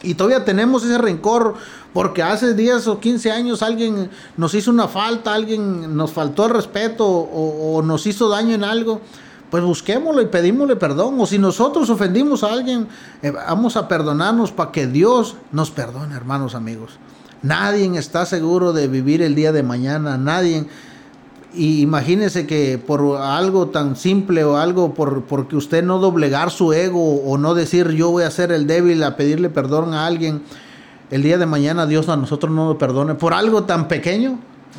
y 0.00 0.14
todavía 0.14 0.44
tenemos 0.44 0.84
ese 0.84 0.98
rencor 0.98 1.54
porque 1.92 2.22
hace 2.22 2.54
10 2.54 2.86
o 2.86 3.00
15 3.00 3.32
años 3.32 3.62
alguien 3.64 4.10
nos 4.36 4.54
hizo 4.54 4.70
una 4.70 4.86
falta, 4.86 5.34
alguien 5.34 5.96
nos 5.96 6.12
faltó 6.12 6.44
el 6.46 6.52
respeto 6.52 7.04
o, 7.04 7.82
nos 7.82 8.06
hizo 8.06 8.28
daño 8.28 8.54
en 8.54 8.62
algo. 8.62 9.00
Pues 9.56 9.64
busquémoslo 9.64 10.20
y 10.20 10.26
pedímosle 10.26 10.76
perdón. 10.76 11.18
O 11.18 11.24
si 11.24 11.38
nosotros 11.38 11.88
ofendimos 11.88 12.44
a 12.44 12.52
alguien, 12.52 12.88
eh, 13.22 13.30
vamos 13.30 13.78
a 13.78 13.88
perdonarnos 13.88 14.52
para 14.52 14.70
que 14.70 14.86
Dios 14.86 15.34
nos 15.50 15.70
perdone, 15.70 16.14
hermanos 16.14 16.54
amigos. 16.54 16.98
Nadie 17.40 17.90
está 17.98 18.26
seguro 18.26 18.74
de 18.74 18.86
vivir 18.86 19.22
el 19.22 19.34
día 19.34 19.52
de 19.52 19.62
mañana. 19.62 20.18
Nadie 20.18 20.66
y 21.54 21.80
imagínese 21.80 22.46
que 22.46 22.76
por 22.76 23.16
algo 23.16 23.68
tan 23.68 23.96
simple 23.96 24.44
o 24.44 24.58
algo 24.58 24.92
por 24.92 25.22
porque 25.22 25.56
usted 25.56 25.82
no 25.82 26.00
doblegar 26.00 26.50
su 26.50 26.74
ego 26.74 27.22
o 27.22 27.38
no 27.38 27.54
decir 27.54 27.92
yo 27.92 28.10
voy 28.10 28.24
a 28.24 28.30
ser 28.30 28.52
el 28.52 28.66
débil 28.66 29.02
a 29.04 29.16
pedirle 29.16 29.48
perdón 29.48 29.94
a 29.94 30.04
alguien, 30.04 30.42
el 31.10 31.22
día 31.22 31.38
de 31.38 31.46
mañana 31.46 31.86
Dios 31.86 32.10
a 32.10 32.16
nosotros 32.18 32.52
no 32.52 32.68
lo 32.68 32.76
perdone 32.76 33.14
por 33.14 33.32
algo 33.32 33.64
tan 33.64 33.88
pequeño. 33.88 34.38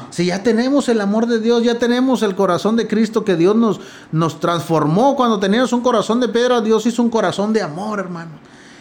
Si 0.09 0.25
ya 0.25 0.43
tenemos 0.43 0.89
el 0.89 1.01
amor 1.01 1.27
de 1.27 1.39
Dios, 1.39 1.63
ya 1.63 1.77
tenemos 1.77 2.23
el 2.23 2.35
corazón 2.35 2.75
de 2.75 2.87
Cristo 2.87 3.23
que 3.23 3.35
Dios 3.35 3.55
nos, 3.55 3.79
nos 4.11 4.39
transformó. 4.39 5.15
Cuando 5.15 5.39
teníamos 5.39 5.73
un 5.73 5.81
corazón 5.81 6.19
de 6.19 6.29
piedra, 6.29 6.61
Dios 6.61 6.85
hizo 6.85 7.01
un 7.01 7.09
corazón 7.09 7.53
de 7.53 7.61
amor, 7.61 7.99
hermano. 7.99 8.31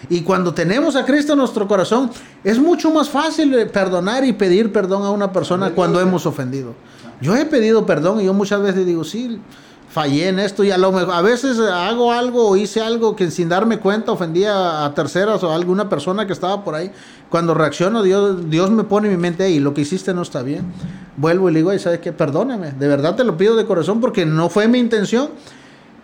Y 0.08 0.22
cuando 0.22 0.54
tenemos 0.54 0.94
a 0.94 1.04
Cristo 1.04 1.32
en 1.32 1.38
nuestro 1.38 1.66
corazón, 1.66 2.10
es 2.44 2.58
mucho 2.58 2.90
más 2.90 3.08
fácil 3.08 3.66
perdonar 3.68 4.24
y 4.24 4.32
pedir 4.32 4.72
perdón 4.72 5.04
a 5.04 5.10
una 5.10 5.32
persona 5.32 5.70
cuando 5.70 6.00
hemos 6.00 6.26
ofendido. 6.26 6.74
Yo 7.20 7.34
he 7.34 7.46
pedido 7.46 7.86
perdón 7.86 8.20
y 8.20 8.26
yo 8.26 8.34
muchas 8.34 8.60
veces 8.60 8.86
digo, 8.86 9.02
sí, 9.04 9.40
fallé 9.96 10.28
en 10.28 10.38
esto 10.38 10.62
y 10.62 10.70
a 10.70 10.76
lo 10.76 10.92
mejor 10.92 11.24
veces 11.24 11.58
hago 11.58 12.12
algo 12.12 12.50
o 12.50 12.56
hice 12.58 12.82
algo 12.82 13.16
que 13.16 13.30
sin 13.30 13.48
darme 13.48 13.78
cuenta 13.78 14.12
ofendía 14.12 14.84
a 14.84 14.92
terceras 14.92 15.42
o 15.42 15.50
a 15.50 15.54
alguna 15.54 15.88
persona 15.88 16.26
que 16.26 16.34
estaba 16.34 16.62
por 16.64 16.74
ahí. 16.74 16.90
Cuando 17.30 17.54
reacciono, 17.54 18.02
Dios, 18.02 18.50
Dios 18.50 18.70
me 18.70 18.84
pone 18.84 19.08
en 19.08 19.14
mi 19.14 19.18
mente, 19.18 19.48
y 19.48 19.58
lo 19.58 19.72
que 19.72 19.80
hiciste 19.80 20.12
no 20.12 20.20
está 20.20 20.42
bien. 20.42 20.66
Vuelvo 21.16 21.48
y 21.48 21.54
le 21.54 21.60
digo, 21.60 21.72
y 21.72 21.78
sabes 21.78 22.00
qué, 22.00 22.12
perdóname, 22.12 22.72
de 22.72 22.88
verdad 22.88 23.16
te 23.16 23.24
lo 23.24 23.38
pido 23.38 23.56
de 23.56 23.64
corazón 23.64 24.02
porque 24.02 24.26
no 24.26 24.50
fue 24.50 24.68
mi 24.68 24.78
intención. 24.78 25.30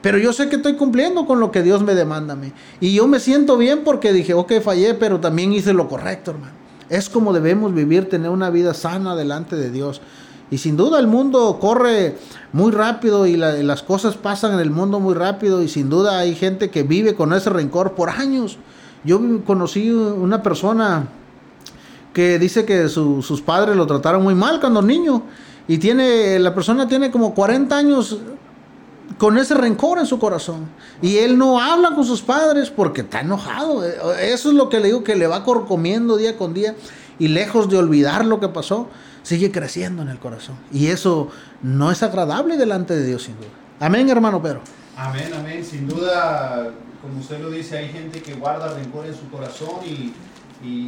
Pero 0.00 0.16
yo 0.16 0.32
sé 0.32 0.48
que 0.48 0.56
estoy 0.56 0.76
cumpliendo 0.76 1.26
con 1.26 1.38
lo 1.38 1.50
que 1.50 1.62
Dios 1.62 1.82
me 1.82 1.94
demanda 1.94 2.32
a. 2.32 2.38
Y 2.80 2.94
yo 2.94 3.06
me 3.06 3.20
siento 3.20 3.58
bien 3.58 3.84
porque 3.84 4.14
dije, 4.14 4.32
ok, 4.32 4.54
fallé, 4.62 4.94
pero 4.94 5.20
también 5.20 5.52
hice 5.52 5.74
lo 5.74 5.86
correcto, 5.86 6.30
hermano. 6.30 6.54
Es 6.88 7.10
como 7.10 7.34
debemos 7.34 7.74
vivir, 7.74 8.08
tener 8.08 8.30
una 8.30 8.48
vida 8.48 8.72
sana 8.72 9.14
delante 9.16 9.54
de 9.54 9.70
Dios. 9.70 10.00
Y 10.52 10.58
sin 10.58 10.76
duda 10.76 11.00
el 11.00 11.06
mundo 11.06 11.56
corre 11.58 12.18
muy 12.52 12.72
rápido 12.72 13.26
y, 13.26 13.36
las 13.36 13.82
cosas 13.82 14.16
pasan 14.16 14.52
en 14.52 14.60
el 14.60 14.70
mundo 14.70 15.00
muy 15.00 15.14
rápido 15.14 15.62
y 15.62 15.68
sin 15.68 15.88
duda 15.88 16.18
hay 16.18 16.34
gente 16.34 16.68
que 16.68 16.82
vive 16.82 17.14
con 17.14 17.32
ese 17.32 17.48
rencor 17.48 17.94
por 17.94 18.10
años. 18.10 18.58
Yo 19.02 19.18
conocí 19.46 19.88
una 19.90 20.42
persona 20.42 21.08
que 22.12 22.38
dice 22.38 22.66
que 22.66 22.90
sus 22.90 23.40
padres 23.40 23.76
lo 23.76 23.86
trataron 23.86 24.22
muy 24.22 24.34
mal 24.34 24.60
cuando 24.60 24.82
niño 24.82 25.22
y 25.66 25.78
tiene 25.78 26.38
la 26.38 26.54
persona 26.54 26.86
tiene 26.86 27.10
como 27.10 27.32
40 27.32 27.74
años 27.74 28.18
con 29.16 29.38
ese 29.38 29.54
rencor 29.54 30.00
en 30.00 30.06
su 30.06 30.18
corazón 30.18 30.68
y 31.00 31.16
él 31.16 31.38
no 31.38 31.60
habla 31.60 31.94
con 31.94 32.04
sus 32.04 32.20
padres 32.20 32.68
porque 32.68 33.00
está 33.00 33.20
enojado. 33.20 33.84
Eso 33.84 34.50
es 34.50 34.54
lo 34.54 34.68
que 34.68 34.80
le 34.80 34.88
digo 34.88 35.02
que 35.02 35.16
le 35.16 35.26
va 35.26 35.44
corcomiendo 35.44 36.18
día 36.18 36.36
con 36.36 36.52
día 36.52 36.74
y 37.22 37.28
lejos 37.28 37.68
de 37.68 37.76
olvidar 37.76 38.24
lo 38.24 38.40
que 38.40 38.48
pasó, 38.48 38.88
sigue 39.22 39.52
creciendo 39.52 40.02
en 40.02 40.08
el 40.08 40.18
corazón. 40.18 40.56
Y 40.72 40.88
eso 40.88 41.28
no 41.62 41.92
es 41.92 42.02
agradable 42.02 42.56
delante 42.56 42.96
de 42.96 43.06
Dios, 43.06 43.22
sin 43.22 43.36
duda. 43.36 43.46
Amén, 43.78 44.10
hermano 44.10 44.42
Pedro. 44.42 44.60
Amén, 44.96 45.30
amén. 45.32 45.64
Sin 45.64 45.86
duda, 45.86 46.72
como 47.00 47.20
usted 47.20 47.40
lo 47.40 47.48
dice, 47.50 47.78
hay 47.78 47.90
gente 47.90 48.20
que 48.22 48.34
guarda 48.34 48.74
rencor 48.74 49.06
en 49.06 49.14
su 49.14 49.30
corazón 49.30 49.76
y, 49.86 50.12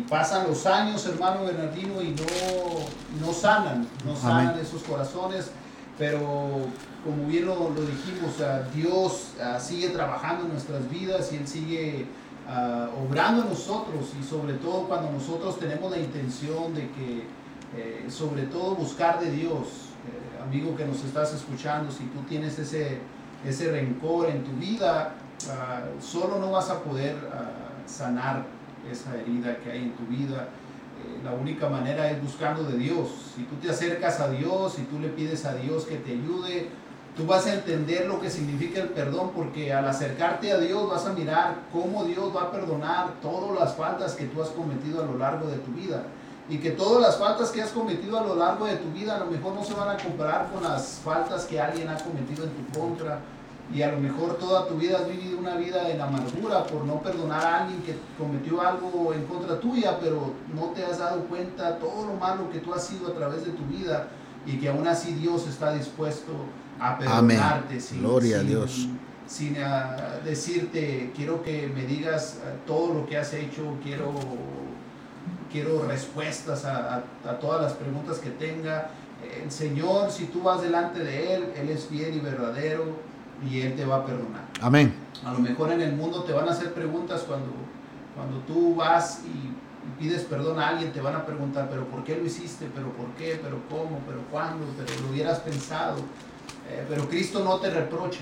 pasan 0.08 0.48
los 0.48 0.66
años, 0.66 1.06
hermano 1.06 1.44
Bernardino, 1.44 2.02
y 2.02 2.08
no, 2.10 3.24
no 3.24 3.32
sanan, 3.32 3.86
no 4.04 4.16
sanan 4.16 4.58
esos 4.58 4.82
corazones. 4.82 5.52
Pero 5.96 6.66
como 7.04 7.28
bien 7.28 7.46
lo, 7.46 7.70
dijimos, 7.70 8.34
Dios 8.74 9.28
sigue 9.60 9.90
trabajando 9.90 10.46
en 10.46 10.50
nuestras 10.50 10.90
vidas 10.90 11.32
y 11.32 11.36
Él 11.36 11.46
sigue 11.46 12.06
uh, 12.48 13.04
obrando 13.04 13.42
en 13.42 13.48
nosotros 13.50 14.12
y 14.18 14.22
sobre 14.22 14.54
todo 14.54 14.86
cuando 14.88 15.10
nosotros 15.10 15.58
tenemos 15.58 15.90
la 15.90 15.98
intención 15.98 16.74
de 16.74 16.90
que 16.90 17.24
eh, 17.76 18.06
sobre 18.08 18.42
todo 18.42 18.76
buscar 18.76 19.18
de 19.18 19.30
Dios. 19.30 19.66
Eh, 20.06 20.42
amigo 20.42 20.76
que 20.76 20.84
nos 20.84 21.02
estás 21.04 21.34
escuchando, 21.34 21.90
si 21.90 22.04
tú 22.04 22.20
tienes 22.28 22.58
ese, 22.58 22.98
ese 23.44 23.72
rencor 23.72 24.28
en 24.28 24.44
tu 24.44 24.52
vida, 24.52 25.14
ah, 25.50 25.82
solo 26.00 26.38
no 26.38 26.52
vas 26.52 26.70
a 26.70 26.82
poder 26.82 27.16
ah, 27.32 27.86
sanar 27.86 28.44
esa 28.90 29.16
herida 29.16 29.56
que 29.58 29.72
hay 29.72 29.82
en 29.82 29.92
tu 29.96 30.06
vida. 30.06 30.48
Eh, 31.02 31.20
la 31.24 31.32
única 31.32 31.68
manera 31.68 32.10
es 32.10 32.22
buscando 32.22 32.62
de 32.62 32.78
Dios. 32.78 33.08
Si 33.34 33.42
tú 33.42 33.56
te 33.56 33.70
acercas 33.70 34.20
a 34.20 34.28
Dios, 34.28 34.74
si 34.74 34.82
tú 34.82 35.00
le 35.00 35.08
pides 35.08 35.44
a 35.44 35.54
Dios 35.54 35.84
que 35.84 35.96
te 35.96 36.12
ayude, 36.12 36.68
tú 37.16 37.26
vas 37.26 37.46
a 37.46 37.54
entender 37.54 38.06
lo 38.06 38.20
que 38.20 38.30
significa 38.30 38.80
el 38.80 38.88
perdón, 38.88 39.30
porque 39.34 39.72
al 39.72 39.86
acercarte 39.86 40.52
a 40.52 40.58
Dios 40.58 40.88
vas 40.88 41.06
a 41.06 41.12
mirar 41.12 41.56
cómo 41.72 42.04
Dios 42.04 42.34
va 42.34 42.42
a 42.42 42.50
perdonar 42.50 43.14
todas 43.22 43.58
las 43.58 43.74
faltas 43.74 44.14
que 44.14 44.26
tú 44.26 44.42
has 44.42 44.48
cometido 44.48 45.02
a 45.02 45.06
lo 45.06 45.16
largo 45.18 45.46
de 45.46 45.58
tu 45.58 45.72
vida. 45.72 46.02
Y 46.48 46.58
que 46.58 46.72
todas 46.72 47.00
las 47.00 47.16
faltas 47.16 47.50
que 47.50 47.62
has 47.62 47.70
cometido 47.70 48.18
a 48.18 48.22
lo 48.22 48.34
largo 48.34 48.66
de 48.66 48.76
tu 48.76 48.90
vida 48.90 49.16
a 49.16 49.20
lo 49.20 49.26
mejor 49.26 49.54
no 49.54 49.64
se 49.64 49.72
van 49.72 49.88
a 49.88 49.96
comparar 49.96 50.50
con 50.52 50.62
las 50.62 51.00
faltas 51.02 51.44
que 51.46 51.58
alguien 51.60 51.88
ha 51.88 51.96
cometido 51.96 52.44
en 52.44 52.50
tu 52.50 52.78
contra. 52.78 53.20
Y 53.72 53.80
a 53.80 53.90
lo 53.90 53.98
mejor 53.98 54.34
toda 54.34 54.66
tu 54.66 54.74
vida 54.74 54.98
has 54.98 55.08
vivido 55.08 55.38
una 55.38 55.54
vida 55.54 55.88
en 55.88 55.98
amargura 55.98 56.64
por 56.64 56.84
no 56.84 57.00
perdonar 57.00 57.42
a 57.42 57.62
alguien 57.62 57.82
que 57.82 57.96
cometió 58.18 58.60
algo 58.60 59.14
en 59.14 59.24
contra 59.24 59.58
tuya, 59.58 59.98
pero 59.98 60.32
no 60.54 60.66
te 60.74 60.84
has 60.84 60.98
dado 60.98 61.20
cuenta 61.22 61.78
todo 61.78 62.08
lo 62.08 62.14
malo 62.14 62.50
que 62.50 62.58
tú 62.58 62.74
has 62.74 62.84
sido 62.84 63.08
a 63.08 63.14
través 63.14 63.46
de 63.46 63.52
tu 63.52 63.64
vida 63.64 64.08
y 64.44 64.58
que 64.58 64.68
aún 64.68 64.86
así 64.86 65.14
Dios 65.14 65.46
está 65.46 65.72
dispuesto 65.72 66.32
a 66.32 66.63
perdonarte. 66.98 67.80
Sin, 67.80 68.00
Gloria 68.00 68.40
a 68.40 68.42
Dios. 68.42 68.88
Sin 69.26 69.56
ah, 69.58 70.18
decirte, 70.24 71.12
quiero 71.16 71.42
que 71.42 71.68
me 71.74 71.84
digas 71.86 72.40
ah, 72.44 72.50
todo 72.66 72.94
lo 72.94 73.06
que 73.06 73.16
has 73.16 73.32
hecho, 73.32 73.76
quiero 73.82 74.12
quiero 75.54 75.86
respuestas 75.86 76.64
a, 76.64 77.04
todas 77.40 77.62
las 77.62 77.72
preguntas 77.74 78.18
que 78.18 78.30
tenga. 78.30 78.90
El 79.40 79.52
Señor, 79.52 80.10
si 80.10 80.24
tú 80.26 80.42
vas 80.42 80.60
delante 80.60 80.98
de 80.98 81.34
Él, 81.34 81.44
Él 81.56 81.68
es 81.68 81.86
fiel 81.86 82.16
y 82.16 82.18
verdadero 82.18 82.84
y 83.48 83.60
Él 83.60 83.76
te 83.76 83.84
va 83.84 83.98
a 83.98 84.04
perdonar. 84.04 84.42
Amén. 84.60 84.92
A 85.24 85.32
lo 85.32 85.38
mejor 85.38 85.70
en 85.70 85.80
el 85.80 85.92
mundo 85.92 86.24
te 86.24 86.32
van 86.32 86.48
a 86.48 86.50
hacer 86.50 86.74
preguntas 86.74 87.22
cuando, 87.22 87.52
cuando 88.16 88.38
tú 88.48 88.74
vas 88.74 89.22
y, 89.24 89.54
pides 90.02 90.22
perdón 90.24 90.58
a 90.58 90.70
alguien, 90.70 90.92
te 90.92 91.00
van 91.00 91.14
a 91.14 91.24
preguntar, 91.24 91.68
pero 91.70 91.84
¿por 91.86 92.02
qué 92.02 92.16
lo 92.16 92.24
hiciste? 92.24 92.68
¿Pero 92.74 92.90
por 92.92 93.06
qué? 93.16 93.38
¿Pero 93.40 93.58
cómo? 93.70 94.00
¿Pero 94.08 94.22
cuándo? 94.32 94.66
¿Pero 94.76 95.02
lo 95.02 95.10
hubieras 95.10 95.38
pensado? 95.38 95.98
Eh, 96.70 96.84
pero 96.88 97.08
Cristo 97.08 97.44
no 97.44 97.56
te 97.58 97.70
reprocha. 97.70 98.20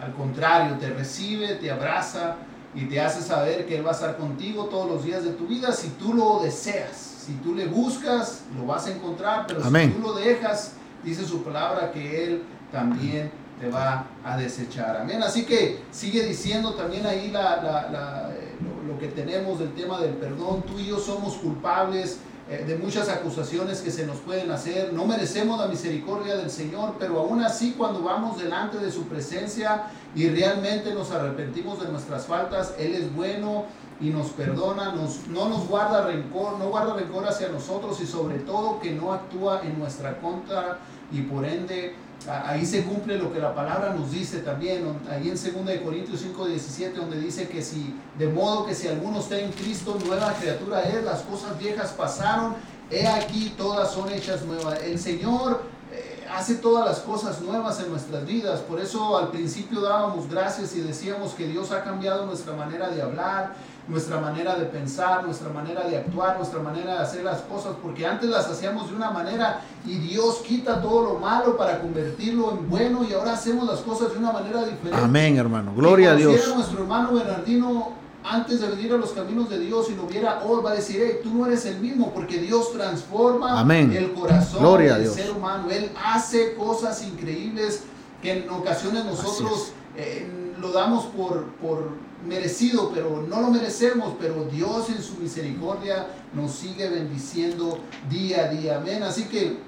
Al 0.00 0.12
contrario, 0.14 0.76
te 0.78 0.90
recibe, 0.90 1.54
te 1.56 1.70
abraza 1.70 2.36
y 2.74 2.86
te 2.86 3.00
hace 3.00 3.22
saber 3.22 3.66
que 3.66 3.76
Él 3.76 3.86
va 3.86 3.90
a 3.90 3.94
estar 3.94 4.16
contigo 4.16 4.64
todos 4.66 4.90
los 4.90 5.04
días 5.04 5.24
de 5.24 5.30
tu 5.32 5.46
vida 5.46 5.72
si 5.72 5.88
tú 5.90 6.14
lo 6.14 6.40
deseas. 6.42 6.96
Si 7.26 7.34
tú 7.34 7.54
le 7.54 7.66
buscas, 7.66 8.42
lo 8.56 8.66
vas 8.66 8.86
a 8.86 8.92
encontrar, 8.92 9.46
pero 9.46 9.62
si 9.62 9.88
tú 9.88 10.00
lo 10.00 10.14
dejas, 10.14 10.72
dice 11.04 11.24
su 11.24 11.44
palabra 11.44 11.92
que 11.92 12.24
Él 12.24 12.42
también 12.72 13.30
te 13.60 13.68
va 13.68 14.06
a 14.24 14.36
desechar. 14.36 14.96
Amén. 14.96 15.22
Así 15.22 15.44
que 15.44 15.82
sigue 15.92 16.24
diciendo 16.24 16.74
también 16.74 17.06
ahí 17.06 17.30
la, 17.30 18.32
eh, 18.34 18.56
lo, 18.60 18.92
lo 18.92 18.98
que 18.98 19.06
tenemos 19.06 19.60
del 19.60 19.72
tema 19.74 20.00
del 20.00 20.14
perdón. 20.14 20.62
Tú 20.62 20.80
y 20.80 20.86
yo 20.86 20.98
somos 20.98 21.34
culpables 21.34 22.18
eh, 22.50 22.64
de 22.66 22.76
muchas 22.76 23.08
acusaciones 23.08 23.80
que 23.80 23.90
se 23.90 24.06
nos 24.06 24.18
pueden 24.18 24.50
hacer. 24.50 24.92
No 24.92 25.06
merecemos 25.06 25.60
la 25.60 25.68
misericordia 25.68 26.36
del 26.36 26.50
Señor, 26.50 26.96
pero 26.98 27.20
aún 27.20 27.42
así 27.42 27.74
cuando 27.78 28.02
vamos 28.02 28.38
delante 28.38 28.78
de 28.78 28.90
su 28.90 29.04
presencia 29.04 29.84
y 30.14 30.28
realmente 30.28 30.92
nos 30.92 31.12
arrepentimos 31.12 31.80
de 31.80 31.88
nuestras 31.88 32.26
faltas, 32.26 32.74
Él 32.78 32.94
es 32.94 33.14
bueno 33.14 33.66
y 34.00 34.10
nos 34.10 34.30
perdona, 34.30 34.92
nos, 34.92 35.28
no 35.28 35.48
nos 35.48 35.68
guarda 35.68 36.04
rencor, 36.06 36.58
no 36.58 36.68
guarda 36.68 36.94
rencor 36.94 37.26
hacia 37.26 37.48
nosotros 37.48 38.00
y 38.00 38.06
sobre 38.06 38.38
todo 38.38 38.80
que 38.80 38.90
no 38.90 39.12
actúa 39.12 39.62
en 39.62 39.78
nuestra 39.78 40.20
contra 40.20 40.78
y 41.12 41.22
por 41.22 41.44
ende 41.44 41.94
ahí 42.28 42.64
se 42.66 42.84
cumple 42.84 43.18
lo 43.18 43.32
que 43.32 43.40
la 43.40 43.54
palabra 43.54 43.94
nos 43.94 44.10
dice 44.10 44.38
también, 44.38 44.84
ahí 45.10 45.28
en 45.28 45.34
2 45.34 45.78
Corintios 45.82 46.20
5, 46.20 46.46
17, 46.46 46.98
donde 46.98 47.20
dice 47.20 47.48
que 47.48 47.62
si, 47.62 47.94
de 48.18 48.28
modo 48.28 48.66
que 48.66 48.74
si 48.74 48.88
alguno 48.88 49.20
está 49.20 49.38
en 49.38 49.52
Cristo, 49.52 49.98
nueva 50.04 50.32
criatura 50.34 50.82
es, 50.82 51.02
las 51.04 51.22
cosas 51.22 51.58
viejas 51.58 51.92
pasaron, 51.92 52.54
he 52.90 53.06
aquí 53.06 53.54
todas 53.56 53.90
son 53.92 54.10
hechas 54.10 54.42
nuevas. 54.44 54.82
El 54.82 54.98
Señor, 54.98 55.62
eh, 55.92 56.26
hace 56.30 56.56
todas 56.56 56.86
las 56.86 57.00
cosas 57.00 57.40
nuevas 57.40 57.80
en 57.80 57.90
nuestras 57.90 58.26
vidas. 58.26 58.60
Por 58.60 58.80
eso 58.80 59.18
al 59.18 59.30
principio 59.30 59.80
dábamos 59.80 60.28
gracias 60.28 60.74
y 60.74 60.80
decíamos 60.80 61.34
que 61.34 61.46
Dios 61.46 61.70
ha 61.72 61.82
cambiado 61.82 62.26
nuestra 62.26 62.54
manera 62.54 62.88
de 62.90 63.02
hablar, 63.02 63.54
nuestra 63.88 64.20
manera 64.20 64.56
de 64.56 64.66
pensar, 64.66 65.24
nuestra 65.24 65.48
manera 65.48 65.82
de 65.88 65.96
actuar, 65.96 66.36
nuestra 66.36 66.60
manera 66.60 66.94
de 66.94 66.98
hacer 67.00 67.24
las 67.24 67.40
cosas, 67.42 67.74
porque 67.82 68.06
antes 68.06 68.30
las 68.30 68.46
hacíamos 68.46 68.88
de 68.88 68.96
una 68.96 69.10
manera 69.10 69.60
y 69.84 69.98
Dios 69.98 70.42
quita 70.46 70.80
todo 70.80 71.12
lo 71.12 71.18
malo 71.18 71.56
para 71.56 71.80
convertirlo 71.80 72.52
en 72.52 72.70
bueno 72.70 73.04
y 73.08 73.12
ahora 73.12 73.34
hacemos 73.34 73.66
las 73.66 73.80
cosas 73.80 74.12
de 74.12 74.18
una 74.18 74.32
manera 74.32 74.64
diferente. 74.64 74.96
Amén, 75.02 75.36
hermano. 75.36 75.74
Gloria 75.74 76.12
a 76.12 76.14
Dios. 76.14 76.54
nuestro 76.54 76.82
hermano 76.82 77.12
Bernardino 77.12 78.02
antes 78.24 78.60
de 78.60 78.68
venir 78.68 78.92
a 78.92 78.96
los 78.96 79.10
caminos 79.10 79.50
de 79.50 79.58
Dios 79.58 79.90
y 79.90 79.96
lo 79.96 80.06
viera 80.06 80.42
hoy, 80.44 80.62
va 80.62 80.70
a 80.70 80.74
decir, 80.74 81.02
hey, 81.04 81.20
tú 81.22 81.34
no 81.34 81.46
eres 81.46 81.64
el 81.66 81.80
mismo, 81.80 82.12
porque 82.14 82.38
Dios 82.38 82.72
transforma 82.72 83.60
el 83.68 84.12
corazón 84.12 84.78
del 84.78 85.10
ser 85.10 85.32
humano. 85.32 85.68
Él 85.70 85.90
hace 86.04 86.54
cosas 86.54 87.04
increíbles 87.04 87.82
que 88.22 88.44
en 88.44 88.50
ocasiones 88.50 89.04
nosotros 89.04 89.72
eh, 89.96 90.30
lo 90.60 90.70
damos 90.70 91.06
por, 91.06 91.46
por 91.54 91.88
merecido, 92.26 92.90
pero 92.92 93.24
no 93.28 93.40
lo 93.40 93.48
merecemos, 93.48 94.14
pero 94.20 94.44
Dios 94.44 94.88
en 94.90 95.02
su 95.02 95.14
misericordia 95.14 96.06
nos 96.32 96.52
sigue 96.52 96.88
bendiciendo 96.88 97.78
día 98.08 98.44
a 98.44 98.48
día. 98.48 98.76
Amén. 98.76 99.02
Así 99.02 99.24
que, 99.24 99.58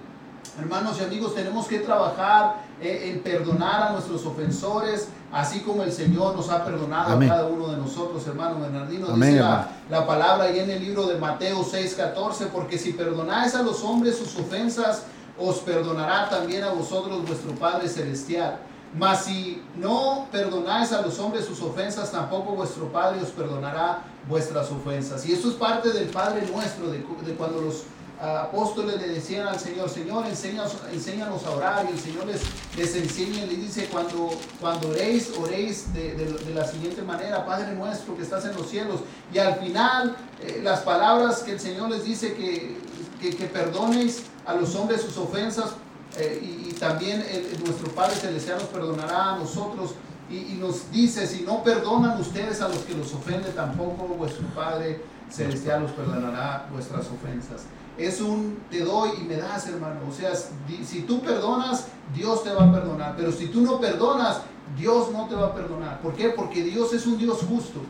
hermanos 0.58 0.98
y 1.00 1.04
amigos, 1.04 1.34
tenemos 1.34 1.66
que 1.66 1.80
trabajar 1.80 2.62
eh, 2.80 3.12
en 3.12 3.20
perdonar 3.20 3.82
a 3.82 3.92
nuestros 3.92 4.24
ofensores, 4.24 5.08
así 5.32 5.60
como 5.60 5.82
el 5.82 5.92
Señor 5.92 6.36
nos 6.36 6.48
ha 6.50 6.64
perdonado 6.64 7.16
a 7.16 7.20
cada 7.20 7.46
uno 7.46 7.68
de 7.68 7.76
nosotros, 7.76 8.26
hermano 8.26 8.60
Bernardino. 8.60 9.08
dice 9.08 9.32
la, 9.32 9.68
la, 9.90 10.06
palabra 10.06 10.44
ahí 10.44 10.60
en 10.60 10.70
el 10.70 10.80
libro 10.80 11.06
de 11.06 11.18
Mateo 11.18 11.64
6:14, 11.64 12.48
porque 12.52 12.78
si 12.78 12.92
perdonáis 12.92 13.54
a 13.54 13.62
los 13.62 13.82
hombres 13.82 14.16
sus 14.16 14.36
ofensas, 14.38 15.04
os 15.38 15.56
perdonará 15.58 16.28
también 16.28 16.62
a 16.62 16.70
vosotros 16.70 17.26
vuestro 17.26 17.52
Padre 17.52 17.88
Celestial. 17.88 18.60
Mas 18.96 19.24
si 19.24 19.60
no 19.76 20.28
perdonáis 20.30 20.92
a 20.92 21.02
los 21.02 21.18
hombres 21.18 21.46
sus 21.46 21.60
ofensas, 21.60 22.12
tampoco 22.12 22.54
vuestro 22.54 22.92
Padre 22.92 23.20
os 23.20 23.30
perdonará 23.30 24.04
vuestras 24.28 24.70
ofensas. 24.70 25.26
Y 25.26 25.32
esto 25.32 25.48
es 25.48 25.54
parte 25.54 25.92
del 25.92 26.08
Padre 26.08 26.46
nuestro, 26.46 26.90
de, 26.90 27.02
cuando 27.34 27.60
los 27.60 27.82
ah, 28.20 28.42
apóstoles 28.42 29.00
le 29.00 29.08
decían 29.08 29.48
al 29.48 29.58
Señor, 29.58 29.90
Señor, 29.90 30.26
enséñanos, 30.26 30.76
enséñanos 30.92 31.44
a 31.44 31.50
orar. 31.50 31.86
Y 31.90 31.94
el 31.94 31.98
Señor 31.98 32.26
les, 32.26 32.42
les 32.76 32.94
enseña 32.94 33.42
y 33.44 33.46
les 33.48 33.60
dice, 33.62 33.88
cuando, 33.90 34.30
cuando 34.60 34.88
oréis, 34.88 35.32
oréis 35.38 35.92
de, 35.92 36.52
la 36.54 36.64
siguiente 36.64 37.02
manera, 37.02 37.44
Padre 37.44 37.74
nuestro 37.74 38.16
que 38.16 38.22
estás 38.22 38.44
en 38.44 38.54
los 38.54 38.68
cielos. 38.70 39.00
Y 39.32 39.38
al 39.38 39.56
final, 39.56 40.16
eh, 40.40 40.60
las 40.62 40.80
palabras 40.80 41.40
que 41.40 41.52
el 41.52 41.60
Señor 41.60 41.90
les 41.90 42.04
dice 42.04 42.34
que, 42.34 42.78
que 43.20 43.46
perdonéis 43.46 44.22
a 44.46 44.54
los 44.54 44.72
hombres 44.76 45.00
sus 45.00 45.16
ofensas, 45.16 45.70
eh, 46.16 46.66
y, 46.68 46.72
también 46.74 47.24
nuestro 47.64 47.90
Padre 47.92 48.14
Celestial 48.16 48.58
nos 48.58 48.68
perdonará 48.68 49.34
a 49.34 49.38
nosotros. 49.38 49.94
Y, 50.30 50.54
nos 50.54 50.90
dice, 50.90 51.26
si 51.26 51.42
no 51.42 51.62
perdonan 51.62 52.20
ustedes 52.20 52.60
a 52.60 52.68
los 52.68 52.78
que 52.78 52.94
los 52.94 53.12
ofenden, 53.14 53.52
tampoco 53.54 54.06
vuestro 54.18 54.46
Padre 54.48 55.00
Celestial 55.30 55.82
los 55.82 55.92
perdonará 55.92 56.68
vuestras 56.72 57.06
ofensas. 57.06 57.66
Es 57.96 58.20
un 58.20 58.58
te 58.70 58.80
doy 58.80 59.10
y 59.20 59.24
me 59.24 59.36
das, 59.36 59.68
hermano. 59.68 60.00
O 60.08 60.12
sea, 60.12 60.32
si 60.34 61.02
tú 61.02 61.20
perdonas, 61.20 61.86
Dios 62.14 62.42
te 62.42 62.52
va 62.52 62.64
a 62.64 62.72
perdonar. 62.72 63.14
Pero 63.16 63.30
si 63.30 63.46
tú 63.46 63.60
no 63.60 63.80
perdonas, 63.80 64.40
Dios 64.76 65.12
no 65.12 65.28
te 65.28 65.34
va 65.34 65.48
a 65.48 65.54
perdonar. 65.54 66.00
¿Por 66.00 66.14
qué? 66.14 66.30
Porque 66.30 66.62
Dios 66.62 66.92
es 66.92 67.06
un 67.06 67.18
Dios 67.18 67.38
justo. 67.48 67.80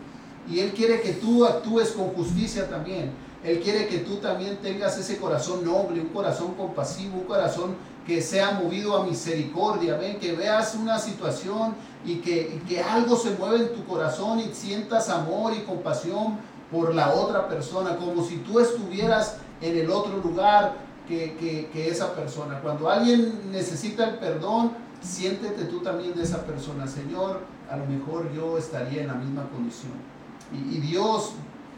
Y 0.48 0.60
Él 0.60 0.72
quiere 0.72 1.00
que 1.00 1.12
tú 1.12 1.44
actúes 1.44 1.92
con 1.92 2.08
justicia 2.08 2.68
también. 2.68 3.12
Él 3.44 3.60
quiere 3.60 3.86
que 3.86 3.98
tú 3.98 4.16
también 4.16 4.56
tengas 4.58 4.98
ese 4.98 5.18
corazón 5.18 5.64
noble, 5.64 6.00
un 6.00 6.08
corazón 6.08 6.54
compasivo, 6.54 7.18
un 7.18 7.24
corazón 7.24 7.76
que 8.06 8.20
sea 8.20 8.52
movido 8.52 8.96
a 8.96 9.06
misericordia, 9.06 9.96
¿ven? 9.96 10.18
que 10.18 10.32
veas 10.32 10.74
una 10.74 10.98
situación 10.98 11.74
y 12.04 12.16
que, 12.16 12.60
que 12.68 12.82
algo 12.82 13.16
se 13.16 13.30
mueve 13.30 13.56
en 13.56 13.74
tu 13.74 13.84
corazón 13.84 14.40
y 14.40 14.54
sientas 14.54 15.08
amor 15.08 15.54
y 15.54 15.60
compasión 15.60 16.38
por 16.70 16.94
la 16.94 17.14
otra 17.14 17.48
persona, 17.48 17.96
como 17.96 18.24
si 18.24 18.38
tú 18.38 18.60
estuvieras 18.60 19.36
en 19.60 19.78
el 19.78 19.90
otro 19.90 20.18
lugar 20.18 20.76
que, 21.08 21.34
que, 21.36 21.70
que, 21.72 21.88
esa 21.88 22.14
persona. 22.14 22.60
Cuando 22.60 22.90
alguien 22.90 23.50
necesita 23.50 24.08
el 24.08 24.16
perdón, 24.16 24.72
siéntete 25.00 25.64
tú 25.64 25.80
también 25.80 26.14
de 26.14 26.22
esa 26.22 26.44
persona. 26.44 26.86
Señor, 26.86 27.40
a 27.70 27.76
lo 27.76 27.86
mejor 27.86 28.32
yo 28.34 28.58
estaría 28.58 29.02
en 29.02 29.08
la 29.08 29.14
misma 29.14 29.48
condición. 29.50 29.92
Y, 30.52 30.76
y 30.76 30.80
Dios 30.80 31.32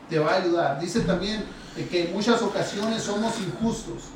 te 0.09 0.19
va 0.19 0.33
a 0.33 0.37
ayudar. 0.37 0.81
Dice 0.81 1.01
también 1.01 1.45
que 1.91 2.09
en 2.09 2.15
muchas 2.15 2.43
ocasiones 2.43 3.03
somos 3.03 3.39
injustos 3.41 4.16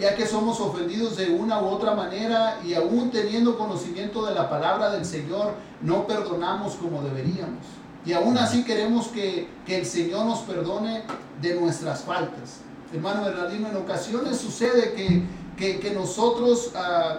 ya 0.00 0.14
que 0.14 0.26
somos 0.26 0.60
ofendidos 0.60 1.16
de 1.16 1.30
una 1.30 1.60
u 1.60 1.66
otra 1.66 1.94
manera 1.94 2.58
y 2.64 2.74
aún 2.74 3.10
teniendo 3.10 3.56
conocimiento 3.56 4.26
de 4.26 4.34
la 4.34 4.50
palabra 4.50 4.90
del 4.90 5.04
Señor, 5.04 5.54
no 5.80 6.06
perdonamos 6.06 6.74
como 6.74 7.02
deberíamos. 7.02 7.64
Y 8.04 8.12
aún 8.12 8.38
así 8.38 8.64
queremos 8.64 9.08
que, 9.08 9.48
el 9.66 9.86
Señor 9.86 10.26
nos 10.26 10.40
perdone 10.40 11.02
de 11.40 11.54
nuestras 11.60 12.02
faltas. 12.02 12.60
Hermano 12.92 13.24
Bernardino, 13.24 13.68
en 13.68 13.76
ocasiones 13.76 14.38
sucede 14.38 14.92
que, 14.94 15.78
que, 15.78 15.90
nosotros 15.92 16.72
ah, 16.74 17.18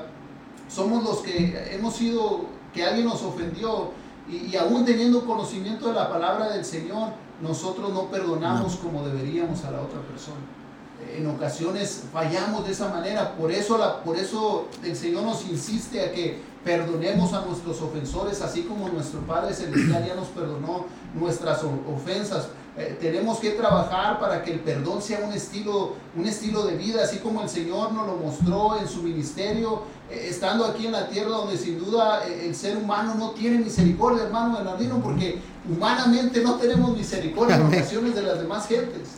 somos 0.69 1.03
los 1.03 1.19
que 1.19 1.73
hemos 1.73 1.95
sido, 1.95 2.45
que 2.73 2.83
alguien 2.83 3.07
nos 3.07 3.21
ofendió 3.21 3.91
y, 4.29 4.55
aún 4.55 4.85
teniendo 4.85 5.25
conocimiento 5.25 5.87
de 5.87 5.93
la 5.93 6.09
palabra 6.09 6.49
del 6.49 6.65
Señor, 6.65 7.09
nosotros 7.41 7.93
no 7.93 8.09
perdonamos 8.09 8.75
como 8.77 9.05
deberíamos 9.05 9.63
a 9.63 9.71
la 9.71 9.81
otra 9.81 10.01
persona 10.01 10.56
en 11.15 11.27
ocasiones 11.27 12.03
fallamos 12.11 12.65
de 12.65 12.73
esa 12.73 12.89
manera. 12.89 13.35
Por 13.35 13.51
eso, 13.51 13.77
la, 13.77 14.03
por 14.03 14.17
eso 14.17 14.67
el 14.83 14.95
Señor 14.95 15.23
nos 15.23 15.45
insiste 15.45 16.01
a 16.01 16.11
que 16.11 16.39
perdonemos 16.63 17.33
a 17.33 17.45
nuestros 17.45 17.81
ofensores, 17.81 18.41
así 18.41 18.63
como 18.63 18.89
nuestro 18.89 19.21
Padre 19.21 19.53
Celestial 19.53 20.05
ya 20.05 20.15
nos 20.15 20.27
perdonó 20.27 20.85
nuestras 21.13 21.61
ofensas. 21.63 22.49
Eh, 22.77 22.95
tenemos 23.01 23.39
que 23.39 23.51
trabajar 23.51 24.19
para 24.19 24.43
que 24.43 24.53
el 24.53 24.59
perdón 24.59 25.01
sea 25.01 25.21
un 25.25 25.33
estilo, 25.33 25.93
un 26.15 26.25
estilo 26.27 26.63
de 26.65 26.75
vida, 26.75 27.03
así 27.03 27.17
como 27.17 27.41
el 27.41 27.49
Señor 27.49 27.91
nos 27.91 28.05
lo 28.05 28.17
mostró 28.17 28.77
en 28.79 28.87
su 28.87 29.01
ministerio, 29.01 29.83
eh, 30.11 30.27
estando 30.29 30.63
aquí 30.65 30.85
en 30.85 30.91
la 30.91 31.09
tierra, 31.09 31.29
donde 31.29 31.57
sin 31.57 31.79
duda 31.79 32.27
eh, 32.27 32.45
el 32.45 32.55
ser 32.55 32.77
humano 32.77 33.15
no 33.15 33.31
tiene 33.31 33.57
misericordia, 33.59 34.25
hermano 34.25 34.57
Bernardino, 34.57 34.99
porque 35.01 35.41
humanamente 35.67 36.41
no 36.41 36.55
tenemos 36.55 36.95
misericordia 36.95 37.55
en 37.55 37.65
ocasiones 37.65 38.13
de 38.13 38.21
las 38.21 38.39
demás 38.39 38.67
gentes. 38.67 39.09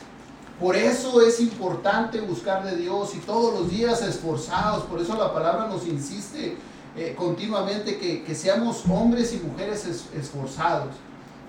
Por 0.59 0.75
eso 0.75 1.21
es 1.21 1.39
importante 1.39 2.19
buscar 2.19 2.65
de 2.65 2.75
Dios 2.75 3.15
y 3.15 3.19
todos 3.19 3.57
los 3.57 3.71
días 3.71 4.01
esforzados. 4.01 4.83
Por 4.83 4.99
eso 4.99 5.15
la 5.15 5.33
palabra 5.33 5.67
nos 5.67 5.87
insiste 5.87 6.57
eh, 6.97 7.15
continuamente 7.17 7.97
que, 7.97 8.35
seamos 8.35 8.83
hombres 8.89 9.33
y 9.33 9.37
mujeres 9.37 9.87
esforzados. 10.13 10.89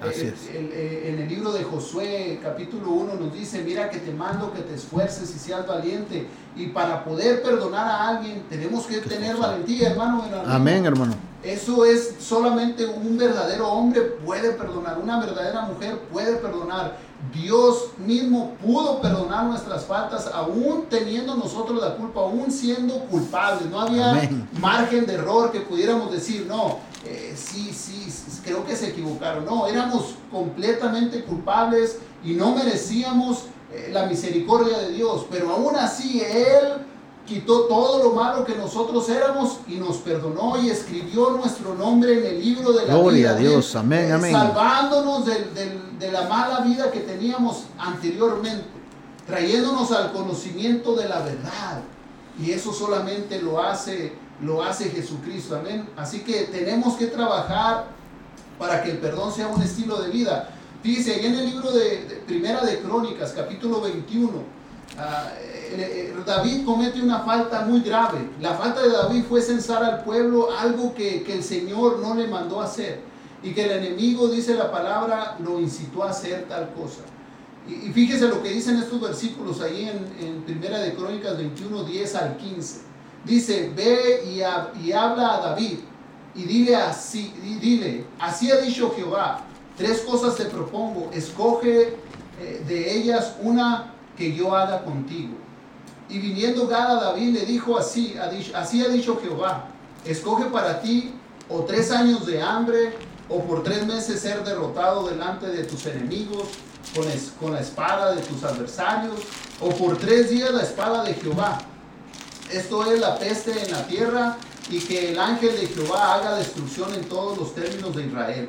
Eh, 0.02 0.34
eh, 0.48 1.12
en 1.12 1.22
el 1.22 1.28
libro 1.28 1.52
de 1.52 1.62
Josué, 1.62 2.38
capítulo 2.42 2.90
1, 2.90 3.14
nos 3.14 3.34
dice, 3.34 3.62
mira 3.62 3.90
que 3.90 3.98
te 3.98 4.12
mando 4.12 4.52
que 4.52 4.62
te 4.62 4.74
esfuerces 4.74 5.34
y 5.34 5.38
seas 5.38 5.66
valiente. 5.66 6.26
Y 6.56 6.68
para 6.68 7.04
poder 7.04 7.42
perdonar 7.42 7.86
a 7.86 8.08
alguien 8.08 8.44
tenemos 8.48 8.86
que 8.86 8.98
tener 8.98 9.36
valentía, 9.36 9.90
hermano. 9.90 10.24
Amén, 10.46 10.86
hermano. 10.86 11.14
Eso 11.42 11.84
es 11.84 12.16
solamente 12.20 12.86
un 12.86 13.16
verdadero 13.16 13.68
hombre 13.72 14.02
puede 14.02 14.52
perdonar, 14.52 14.98
una 14.98 15.18
verdadera 15.20 15.62
mujer 15.62 15.98
puede 16.12 16.36
perdonar. 16.36 16.98
Dios 17.34 17.90
mismo 17.98 18.54
pudo 18.62 19.00
perdonar 19.00 19.44
nuestras 19.44 19.84
faltas, 19.84 20.30
aún 20.32 20.86
teniendo 20.88 21.36
nosotros 21.36 21.80
la 21.80 21.94
culpa, 21.96 22.20
aún 22.20 22.50
siendo 22.50 23.00
culpables. 23.06 23.70
No 23.70 23.80
había 23.80 24.28
margen 24.58 25.06
de 25.06 25.14
error 25.14 25.52
que 25.52 25.60
pudiéramos 25.60 26.10
decir, 26.10 26.46
no, 26.46 26.78
eh, 27.04 27.34
sí, 27.36 27.72
sí, 27.72 28.06
creo 28.42 28.64
que 28.64 28.74
se 28.74 28.88
equivocaron. 28.88 29.44
No, 29.44 29.66
éramos 29.66 30.14
completamente 30.30 31.22
culpables 31.24 31.98
y 32.24 32.32
no 32.32 32.54
merecíamos 32.54 33.44
eh, 33.72 33.90
la 33.92 34.06
misericordia 34.06 34.78
de 34.78 34.92
Dios, 34.92 35.26
pero 35.30 35.50
aún 35.50 35.76
así 35.76 36.22
Él 36.22 36.86
quitó 37.30 37.66
todo 37.66 38.02
lo 38.02 38.10
malo 38.10 38.44
que 38.44 38.56
nosotros 38.56 39.08
éramos 39.08 39.58
y 39.68 39.76
nos 39.76 39.98
perdonó 39.98 40.60
y 40.60 40.68
escribió 40.68 41.30
nuestro 41.30 41.76
nombre 41.76 42.18
en 42.18 42.26
el 42.26 42.44
libro 42.44 42.72
de 42.72 42.86
la 42.86 42.94
Gloria 42.94 43.30
a 43.30 43.34
Dios, 43.36 43.76
amén, 43.76 44.10
amén. 44.10 44.32
Salvándonos 44.32 45.24
de, 45.24 46.10
la 46.10 46.28
mala 46.28 46.60
vida 46.62 46.90
que 46.90 46.98
teníamos 46.98 47.66
anteriormente, 47.78 48.64
trayéndonos 49.28 49.92
al 49.92 50.12
conocimiento 50.12 50.96
de 50.96 51.08
la 51.08 51.20
verdad. 51.20 51.82
Y 52.36 52.50
eso 52.50 52.72
solamente 52.72 53.40
lo 53.40 53.62
hace, 53.62 54.12
lo 54.42 54.64
hace 54.64 54.90
Jesucristo, 54.90 55.54
amén. 55.54 55.88
Así 55.96 56.20
que 56.24 56.48
tenemos 56.50 56.94
que 56.96 57.06
trabajar 57.06 57.90
para 58.58 58.82
que 58.82 58.90
el 58.90 58.98
perdón 58.98 59.32
sea 59.32 59.46
un 59.46 59.62
estilo 59.62 60.02
de 60.02 60.10
vida. 60.10 60.50
Dice, 60.82 61.14
ahí 61.14 61.26
en 61.26 61.34
el 61.36 61.46
libro 61.46 61.70
de, 61.70 62.06
de 62.06 62.16
Primera 62.26 62.62
de 62.62 62.80
Crónicas, 62.80 63.32
capítulo 63.36 63.82
21, 63.82 64.60
Ah, 64.98 65.30
eh, 65.72 66.14
eh, 66.14 66.14
David 66.26 66.64
comete 66.64 67.00
una 67.00 67.20
falta 67.20 67.62
muy 67.62 67.80
grave. 67.80 68.18
La 68.40 68.54
falta 68.54 68.82
de 68.82 68.90
David 68.90 69.24
fue 69.28 69.40
censar 69.42 69.82
al 69.84 70.02
pueblo 70.04 70.48
algo 70.56 70.94
que, 70.94 71.24
el 71.32 71.42
Señor 71.42 71.98
no 72.00 72.14
le 72.14 72.26
mandó 72.26 72.60
hacer. 72.60 73.00
Y 73.42 73.52
que 73.52 73.64
el 73.64 73.70
enemigo, 73.84 74.28
dice 74.28 74.54
la 74.54 74.70
palabra, 74.70 75.36
lo 75.42 75.60
incitó 75.60 76.04
a 76.04 76.10
hacer 76.10 76.46
tal 76.48 76.70
cosa. 76.74 77.02
Y, 77.68 77.90
fíjese 77.92 78.28
lo 78.28 78.42
que 78.42 78.50
dicen 78.50 78.76
estos 78.76 79.00
versículos 79.00 79.60
ahí 79.60 79.88
en, 79.88 80.26
en 80.26 80.42
Primera 80.42 80.78
de 80.78 80.94
Crónicas 80.94 81.36
21, 81.36 81.84
10 81.84 82.14
al 82.16 82.36
15. 82.36 82.80
dice, 83.24 83.72
ve 83.76 84.24
y, 84.30 84.38
hab- 84.38 84.70
y 84.82 84.92
habla 84.92 85.34
a 85.36 85.40
David 85.50 85.78
y 86.34 86.44
dile 86.44 86.76
así, 86.76 87.32
y 87.44 87.54
dile, 87.56 88.04
así 88.18 88.50
ha 88.50 88.56
dicho 88.58 88.92
Jehová, 88.96 89.44
tres 89.76 90.00
cosas 90.02 90.36
te 90.36 90.44
propongo, 90.46 91.10
escoge 91.12 91.96
eh, 92.40 92.64
de 92.66 92.96
ellas 92.96 93.36
una 93.42 93.92
que 94.16 94.34
yo 94.34 94.54
haga 94.56 94.84
contigo. 94.84 95.34
Y 96.10 96.18
viniendo 96.18 96.66
Gad 96.66 96.98
a 96.98 97.00
David 97.04 97.34
le 97.34 97.46
dijo 97.46 97.78
así, 97.78 98.16
así 98.54 98.84
ha 98.84 98.88
dicho 98.88 99.18
Jehová, 99.22 99.66
escoge 100.04 100.46
para 100.46 100.80
ti 100.80 101.14
o 101.48 101.60
tres 101.60 101.90
años 101.92 102.26
de 102.26 102.42
hambre 102.42 102.94
o 103.28 103.40
por 103.44 103.62
tres 103.62 103.86
meses 103.86 104.20
ser 104.20 104.42
derrotado 104.44 105.08
delante 105.08 105.46
de 105.46 105.62
tus 105.64 105.86
enemigos 105.86 106.48
con, 106.96 107.08
es- 107.08 107.32
con 107.38 107.52
la 107.52 107.60
espada 107.60 108.14
de 108.14 108.22
tus 108.22 108.42
adversarios 108.42 109.14
o 109.60 109.68
por 109.70 109.96
tres 109.98 110.30
días 110.30 110.50
la 110.52 110.62
espada 110.62 111.04
de 111.04 111.14
Jehová. 111.14 111.58
Esto 112.50 112.90
es 112.92 112.98
la 112.98 113.16
peste 113.18 113.52
en 113.64 113.70
la 113.70 113.86
tierra 113.86 114.36
y 114.68 114.80
que 114.80 115.12
el 115.12 115.18
ángel 115.20 115.54
de 115.60 115.66
Jehová 115.68 116.14
haga 116.14 116.34
destrucción 116.36 116.92
en 116.94 117.04
todos 117.04 117.38
los 117.38 117.54
términos 117.54 117.94
de 117.94 118.06
Israel. 118.06 118.48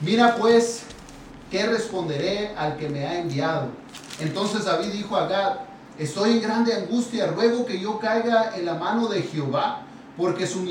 Mira 0.00 0.36
pues, 0.36 0.82
¿qué 1.50 1.64
responderé 1.66 2.54
al 2.56 2.76
que 2.76 2.88
me 2.90 3.06
ha 3.06 3.18
enviado? 3.20 3.68
Entonces 4.20 4.64
David 4.66 4.88
dijo 4.92 5.16
a 5.16 5.26
Gad, 5.26 5.54
estoy 5.98 6.32
en 6.32 6.42
grande 6.42 6.74
angustia, 6.74 7.28
ruego 7.28 7.64
que 7.64 7.78
yo 7.78 7.98
caiga 7.98 8.56
en 8.56 8.66
la 8.66 8.74
mano 8.74 9.08
de 9.08 9.22
Jehová, 9.22 9.82
porque 10.16 10.46
sus 10.46 10.62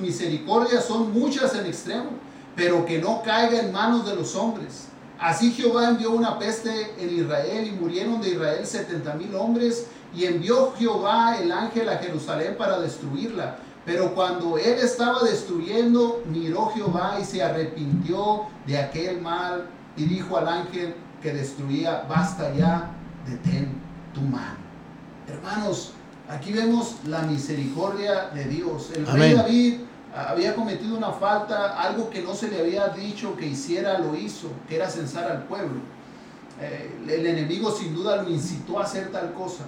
misericordias 0.00 0.84
son 0.84 1.12
muchas 1.12 1.54
en 1.54 1.66
extremo, 1.66 2.10
pero 2.56 2.84
que 2.84 2.98
no 2.98 3.22
caiga 3.22 3.60
en 3.60 3.72
manos 3.72 4.06
de 4.06 4.16
los 4.16 4.34
hombres. 4.34 4.88
Así 5.18 5.52
Jehová 5.52 5.88
envió 5.88 6.10
una 6.10 6.38
peste 6.38 6.94
en 6.98 7.18
Israel 7.18 7.66
y 7.66 7.72
murieron 7.72 8.20
de 8.20 8.30
Israel 8.30 8.66
setenta 8.66 9.14
mil 9.14 9.34
hombres 9.34 9.86
y 10.14 10.24
envió 10.24 10.72
Jehová 10.76 11.36
el 11.40 11.52
ángel 11.52 11.88
a 11.88 11.98
Jerusalén 11.98 12.56
para 12.58 12.80
destruirla. 12.80 13.58
Pero 13.86 14.14
cuando 14.14 14.58
él 14.58 14.78
estaba 14.80 15.22
destruyendo, 15.22 16.22
miró 16.26 16.70
Jehová 16.74 17.18
y 17.20 17.24
se 17.24 17.42
arrepintió 17.42 18.42
de 18.66 18.78
aquel 18.78 19.20
mal 19.20 19.68
y 19.96 20.04
dijo 20.04 20.36
al 20.36 20.48
ángel 20.48 20.94
que 21.22 21.32
destruía, 21.32 22.06
basta 22.08 22.52
ya, 22.54 22.90
detén 23.26 23.83
tu 24.14 24.20
mano. 24.22 24.56
Hermanos, 25.28 25.92
aquí 26.28 26.52
vemos 26.52 26.96
la 27.06 27.22
misericordia 27.22 28.30
de 28.32 28.44
Dios. 28.44 28.90
El 28.94 29.06
rey. 29.06 29.34
David 29.34 29.74
ah, 30.14 30.28
había 30.30 30.54
cometido 30.54 30.96
una 30.96 31.12
falta, 31.12 31.80
algo 31.80 32.08
que 32.08 32.22
no 32.22 32.34
se 32.34 32.48
le 32.48 32.60
había 32.60 32.88
dicho 32.88 33.36
que 33.36 33.46
hiciera, 33.46 33.98
lo 33.98 34.14
hizo, 34.14 34.48
que 34.68 34.76
era 34.76 34.88
censar 34.88 35.30
al 35.30 35.44
pueblo. 35.44 35.80
Eh, 36.60 36.96
el 37.08 37.26
enemigo 37.26 37.70
sin 37.72 37.94
duda 37.94 38.22
lo 38.22 38.30
incitó 38.30 38.78
a 38.78 38.84
hacer 38.84 39.10
tal 39.10 39.32
cosa. 39.34 39.64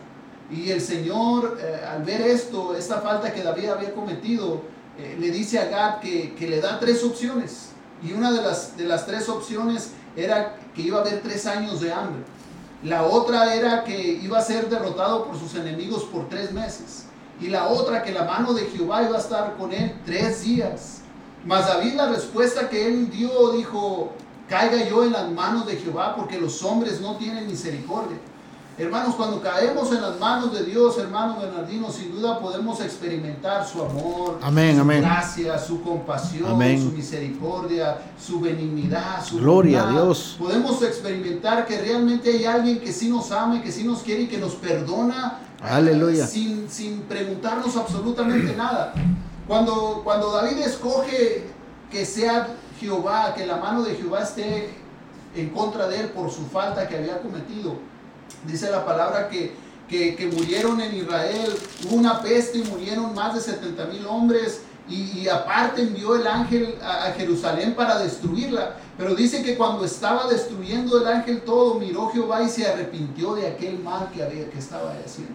Y 0.51 0.71
el 0.71 0.81
Señor, 0.81 1.59
eh, 1.61 1.85
al 1.85 2.05
ver 2.05 2.21
esto, 2.21 2.77
esta 2.77 3.01
falta 3.01 3.35
que 3.35 3.43
David 3.43 3.69
había 3.71 3.93
cometido, 3.93 4.63
eh, 4.97 5.17
le 5.19 5.31
dice 5.31 5.59
a 5.59 5.67
Gad 5.67 5.99
que, 6.01 6.35
que 6.35 6.49
le 6.49 6.61
da 6.61 6.79
tres 6.79 7.03
opciones. 7.03 7.71
Y 8.03 8.13
una 8.13 8.31
de 8.31 8.43
las, 8.43 8.77
de 8.77 8.85
las 8.85 9.07
tres 9.07 9.29
opciones 9.29 9.93
era 10.15 10.57
que 10.75 10.83
iba 10.83 10.99
a 10.99 11.01
haber 11.01 11.21
tres 11.23 11.47
años 11.47 11.81
de 11.81 11.93
hambre. 11.93 12.23
La 12.87 13.03
otra 13.03 13.53
era 13.57 13.83
que 13.83 14.01
iba 14.23 14.39
a 14.39 14.43
ser 14.43 14.69
derrotado 14.69 15.25
por 15.25 15.37
sus 15.37 15.57
enemigos 15.57 16.05
por 16.05 16.29
tres 16.29 16.53
meses. 16.53 17.07
Y 17.41 17.49
la 17.49 17.67
otra 17.67 18.05
que 18.05 18.13
la 18.13 18.23
mano 18.23 18.55
de 18.55 18.67
Jehová 18.67 19.03
iba 19.03 19.17
a 19.17 19.21
estar 19.21 19.57
con 19.57 19.73
él 19.73 19.93
tres 20.07 20.45
días. 20.45 21.01
Mas 21.45 21.67
David 21.67 21.95
la 21.95 22.07
respuesta 22.07 22.69
que 22.69 22.87
él 22.87 23.11
dio 23.11 23.51
dijo, 23.51 24.13
caiga 24.49 24.89
yo 24.89 25.03
en 25.03 25.13
las 25.13 25.29
manos 25.33 25.67
de 25.67 25.79
Jehová 25.79 26.15
porque 26.15 26.41
los 26.41 26.63
hombres 26.63 27.01
no 27.01 27.17
tienen 27.17 27.49
misericordia. 27.49 28.19
Hermanos, 28.79 29.15
cuando 29.15 29.41
caemos 29.41 29.91
en 29.91 30.03
las 30.03 30.19
manos 30.21 30.53
de 30.53 30.63
Dios, 30.65 30.99
hermano 30.99 31.39
Bernardino, 31.41 31.91
sin 31.91 32.13
duda 32.13 32.39
podemos 32.39 32.79
experimentar 32.83 33.67
su 33.67 33.83
amor, 33.83 34.39
Amén, 34.43 34.75
su 34.77 34.83
amén. 34.83 35.01
gracia, 35.01 35.59
su 35.59 35.83
compasión, 35.83 36.51
Amén. 36.51 36.83
su 36.83 36.91
misericordia, 36.93 37.97
su 38.23 38.39
benignidad, 38.39 39.25
su 39.25 39.39
Gloria 39.39 39.81
a 39.81 39.85
bondad. 39.87 40.03
Dios. 40.03 40.37
Podemos 40.39 40.83
experimentar 40.83 41.65
que 41.65 41.81
realmente 41.81 42.29
hay 42.31 42.45
alguien 42.45 42.79
que 42.79 42.93
sí 42.93 43.09
nos 43.09 43.33
ama, 43.33 43.63
que 43.63 43.73
sí 43.73 43.83
nos 43.83 44.03
quiere 44.03 44.23
y 44.25 44.27
que 44.27 44.37
nos 44.37 44.53
perdona 44.57 45.39
eh, 45.63 45.69
Aleluya. 45.71 46.27
sin, 46.27 46.69
sin 46.69 47.01
preguntarnos 47.03 47.75
absolutamente 47.79 48.55
nada. 48.55 48.93
Cuando, 49.49 50.03
cuando 50.05 50.33
David 50.33 50.59
escoge 50.59 51.47
que 51.91 52.05
sea 52.05 52.49
Jehová, 52.79 53.33
que 53.35 53.47
la 53.47 53.57
mano 53.57 53.83
de 53.85 53.95
Jehová 53.95 54.21
esté 54.21 54.69
en 55.35 55.49
contra 55.49 55.89
de 55.89 56.01
él 56.01 56.09
por 56.11 56.31
su 56.31 56.45
falta 56.45 56.87
que 56.87 56.99
había 56.99 57.23
cometido, 57.23 57.77
dice 58.47 58.71
la 58.71 58.85
palabra 58.85 59.29
que, 59.29 59.53
que, 59.89 60.17
que 60.17 60.27
murieron 60.27 60.81
en 60.81 60.95
Israel, 60.97 61.53
hubo 61.85 61.97
una 61.97 62.21
peste 62.23 62.59
y 62.59 62.65
murieron 62.65 63.15
más 63.15 63.35
de 63.35 63.41
70 63.41 63.87
mil 63.87 64.07
hombres. 64.07 64.61
Y, 64.89 65.19
y 65.19 65.29
aparte 65.29 65.83
envió 65.83 66.15
el 66.15 66.27
ángel 66.29 66.77
a, 66.81 67.07
a 67.07 67.13
Jerusalén 67.13 67.75
para 67.75 67.99
destruirla. 67.99 68.77
Pero 68.97 69.17
dice 69.17 69.43
que 69.43 69.57
cuando 69.57 69.85
estaba 69.85 70.29
destruyendo 70.29 71.01
el 71.01 71.09
ángel 71.09 71.43
todo, 71.43 71.75
miró 71.75 72.09
Jehová 72.11 72.43
y 72.45 72.49
se 72.49 72.67
arrepintió 72.69 73.35
de 73.35 73.49
aquel 73.49 73.81
mal 73.81 74.11
que, 74.15 74.23
había, 74.23 74.49
que 74.49 74.59
estaba 74.61 74.93
haciendo. 75.05 75.35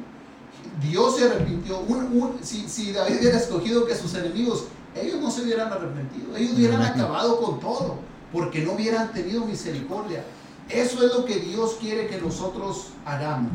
Dios 0.81 1.17
se 1.17 1.25
arrepintió. 1.25 1.79
Un- 1.81 2.21
un- 2.21 2.39
si, 2.41 2.67
si 2.69 2.93
David 2.93 3.17
hubiera 3.19 3.37
escogido 3.37 3.85
que 3.85 3.93
sus 3.95 4.13
enemigos, 4.15 4.65
ellos 4.95 5.19
no 5.21 5.29
se 5.29 5.41
hubieran 5.41 5.71
arrepentido, 5.71 6.35
ellos 6.37 6.53
hubieran 6.55 6.81
acabado 6.81 7.39
con 7.41 7.59
todo, 7.59 7.95
porque 8.31 8.61
no 8.61 8.73
hubieran 8.73 9.11
tenido 9.11 9.45
misericordia. 9.45 10.23
Eso 10.73 11.05
es 11.05 11.13
lo 11.13 11.25
que 11.25 11.35
Dios 11.39 11.77
quiere 11.79 12.07
que 12.07 12.17
nosotros 12.17 12.87
hagamos. 13.05 13.51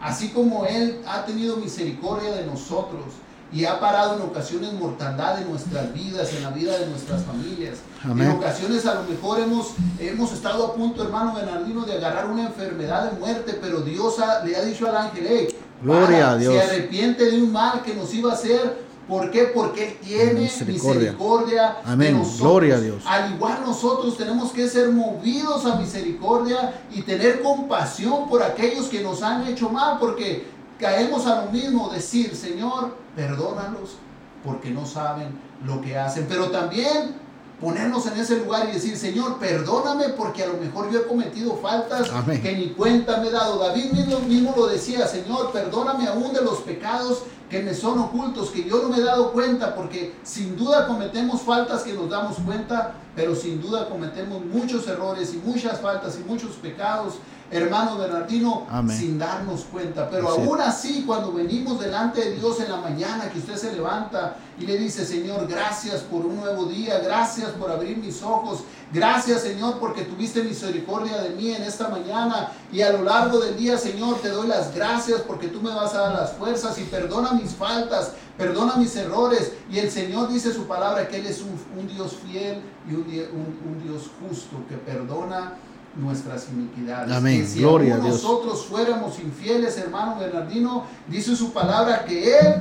Así 0.00 0.28
como 0.30 0.66
Él 0.66 1.00
ha 1.06 1.24
tenido 1.24 1.56
misericordia 1.56 2.32
de 2.32 2.44
nosotros 2.46 3.04
y 3.52 3.64
ha 3.64 3.78
parado 3.80 4.16
en 4.16 4.22
ocasiones 4.22 4.72
mortandad 4.74 5.40
en 5.40 5.48
nuestras 5.48 5.92
vidas, 5.94 6.32
en 6.34 6.42
la 6.42 6.50
vida 6.50 6.76
de 6.78 6.86
nuestras 6.86 7.22
familias. 7.24 7.76
Amén. 8.04 8.28
En 8.28 8.36
ocasiones 8.36 8.84
a 8.86 8.94
lo 8.94 9.04
mejor 9.04 9.40
hemos, 9.40 9.68
hemos 9.98 10.32
estado 10.32 10.66
a 10.66 10.74
punto, 10.74 11.02
hermano 11.04 11.34
Bernardino, 11.34 11.84
de 11.84 11.94
agarrar 11.94 12.28
una 12.28 12.46
enfermedad 12.46 13.10
de 13.10 13.18
muerte, 13.18 13.58
pero 13.60 13.80
Dios 13.80 14.18
ha- 14.18 14.44
le 14.44 14.56
ha 14.56 14.62
dicho 14.62 14.88
al 14.88 14.96
ángel, 14.96 15.26
hey, 15.28 15.48
Gloria 15.82 16.06
para, 16.06 16.30
a 16.32 16.36
Dios. 16.38 16.54
se 16.54 16.60
arrepiente 16.62 17.24
de 17.30 17.42
un 17.42 17.52
mal 17.52 17.82
que 17.82 17.94
nos 17.94 18.12
iba 18.14 18.32
a 18.32 18.34
hacer. 18.34 18.85
¿Por 19.08 19.30
qué? 19.30 19.44
Porque 19.44 19.88
Él 19.88 19.96
tiene 20.02 20.32
Misericordia. 20.40 21.12
misericordia, 21.12 21.76
de 21.84 21.92
Amén. 21.92 22.18
nosotros. 22.18 22.40
Gloria 22.40 22.74
a 22.74 22.80
Dios. 22.80 23.02
Al 23.06 23.34
igual 23.34 23.60
nosotros 23.64 24.16
tenemos 24.16 24.50
que 24.50 24.68
ser 24.68 24.90
movidos 24.90 25.64
a 25.64 25.76
misericordia 25.76 26.80
y 26.90 27.02
tener 27.02 27.40
compasión 27.40 28.28
por 28.28 28.42
aquellos 28.42 28.86
que 28.86 29.02
nos 29.02 29.22
han 29.22 29.46
hecho 29.46 29.68
mal, 29.70 29.98
porque 30.00 30.46
caemos 30.80 31.24
a 31.26 31.44
lo 31.44 31.52
mismo, 31.52 31.88
decir, 31.88 32.34
Señor, 32.34 32.96
perdónalos 33.14 33.96
porque 34.44 34.70
no 34.70 34.86
saben 34.86 35.28
lo 35.64 35.80
que 35.80 35.96
hacen. 35.96 36.26
Pero 36.28 36.50
también 36.50 37.14
ponernos 37.60 38.06
en 38.06 38.18
ese 38.18 38.36
lugar 38.38 38.68
y 38.68 38.72
decir, 38.72 38.96
Señor, 38.96 39.38
perdóname 39.38 40.10
porque 40.10 40.42
a 40.42 40.48
lo 40.48 40.58
mejor 40.58 40.90
yo 40.90 41.00
he 41.00 41.06
cometido 41.06 41.56
faltas 41.56 42.10
Amén. 42.10 42.42
que 42.42 42.54
ni 42.54 42.70
cuenta 42.70 43.18
me 43.18 43.28
he 43.28 43.30
dado. 43.30 43.58
David 43.58 43.92
mismo, 43.92 44.18
mismo 44.20 44.54
lo 44.56 44.66
decía, 44.66 45.06
Señor, 45.06 45.52
perdóname 45.52 46.06
aún 46.06 46.32
de 46.32 46.42
los 46.42 46.58
pecados 46.58 47.22
que 47.48 47.62
me 47.62 47.74
son 47.74 47.98
ocultos, 47.98 48.50
que 48.50 48.64
yo 48.64 48.82
no 48.82 48.88
me 48.88 48.98
he 48.98 49.02
dado 49.02 49.32
cuenta, 49.32 49.74
porque 49.74 50.14
sin 50.24 50.56
duda 50.56 50.86
cometemos 50.86 51.42
faltas 51.42 51.82
que 51.82 51.92
nos 51.92 52.10
damos 52.10 52.38
cuenta, 52.38 52.94
pero 53.14 53.36
sin 53.36 53.62
duda 53.62 53.88
cometemos 53.88 54.44
muchos 54.44 54.86
errores 54.88 55.32
y 55.32 55.38
muchas 55.38 55.80
faltas 55.80 56.18
y 56.20 56.28
muchos 56.28 56.56
pecados, 56.56 57.14
hermano 57.50 57.96
Bernardino, 57.98 58.66
Amén. 58.70 58.96
sin 58.98 59.18
darnos 59.18 59.62
cuenta. 59.70 60.08
Pero 60.10 60.28
Así 60.30 60.40
aún 60.42 60.60
así, 60.60 61.04
cuando 61.06 61.32
venimos 61.32 61.78
delante 61.80 62.20
de 62.20 62.36
Dios 62.36 62.60
en 62.60 62.70
la 62.70 62.76
mañana, 62.78 63.30
que 63.30 63.38
usted 63.38 63.56
se 63.56 63.72
levanta 63.72 64.36
y 64.58 64.66
le 64.66 64.76
dice, 64.78 65.04
Señor, 65.04 65.46
gracias 65.46 66.00
por 66.02 66.24
un 66.26 66.36
nuevo 66.36 66.64
día, 66.66 66.98
gracias 66.98 67.50
por 67.50 67.70
abrir 67.70 67.98
mis 67.98 68.22
ojos, 68.22 68.60
gracias, 68.92 69.42
Señor, 69.42 69.78
porque 69.78 70.02
tuviste 70.02 70.42
misericordia 70.42 71.18
de 71.22 71.30
mí 71.30 71.52
en 71.52 71.62
esta 71.62 71.88
mañana 71.88 72.52
y 72.72 72.80
a 72.82 72.90
lo 72.92 73.02
largo 73.02 73.38
del 73.38 73.56
día, 73.56 73.76
Señor, 73.78 74.18
te 74.20 74.28
doy 74.30 74.48
las 74.48 74.74
gracias 74.74 75.20
porque 75.20 75.48
tú 75.48 75.60
me 75.62 75.70
vas 75.74 75.94
a 75.94 76.00
dar 76.00 76.14
las 76.14 76.32
fuerzas 76.32 76.78
y 76.78 76.82
perdona 76.84 77.32
mis 77.32 77.50
faltas, 77.54 78.12
perdona 78.36 78.76
mis 78.76 78.96
errores. 78.96 79.52
Y 79.70 79.78
el 79.78 79.90
Señor 79.90 80.28
dice 80.28 80.52
su 80.52 80.66
palabra 80.66 81.06
que 81.08 81.18
Él 81.18 81.26
es 81.26 81.42
un, 81.42 81.58
un 81.78 81.86
Dios 81.86 82.16
fiel 82.26 82.60
y 82.90 82.94
un, 82.94 83.04
di- 83.10 83.20
un- 83.20 83.58
un 83.68 83.82
Dios 83.82 84.04
justo 84.20 84.56
que 84.68 84.76
perdona 84.76 85.54
nuestras 85.98 86.48
iniquidades. 86.52 87.14
Amén. 87.14 87.40
Que 87.42 87.46
si 87.46 87.58
Gloria 87.60 87.94
aún 87.94 88.02
a 88.02 88.08
Dios. 88.08 88.22
nosotros 88.22 88.66
fuéramos 88.66 89.18
infieles, 89.18 89.76
hermano 89.78 90.18
Bernardino, 90.18 90.84
dice 91.08 91.34
su 91.36 91.52
palabra 91.52 92.04
que 92.04 92.38
Él 92.38 92.54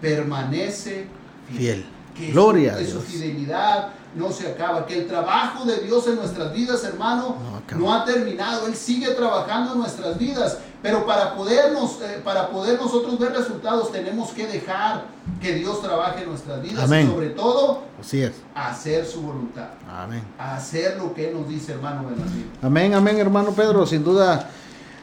permanece 0.00 1.06
Fiel. 1.56 1.84
que 2.16 2.32
Gloria 2.32 2.72
su, 2.72 2.76
a 2.76 2.78
que 2.80 2.86
su 2.86 2.92
Dios. 2.98 3.04
fidelidad 3.04 3.88
no 4.14 4.30
se 4.32 4.48
acaba, 4.48 4.86
que 4.86 4.98
el 4.98 5.06
trabajo 5.06 5.64
de 5.64 5.78
Dios 5.80 6.06
en 6.08 6.16
nuestras 6.16 6.52
vidas, 6.52 6.82
hermano, 6.84 7.36
No 7.72 7.78
no 7.78 7.94
ha 7.94 8.04
terminado, 8.04 8.66
Él 8.66 8.74
sigue 8.74 9.08
trabajando 9.14 9.74
en 9.74 9.78
nuestras 9.78 10.18
vidas, 10.18 10.58
pero 10.82 11.06
para 11.06 11.36
podernos, 11.36 11.98
eh, 12.02 12.20
para 12.24 12.48
poder 12.50 12.80
nosotros 12.80 13.18
ver 13.18 13.32
resultados 13.32 13.92
tenemos 13.92 14.30
que 14.30 14.46
dejar 14.48 15.04
que 15.40 15.54
Dios 15.54 15.80
trabaje 15.80 16.22
en 16.24 16.30
nuestras 16.30 16.60
vidas 16.62 16.84
Amén. 16.84 17.06
y 17.06 17.10
sobre 17.12 17.28
todo 17.30 17.82
Así 18.00 18.22
es. 18.22 18.32
hacer 18.54 19.06
su 19.06 19.20
voluntad, 19.22 19.68
Amén. 19.88 20.22
hacer 20.38 20.96
lo 20.98 21.14
que 21.14 21.28
Él 21.28 21.38
nos 21.38 21.48
dice, 21.48 21.72
hermano 21.72 22.08
Bernardino. 22.08 22.46
Amén, 22.62 22.94
amén, 22.94 23.18
hermano 23.18 23.52
Pedro. 23.52 23.86
Sin 23.86 24.02
duda, 24.02 24.48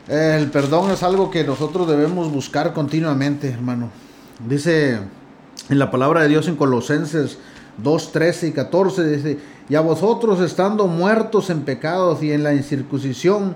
eh, 0.09 0.37
el 0.39 0.51
perdón 0.51 0.91
es 0.91 1.03
algo 1.03 1.31
que 1.31 1.43
nosotros 1.45 1.87
debemos 1.87 2.29
buscar 2.31 2.73
continuamente, 2.73 3.49
hermano. 3.49 3.89
Dice 4.45 4.99
en 5.69 5.79
la 5.79 5.89
palabra 5.91 6.21
de 6.23 6.27
Dios 6.27 6.47
en 6.47 6.55
Colosenses 6.57 7.37
2, 7.77 8.11
13 8.11 8.47
y 8.47 8.51
14, 8.51 9.07
dice, 9.07 9.39
y 9.69 9.75
a 9.75 9.81
vosotros 9.81 10.39
estando 10.39 10.87
muertos 10.87 11.49
en 11.49 11.61
pecados 11.61 12.23
y 12.23 12.31
en 12.31 12.43
la 12.43 12.53
incircuncisión 12.53 13.55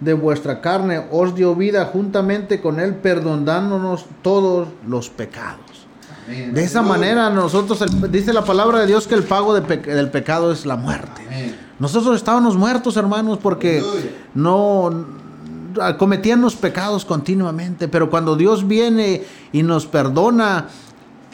de 0.00 0.14
vuestra 0.14 0.60
carne, 0.60 1.06
os 1.10 1.34
dio 1.34 1.54
vida 1.54 1.84
juntamente 1.86 2.60
con 2.60 2.80
él, 2.80 2.96
perdonándonos 2.96 4.06
todos 4.22 4.68
los 4.86 5.08
pecados. 5.08 5.60
De 6.26 6.62
esa 6.62 6.82
manera 6.82 7.30
nosotros, 7.30 7.84
dice 8.10 8.32
la 8.32 8.44
palabra 8.44 8.80
de 8.80 8.86
Dios 8.86 9.06
que 9.06 9.14
el 9.14 9.24
pago 9.24 9.54
del 9.54 10.10
pecado 10.10 10.52
es 10.52 10.66
la 10.66 10.76
muerte. 10.76 11.22
Nosotros 11.78 12.16
estábamos 12.16 12.56
muertos, 12.56 12.96
hermanos, 12.96 13.38
porque 13.42 13.82
no 14.34 15.04
cometíamos 15.98 16.54
pecados 16.54 17.04
continuamente, 17.04 17.88
pero 17.88 18.10
cuando 18.10 18.36
Dios 18.36 18.66
viene 18.68 19.22
y 19.52 19.62
nos 19.62 19.86
perdona, 19.86 20.68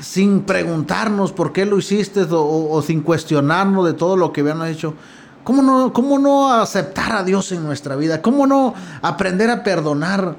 sin 0.01 0.42
preguntarnos 0.42 1.32
por 1.32 1.53
qué 1.53 1.66
lo 1.66 1.78
hiciste 1.78 2.26
o, 2.30 2.82
sin 2.82 3.03
cuestionarnos 3.03 3.86
de 3.86 3.92
todo 3.92 4.16
lo 4.16 4.32
que 4.32 4.40
habíamos 4.42 4.68
hecho. 4.68 4.94
¿Cómo 5.44 5.62
no, 5.62 5.92
¿Cómo 5.92 6.18
no 6.18 6.53
aceptar 6.53 7.12
a 7.12 7.24
Dios 7.24 7.53
en 7.53 7.64
nuestra 7.64 7.96
vida? 7.96 8.20
¿Cómo 8.20 8.46
no 8.46 8.74
aprender 9.03 9.51
a 9.51 9.62
perdonar 9.64 10.36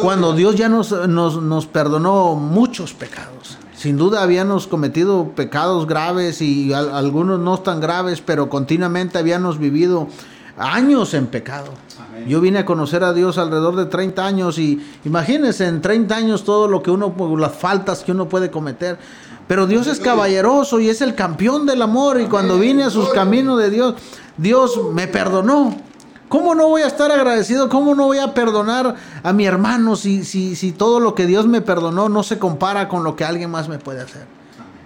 cuando 0.00 0.32
Dios 0.32 0.54
ya 0.54 0.68
nos, 0.68 0.92
nos, 1.08 1.66
perdonó 1.66 2.34
muchos 2.34 2.94
pecados? 2.94 3.58
Sin 3.76 3.96
duda 3.96 4.22
habíamos 4.22 4.66
cometido 4.66 5.32
pecados 5.34 5.86
graves 5.86 6.40
y 6.40 6.72
algunos 6.72 7.38
no 7.40 7.58
tan 7.58 7.80
graves, 7.80 8.20
pero 8.20 8.48
continuamente 8.48 9.18
habíamos 9.18 9.58
vivido 9.58 10.08
años 10.56 11.14
en 11.14 11.26
pecado. 11.26 11.72
Yo 12.26 12.40
vine 12.40 12.60
a 12.60 12.64
conocer 12.64 13.04
a 13.04 13.12
Dios 13.12 13.38
alrededor 13.38 13.76
de 13.76 13.86
30 13.86 14.24
años 14.24 14.58
y 14.58 14.84
imagínense 15.04 15.66
en 15.66 15.80
30 15.80 16.16
años 16.16 16.44
todo 16.44 16.68
lo 16.68 16.82
que 16.82 16.90
uno, 16.90 17.14
las 17.38 17.54
faltas 17.54 18.02
que 18.02 18.12
uno 18.12 18.28
puede 18.28 18.50
cometer. 18.50 18.98
Pero 19.46 19.66
Dios 19.66 19.86
es 19.86 20.00
caballeroso 20.00 20.78
y 20.80 20.88
es 20.88 21.00
el 21.00 21.14
campeón 21.14 21.64
del 21.64 21.80
amor 21.80 22.20
y 22.20 22.26
cuando 22.26 22.58
vine 22.58 22.84
a 22.84 22.90
sus 22.90 23.08
caminos 23.10 23.58
de 23.58 23.70
Dios, 23.70 23.94
Dios 24.36 24.80
me 24.92 25.06
perdonó. 25.06 25.74
¿Cómo 26.28 26.54
no 26.54 26.68
voy 26.68 26.82
a 26.82 26.86
estar 26.86 27.10
agradecido? 27.10 27.70
¿Cómo 27.70 27.94
no 27.94 28.04
voy 28.04 28.18
a 28.18 28.34
perdonar 28.34 28.94
a 29.22 29.32
mi 29.32 29.46
hermano 29.46 29.96
si, 29.96 30.24
si, 30.24 30.56
si 30.56 30.72
todo 30.72 31.00
lo 31.00 31.14
que 31.14 31.26
Dios 31.26 31.46
me 31.46 31.62
perdonó 31.62 32.10
no 32.10 32.22
se 32.22 32.38
compara 32.38 32.88
con 32.88 33.02
lo 33.02 33.16
que 33.16 33.24
alguien 33.24 33.50
más 33.50 33.68
me 33.68 33.78
puede 33.78 34.02
hacer? 34.02 34.37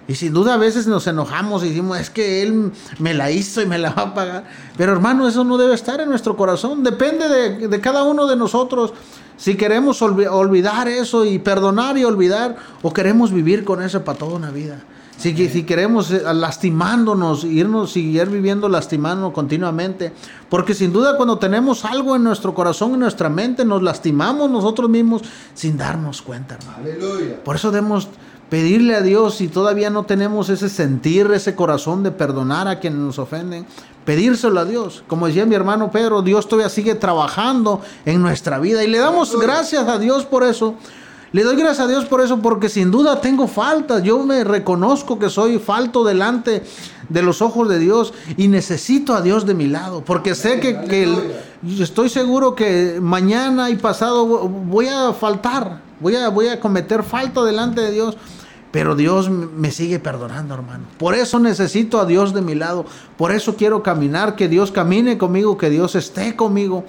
Y 0.07 0.15
sin 0.15 0.33
duda 0.33 0.55
a 0.55 0.57
veces 0.57 0.85
nos 0.85 1.07
enojamos 1.07 1.63
y 1.63 1.69
decimos, 1.69 1.97
es 1.97 2.09
que 2.09 2.41
Él 2.41 2.71
me 2.99 3.13
la 3.13 3.31
hizo 3.31 3.61
y 3.61 3.65
me 3.65 3.77
la 3.77 3.91
va 3.91 4.01
a 4.03 4.13
pagar. 4.13 4.43
Pero 4.77 4.91
hermano, 4.91 5.27
eso 5.27 5.43
no 5.45 5.57
debe 5.57 5.73
estar 5.73 6.01
en 6.01 6.09
nuestro 6.09 6.35
corazón. 6.35 6.83
Depende 6.83 7.29
de, 7.67 7.81
cada 7.81 8.03
uno 8.03 8.27
de 8.27 8.35
nosotros. 8.35 8.93
Si 9.37 9.55
queremos 9.55 10.01
olvidar 10.01 10.87
eso 10.87 11.25
y 11.25 11.39
perdonar 11.39 11.97
y 11.97 12.03
olvidar, 12.03 12.57
o 12.81 12.91
queremos 12.91 13.31
vivir 13.31 13.63
con 13.63 13.81
eso 13.81 14.03
para 14.03 14.17
toda 14.17 14.35
una 14.35 14.51
vida. 14.51 14.83
Si, 15.17 15.33
si 15.47 15.63
queremos 15.63 16.11
eh, 16.11 16.21
lastimándonos, 16.33 17.45
irnos, 17.45 17.93
seguir 17.93 18.27
viviendo 18.29 18.67
lastimándonos 18.67 19.31
continuamente. 19.31 20.11
Porque 20.49 20.73
sin 20.73 20.91
duda 20.91 21.15
cuando 21.15 21.37
tenemos 21.37 21.85
algo 21.85 22.15
en 22.15 22.23
nuestro 22.23 22.53
corazón, 22.53 22.93
en 22.93 22.99
nuestra 22.99 23.29
mente, 23.29 23.63
nos 23.63 23.81
lastimamos 23.81 24.49
nosotros 24.49 24.89
mismos 24.89 25.21
sin 25.53 25.77
darnos 25.77 26.21
cuenta, 26.21 26.55
hermano. 26.55 26.77
Aleluya. 26.79 27.43
Por 27.43 27.55
eso 27.55 27.71
debemos 27.71 28.09
pedirle 28.49 28.95
a 28.95 29.01
Dios 29.01 29.35
si 29.35 29.47
todavía 29.47 29.89
no 29.89 30.03
tenemos 30.03 30.49
ese 30.49 30.69
sentir, 30.69 31.31
ese 31.33 31.55
corazón 31.55 32.03
de 32.03 32.11
perdonar 32.11 32.67
a 32.67 32.79
quienes 32.79 32.99
nos 32.99 33.19
ofenden, 33.19 33.65
pedírselo 34.05 34.59
a 34.59 34.65
Dios. 34.65 35.03
Como 35.07 35.27
decía 35.27 35.45
mi 35.45 35.55
hermano 35.55 35.91
Pedro, 35.91 36.21
Dios 36.21 36.47
todavía 36.47 36.69
sigue 36.69 36.95
trabajando 36.95 37.81
en 38.05 38.21
nuestra 38.21 38.59
vida 38.59 38.83
y 38.83 38.87
le 38.87 38.99
damos 38.99 39.39
gracias 39.39 39.87
a 39.87 39.97
Dios 39.97 40.25
por 40.25 40.43
eso. 40.43 40.75
Le 41.33 41.43
doy 41.43 41.55
gracias 41.55 41.79
a 41.79 41.87
Dios 41.87 42.05
por 42.05 42.21
eso 42.21 42.39
porque 42.41 42.69
sin 42.69 42.91
duda 42.91 43.19
tengo 43.19 43.47
faltas. 43.47 44.03
Yo 44.03 44.19
me 44.19 44.43
reconozco 44.43 45.17
que 45.17 45.31
soy 45.31 45.57
falto 45.57 46.03
delante 46.03 46.63
de 47.09 47.21
los 47.23 47.41
ojos 47.41 47.67
de 47.69 47.79
Dios 47.79 48.13
y 48.37 48.47
necesito 48.47 49.15
a 49.15 49.21
Dios 49.21 49.47
de 49.47 49.55
mi 49.55 49.65
lado 49.67 50.03
porque 50.05 50.35
sé 50.35 50.59
que, 50.59 50.79
que 50.81 51.11
estoy 51.79 52.09
seguro 52.09 52.53
que 52.53 52.99
mañana 53.01 53.71
y 53.71 53.77
pasado 53.77 54.47
voy 54.47 54.87
a 54.87 55.11
faltar, 55.13 55.81
voy 56.03 56.15
a, 56.17 56.29
voy 56.29 56.49
a 56.49 56.59
cometer 56.59 57.01
falta 57.01 57.43
delante 57.43 57.81
de 57.81 57.91
Dios. 57.91 58.17
Pero 58.71 58.95
Dios 58.95 59.29
me 59.29 59.71
sigue 59.71 59.99
perdonando, 59.99 60.55
hermano. 60.55 60.85
Por 60.97 61.13
eso 61.13 61.39
necesito 61.39 61.99
a 61.99 62.05
Dios 62.05 62.33
de 62.33 62.41
mi 62.41 62.55
lado. 62.55 62.85
Por 63.17 63.31
eso 63.31 63.55
quiero 63.55 63.83
caminar, 63.83 64.35
que 64.35 64.47
Dios 64.47 64.71
camine 64.71 65.17
conmigo, 65.17 65.57
que 65.57 65.69
Dios 65.69 65.95
esté 65.95 66.35
conmigo. 66.35 66.83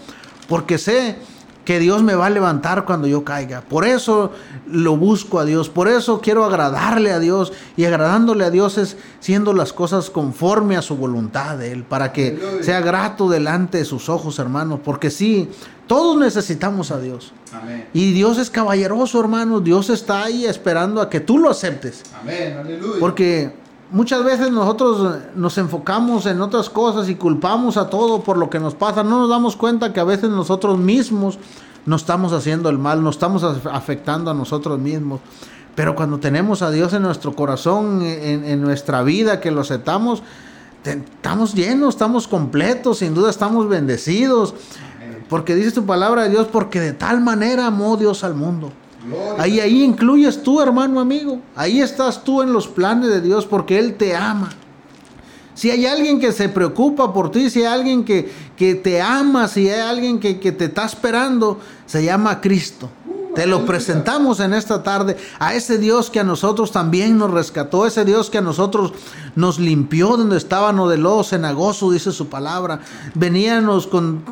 Porque 0.49 0.79
sé 0.79 1.17
que 1.65 1.79
Dios 1.79 2.03
me 2.03 2.15
va 2.15 2.27
a 2.27 2.31
levantar 2.31 2.85
cuando 2.85 3.07
yo 3.07 3.25
caiga. 3.25 3.63
Por 3.63 3.87
eso 3.87 4.33
lo 4.67 4.97
busco 4.97 5.39
a 5.39 5.45
Dios. 5.45 5.69
Por 5.69 5.89
eso 5.89 6.21
quiero 6.21 6.45
agradarle 6.45 7.13
a 7.13 7.19
Dios. 7.19 7.53
Y 7.77 7.85
agradándole 7.85 8.45
a 8.45 8.51
Dios 8.51 8.79
es 8.79 8.97
siendo 9.21 9.53
las 9.53 9.73
cosas 9.73 10.11
conforme 10.11 10.77
a 10.77 10.83
su 10.83 10.97
voluntad 10.97 11.57
de 11.59 11.73
Él. 11.73 11.85
Para 11.85 12.13
que 12.13 12.61
sea 12.61 12.81
grato 12.81 13.29
delante 13.29 13.79
de 13.79 13.85
sus 13.85 14.09
ojos, 14.09 14.39
hermanos. 14.39 14.81
Porque 14.85 15.11
sí, 15.11 15.51
todos 15.87 16.17
necesitamos 16.17 16.91
a 16.91 17.01
Dios. 17.01 17.33
Amén. 17.53 17.89
Y 17.93 18.13
Dios 18.13 18.39
es 18.39 18.51
caballeroso, 18.51 19.19
hermano. 19.21 19.61
Dios 19.61 19.91
está 19.91 20.25
ahí 20.25 20.45
esperando 20.45 21.01
a 21.01 21.09
que 21.09 21.21
tú 21.21 21.39
lo 21.39 21.51
aceptes. 21.51 22.03
Amén. 22.21 22.59
Aleluya. 22.59 23.01
Porque 23.01 23.64
muchas 23.91 24.25
veces 24.25 24.51
nosotros 24.51 25.19
nos 25.35 25.59
enfocamos 25.59 26.27
en 26.27 26.41
otras 26.41 26.71
cosas 26.71 27.09
y 27.09 27.15
culpamos 27.15 27.77
a 27.77 27.89
todo 27.89 28.23
por 28.23 28.37
lo 28.37 28.51
que 28.51 28.61
nos 28.61 28.75
pasa. 28.75 29.03
No 29.03 29.21
nos 29.21 29.29
damos 29.29 29.57
cuenta 29.57 29.93
que 29.93 30.01
a 30.01 30.05
veces 30.05 30.31
nosotros 30.31 30.79
mismos 30.79 31.39
nos 31.87 32.03
estamos 32.03 32.33
haciendo 32.33 32.69
el 32.69 32.79
mal, 32.79 33.03
nos 33.03 33.17
estamos 33.17 33.45
afectando 33.45 34.31
a 34.31 34.35
nosotros 34.35 34.79
mismos. 34.79 35.21
Pero 35.75 35.95
cuando 35.95 36.19
tenemos 36.19 36.63
a 36.63 36.71
Dios 36.71 36.93
en 36.93 37.03
nuestro 37.03 37.35
corazón, 37.35 38.03
en, 38.03 38.45
en 38.45 38.63
nuestra 38.63 39.03
vida, 39.03 39.41
que 39.41 39.51
lo 39.51 39.63
aceptamos, 39.63 40.23
estamos 40.85 41.55
llenos, 41.55 41.95
estamos 41.95 42.29
completos, 42.29 42.99
sin 42.99 43.15
duda 43.15 43.31
estamos 43.31 43.69
bendecidos. 43.69 44.55
Porque 45.29 45.55
dice 45.55 45.73
tu 45.73 45.85
palabra 45.85 46.25
de 46.25 46.31
Dios, 46.31 46.47
porque 46.51 46.81
de 46.81 46.93
tal 46.93 47.21
manera 47.21 47.67
amó 47.67 47.97
Dios 47.97 48.25
al 48.25 48.35
mundo. 48.35 48.71
Ahí, 49.39 49.61
ahí 49.61 49.83
incluyes 49.83 50.43
tú, 50.43 50.61
hermano 50.61 51.01
amigo. 51.01 51.41
Ahí 51.55 51.81
estás 51.81 52.25
tú 52.25 52.43
en 52.43 52.53
los 52.53 52.69
planes 52.69 53.11
de 53.11 53.21
Dios 53.21 53.47
porque 53.47 53.79
Él 53.79 53.95
te 53.95 54.17
ama. 54.17 54.51
Si 55.55 55.71
hay 55.71 55.87
alguien 55.87 56.19
que 56.19 56.33
se 56.33 56.49
preocupa 56.49 57.13
por 57.13 57.31
ti, 57.31 57.49
si 57.49 57.61
hay 57.61 57.67
alguien 57.67 58.05
que, 58.05 58.31
que 58.57 58.75
te 58.75 59.01
ama, 59.01 59.47
si 59.47 59.69
hay 59.69 59.81
alguien 59.81 60.19
que, 60.19 60.41
que 60.41 60.51
te 60.51 60.65
está 60.65 60.85
esperando, 60.85 61.61
se 61.87 62.05
llama 62.05 62.41
Cristo. 62.41 62.91
Te 63.35 63.47
lo 63.47 63.67
presentamos 63.67 64.39
en 64.41 64.55
esta 64.55 64.83
tarde 64.83 65.17
a 65.39 65.55
ese 65.55 65.79
Dios 65.79 66.09
que 66.09 66.21
a 66.21 66.25
nosotros 66.25 66.71
también 66.71 67.19
nos 67.19 67.31
rescató, 67.31 67.85
ese 67.87 68.05
Dios 68.05 68.31
que 68.31 68.39
a 68.39 68.43
nosotros 68.43 68.93
nos 69.35 69.59
limpió 69.59 70.17
donde 70.17 70.37
estábamos 70.37 70.89
de 70.91 70.99
lodo 70.99 71.25
cenagoso, 71.25 71.91
dice 71.91 72.13
su 72.13 72.29
palabra. 72.29 72.81
Veníamos 73.15 73.87
con 73.87 74.25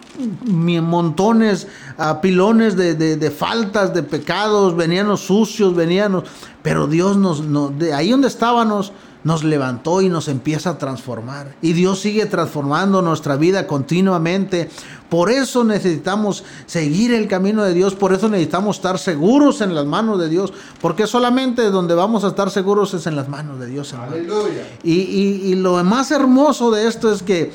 montones, 0.47 1.67
uh, 1.99 2.21
pilones 2.21 2.77
de, 2.77 2.95
de, 2.95 3.31
faltas, 3.31 3.93
de 3.93 4.03
pecados, 4.03 4.77
veníamos 4.77 5.21
sucios, 5.21 5.75
veníamos, 5.75 6.25
pero 6.63 6.87
Dios 6.87 7.17
nos, 7.17 7.43
de 7.79 7.93
ahí 7.93 8.11
donde 8.11 8.29
estábamos, 8.29 8.93
nos 9.25 9.45
levantó 9.45 10.03
y 10.03 10.09
nos 10.09 10.29
empieza 10.29 10.70
a 10.70 10.79
transformar. 10.79 11.55
Y 11.62 11.73
Dios 11.73 12.01
sigue 12.01 12.27
transformando 12.27 13.03
nuestra 13.03 13.37
vida 13.37 13.66
continuamente. 13.66 14.68
Por 15.09 15.31
eso 15.31 15.62
necesitamos 15.64 16.45
seguir 16.66 17.12
el 17.12 17.29
camino 17.29 17.62
de 17.64 17.75
Dios, 17.75 17.95
por 17.95 18.12
eso 18.12 18.29
necesitamos 18.29 18.77
estar 18.77 18.99
seguros 18.99 19.61
en 19.61 19.75
las 19.75 19.85
manos 19.85 20.18
de 20.18 20.29
Dios, 20.29 20.53
porque 20.81 21.07
solamente 21.07 21.70
donde 21.70 21.95
vamos 21.95 22.25
a 22.25 22.29
estar 22.29 22.51
seguros 22.51 22.95
es 22.95 23.07
en 23.07 23.16
las 23.16 23.29
manos 23.29 23.61
de 23.61 23.66
Dios. 23.66 23.93
Aleluya. 23.93 24.66
Y, 24.83 24.93
y, 24.93 25.55
lo 25.55 25.83
más 25.85 26.11
hermoso 26.11 26.70
de 26.70 26.89
esto 26.89 27.12
es 27.12 27.23
que 27.23 27.53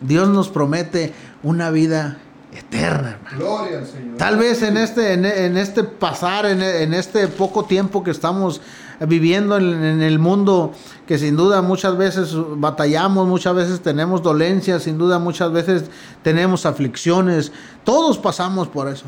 Dios 0.00 0.28
nos 0.28 0.48
promete 0.48 1.14
una 1.42 1.70
vida 1.70 2.18
eterna. 2.52 3.18
Gloria 3.36 3.78
al 3.78 3.86
Señor. 3.86 4.16
Tal 4.18 4.36
vez 4.36 4.62
en 4.62 4.76
este, 4.76 5.14
en, 5.14 5.56
este 5.56 5.84
pasar, 5.84 6.46
en, 6.46 6.62
en 6.62 6.94
este 6.94 7.28
poco 7.28 7.64
tiempo 7.64 8.04
que 8.04 8.10
estamos 8.10 8.60
viviendo 9.06 9.56
en, 9.56 10.02
el 10.02 10.18
mundo 10.18 10.72
que 11.06 11.18
sin 11.18 11.36
duda 11.36 11.62
muchas 11.62 11.96
veces 11.96 12.34
batallamos, 12.56 13.28
muchas 13.28 13.54
veces 13.54 13.80
tenemos 13.80 14.22
dolencias, 14.22 14.82
sin 14.82 14.98
duda 14.98 15.18
muchas 15.18 15.52
veces 15.52 15.84
tenemos 16.22 16.66
aflicciones, 16.66 17.52
todos 17.84 18.18
pasamos 18.18 18.68
por 18.68 18.88
eso. 18.88 19.04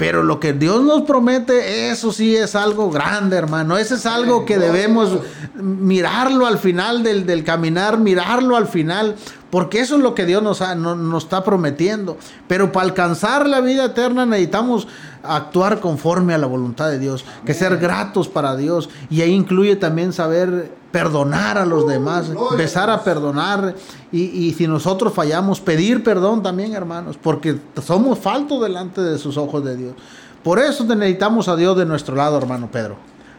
Pero 0.00 0.22
lo 0.22 0.40
que 0.40 0.54
Dios 0.54 0.82
nos 0.82 1.02
promete, 1.02 1.90
eso 1.90 2.10
sí 2.10 2.34
es 2.34 2.54
algo 2.54 2.90
grande, 2.90 3.36
hermano. 3.36 3.76
Eso 3.76 3.96
es 3.96 4.06
algo 4.06 4.46
que 4.46 4.56
debemos 4.56 5.18
mirarlo 5.52 6.46
al 6.46 6.56
final 6.56 7.02
del, 7.02 7.26
del 7.26 7.44
caminar, 7.44 7.98
mirarlo 7.98 8.56
al 8.56 8.66
final, 8.66 9.16
porque 9.50 9.80
eso 9.80 9.96
es 9.96 10.02
lo 10.02 10.14
que 10.14 10.24
Dios 10.24 10.42
nos, 10.42 10.62
nos 10.74 11.24
está 11.24 11.44
prometiendo. 11.44 12.16
Pero 12.48 12.72
para 12.72 12.86
alcanzar 12.86 13.46
la 13.46 13.60
vida 13.60 13.84
eterna 13.84 14.24
necesitamos 14.24 14.88
actuar 15.22 15.80
conforme 15.80 16.32
a 16.32 16.38
la 16.38 16.46
voluntad 16.46 16.88
de 16.88 16.98
Dios, 16.98 17.26
que 17.44 17.52
ser 17.52 17.76
gratos 17.76 18.26
para 18.26 18.56
Dios. 18.56 18.88
Y 19.10 19.20
ahí 19.20 19.32
incluye 19.32 19.76
también 19.76 20.14
saber 20.14 20.79
perdonar 20.90 21.58
a 21.58 21.64
los 21.64 21.86
demás, 21.86 22.30
empezar 22.50 22.90
a 22.90 23.02
perdonar. 23.02 23.74
Y, 24.12 24.22
y, 24.22 24.52
si 24.54 24.66
nosotros 24.66 25.12
fallamos, 25.12 25.60
pedir 25.60 26.02
perdón 26.02 26.42
también, 26.42 26.74
hermanos, 26.74 27.16
porque 27.20 27.58
somos 27.82 28.18
faltos 28.18 28.62
delante 28.62 29.00
de 29.00 29.18
sus 29.18 29.36
ojos 29.36 29.64
de 29.64 29.76
Dios. 29.76 29.94
Por 30.42 30.58
eso 30.58 30.84
necesitamos 30.84 31.48
a 31.48 31.56
Dios 31.56 31.76
de 31.76 31.86
nuestro 31.86 32.16
lado, 32.16 32.38
hermano 32.38 32.70
Pedro. 32.70 32.96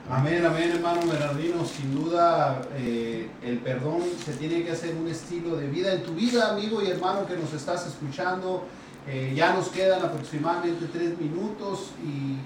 Amén, 0.10 0.46
amén, 0.46 0.72
hermano 0.72 1.00
Bernardino. 1.10 1.64
Sin 1.66 1.96
duda, 1.96 2.62
eh, 2.76 3.30
el 3.44 3.60
perdón 3.60 4.02
se 4.24 4.34
tiene 4.34 4.64
que 4.64 4.72
hacer 4.72 4.94
un 4.96 5.08
estilo 5.08 5.56
de 5.56 5.68
vida 5.68 5.94
en 5.94 6.04
tu 6.04 6.14
vida, 6.14 6.52
amigo 6.52 6.82
y 6.82 6.88
hermano 6.88 7.26
que 7.26 7.38
nos 7.38 7.54
estás 7.54 7.88
escuchando. 7.88 8.66
Eh, 9.08 9.34
ya 9.36 9.54
nos 9.54 9.70
quedan 9.70 10.04
aproximadamente 10.04 10.86
tres 10.92 11.18
minutos 11.18 11.92
y, 12.04 12.38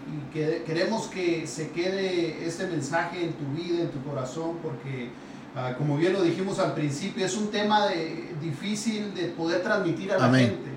queremos 0.66 1.08
que 1.08 1.47
se 1.47 1.70
quede 1.70 2.45
este 2.45 2.68
mensaje 2.68 3.24
en 3.24 3.34
tu 3.34 3.45
vida, 3.53 3.84
en 3.84 3.89
tu 3.89 4.03
corazón, 4.03 4.58
porque 4.62 5.08
ah, 5.56 5.76
como 5.78 5.95
bien 5.95 6.12
lo 6.12 6.22
dijimos 6.22 6.60
al 6.60 6.74
principio, 6.74 7.26
es 7.26 7.38
un 7.38 7.51
tema 7.51 7.88
de, 7.88 8.34
difícil 8.41 9.14
de 9.14 9.28
poder 9.28 9.64
transmitir 9.64 10.12
a 10.12 10.18
la 10.18 10.38
gente. 10.38 10.72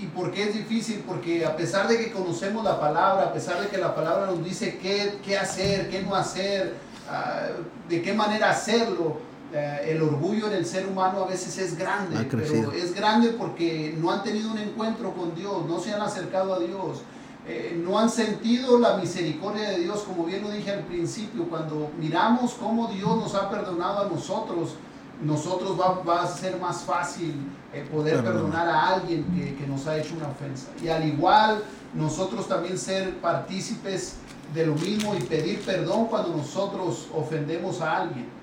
¿Y 0.00 0.06
por 0.06 0.30
qué 0.30 0.44
es 0.44 0.54
difícil? 0.54 1.04
Porque 1.06 1.44
a 1.44 1.54
pesar 1.54 1.86
de 1.86 1.98
que 1.98 2.10
conocemos 2.12 2.64
la 2.64 2.80
palabra, 2.80 3.24
a 3.24 3.32
pesar 3.34 3.60
de 3.60 3.68
que 3.68 3.76
la 3.76 3.94
palabra 3.94 4.24
nos 4.24 4.42
dice 4.42 4.78
qué, 4.80 5.18
qué 5.22 5.36
hacer, 5.36 5.90
qué 5.90 6.02
no 6.02 6.14
hacer, 6.14 6.76
ah, 7.10 7.48
de 7.90 8.00
qué 8.00 8.14
manera 8.14 8.50
hacerlo, 8.50 9.20
eh, 9.52 9.92
el 9.92 10.02
orgullo 10.02 10.48
en 10.48 10.54
el 10.54 10.66
ser 10.66 10.86
humano 10.86 11.24
a 11.24 11.26
veces 11.26 11.56
es 11.56 11.78
grande, 11.78 12.28
pero 12.30 12.72
es 12.72 12.94
grande 12.94 13.30
porque 13.30 13.96
no 13.98 14.10
han 14.10 14.22
tenido 14.22 14.50
un 14.50 14.58
encuentro 14.58 15.14
con 15.14 15.34
Dios, 15.34 15.64
no 15.66 15.80
se 15.80 15.94
han 15.94 16.02
acercado 16.02 16.52
a 16.52 16.58
Dios, 16.58 16.98
eh, 17.46 17.80
no 17.82 17.98
han 17.98 18.10
sentido 18.10 18.78
la 18.78 18.98
misericordia 18.98 19.70
de 19.70 19.78
Dios, 19.78 20.00
como 20.00 20.26
bien 20.26 20.42
lo 20.42 20.50
dije 20.50 20.70
al 20.70 20.84
principio, 20.84 21.44
cuando 21.48 21.90
miramos 21.98 22.52
cómo 22.54 22.88
Dios 22.88 23.16
nos 23.16 23.34
ha 23.34 23.48
perdonado 23.48 24.06
a 24.06 24.08
nosotros, 24.10 24.74
nosotros 25.22 25.78
va, 25.80 26.22
a 26.22 26.26
ser 26.26 26.60
más 26.60 26.82
fácil 26.82 27.34
eh, 27.72 27.88
poder 27.90 28.22
perdonar 28.22 28.68
a 28.68 28.88
alguien 28.88 29.24
que, 29.34 29.56
que, 29.56 29.66
nos 29.66 29.86
ha 29.86 29.96
hecho 29.98 30.14
una 30.14 30.28
ofensa. 30.28 30.68
Y 30.82 30.88
al 30.88 31.08
igual, 31.08 31.62
nosotros 31.94 32.46
también 32.46 32.76
ser 32.76 33.14
partícipes 33.14 34.16
de 34.54 34.66
lo 34.66 34.74
mismo 34.74 35.14
y 35.14 35.22
pedir 35.22 35.60
perdón 35.62 36.06
cuando 36.06 36.36
nosotros 36.36 37.08
ofendemos 37.14 37.80
a 37.80 38.02
alguien. 38.02 38.37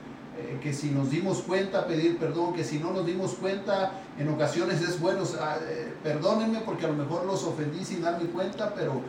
Eh, 0.49 0.59
que 0.61 0.73
si 0.73 0.91
nos 0.91 1.09
dimos 1.09 1.39
cuenta, 1.39 1.87
pedir 1.87 2.17
perdón, 2.17 2.53
que 2.53 2.63
si 2.63 2.79
no 2.79 2.91
nos 2.91 3.05
dimos 3.05 3.33
cuenta, 3.33 3.91
en 4.17 4.29
ocasiones 4.29 4.81
es 4.81 4.99
bueno, 4.99 5.23
eh, 5.23 5.93
perdónenme 6.03 6.59
porque 6.59 6.85
a 6.85 6.89
lo 6.89 6.95
mejor 6.95 7.25
los 7.25 7.43
ofendí 7.43 7.83
sin 7.83 8.01
darme 8.01 8.25
cuenta, 8.29 8.73
pero, 8.73 9.01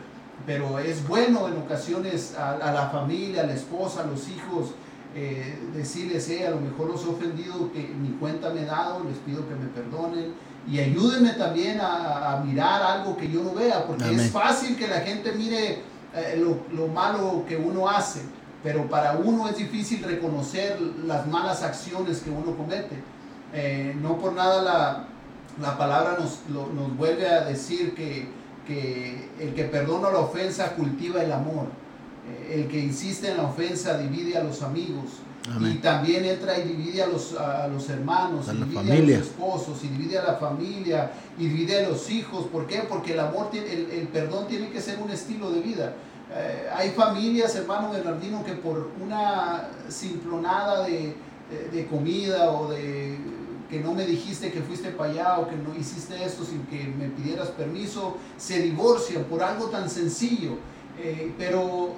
pero 0.45 0.79
es 0.79 1.07
bueno 1.07 1.47
en 1.47 1.57
ocasiones 1.57 2.35
a, 2.37 2.53
a 2.53 2.71
la 2.71 2.89
familia, 2.89 3.43
a 3.43 3.45
la 3.47 3.53
esposa, 3.53 4.03
a 4.03 4.07
los 4.07 4.27
hijos, 4.29 4.73
eh, 5.19 5.57
decirles, 5.73 6.29
eh, 6.29 6.45
a 6.45 6.51
lo 6.51 6.59
mejor 6.59 6.91
los 6.91 7.03
he 7.03 7.09
ofendido, 7.09 7.71
que 7.71 7.79
mi 7.79 8.09
cuenta 8.19 8.51
me 8.51 8.61
he 8.61 8.65
dado, 8.65 9.03
les 9.03 9.17
pido 9.17 9.47
que 9.49 9.55
me 9.55 9.65
perdonen 9.65 10.33
y 10.69 10.79
ayúdenme 10.79 11.31
también 11.31 11.79
a, 11.81 12.43
mirar 12.45 12.83
algo 12.83 13.17
que 13.17 13.27
yo 13.27 13.41
no 13.41 13.53
vea, 13.53 13.87
porque 13.87 14.13
es 14.13 14.29
fácil 14.29 14.75
que 14.75 14.87
la 14.87 14.99
gente 14.99 15.31
mire 15.31 15.81
eh, 16.13 16.43
lo, 16.71 16.87
malo 16.87 17.45
que 17.47 17.57
uno 17.57 17.89
hace, 17.89 18.21
pero 18.63 18.89
para 18.89 19.13
uno 19.13 19.47
es 19.47 19.57
difícil 19.57 20.03
reconocer 20.03 20.79
las 21.05 21.27
malas 21.27 21.63
acciones 21.63 22.19
que 22.19 22.29
uno 22.29 22.55
comete. 22.55 23.01
Eh, 23.53 23.95
no 24.01 24.17
por 24.17 24.33
nada 24.33 24.61
la, 24.61 25.07
la 25.61 25.77
palabra 25.77 26.17
nos, 26.19 26.41
nos, 26.49 26.97
vuelve 26.97 27.27
a 27.27 27.45
decir 27.45 27.95
que, 27.95 28.27
que 28.65 29.29
el 29.39 29.53
que 29.53 29.63
perdona 29.63 30.11
la 30.11 30.19
ofensa 30.19 30.75
cultiva 30.75 31.23
el 31.23 31.31
amor 31.31 31.67
el 32.49 32.67
que 32.67 32.79
insiste 32.79 33.29
en 33.29 33.37
la 33.37 33.43
ofensa 33.43 33.97
divide 33.97 34.37
a 34.37 34.43
los 34.43 34.61
amigos. 34.61 35.05
Y 35.61 35.75
también 35.75 36.25
entra 36.25 36.59
y 36.59 36.63
divide 36.63 37.03
a 37.03 37.07
los, 37.07 37.33
a 37.33 37.69
los 37.69 37.89
hermanos, 37.89 38.47
y 38.51 38.57
divide 38.57 38.91
a 38.91 38.99
los 38.99 39.27
esposos, 39.27 39.81
y 39.81 39.87
divide 39.87 40.17
a 40.17 40.23
la 40.23 40.33
familia, 40.33 41.11
y 41.39 41.47
divide 41.47 41.85
a 41.85 41.89
los 41.89 42.09
hijos. 42.09 42.47
¿Por 42.47 42.67
qué? 42.67 42.79
Porque 42.81 43.13
el 43.13 43.21
amor, 43.21 43.49
tiene, 43.49 43.71
el, 43.71 44.09
perdón 44.11 44.47
tiene 44.49 44.69
que 44.71 44.81
ser 44.81 44.99
un 44.99 45.09
estilo 45.09 45.49
de 45.51 45.61
vida. 45.61 45.93
Eh, 46.37 46.69
hay 46.73 46.91
familias, 46.91 47.55
hermano 47.55 47.91
Bernardino, 47.91 48.43
que 48.43 48.53
por 48.53 48.91
una 49.01 49.69
simplonada 49.89 50.85
de, 50.85 51.15
de, 51.71 51.87
comida 51.87 52.51
o 52.51 52.69
de 52.69 53.17
que 53.69 53.79
no 53.79 53.93
me 53.93 54.05
dijiste 54.05 54.51
que 54.51 54.61
fuiste 54.61 54.89
para 54.91 55.11
allá 55.11 55.39
o 55.39 55.49
que 55.49 55.55
no 55.55 55.75
hiciste 55.75 56.23
esto 56.23 56.43
sin 56.45 56.65
que 56.67 56.83
me 56.83 57.07
pidieras 57.09 57.49
permiso, 57.49 58.17
se 58.37 58.61
divorcian 58.61 59.23
por 59.23 59.43
algo 59.43 59.67
tan 59.67 59.89
sencillo. 59.89 60.57
Eh, 60.99 61.31
pero 61.37 61.93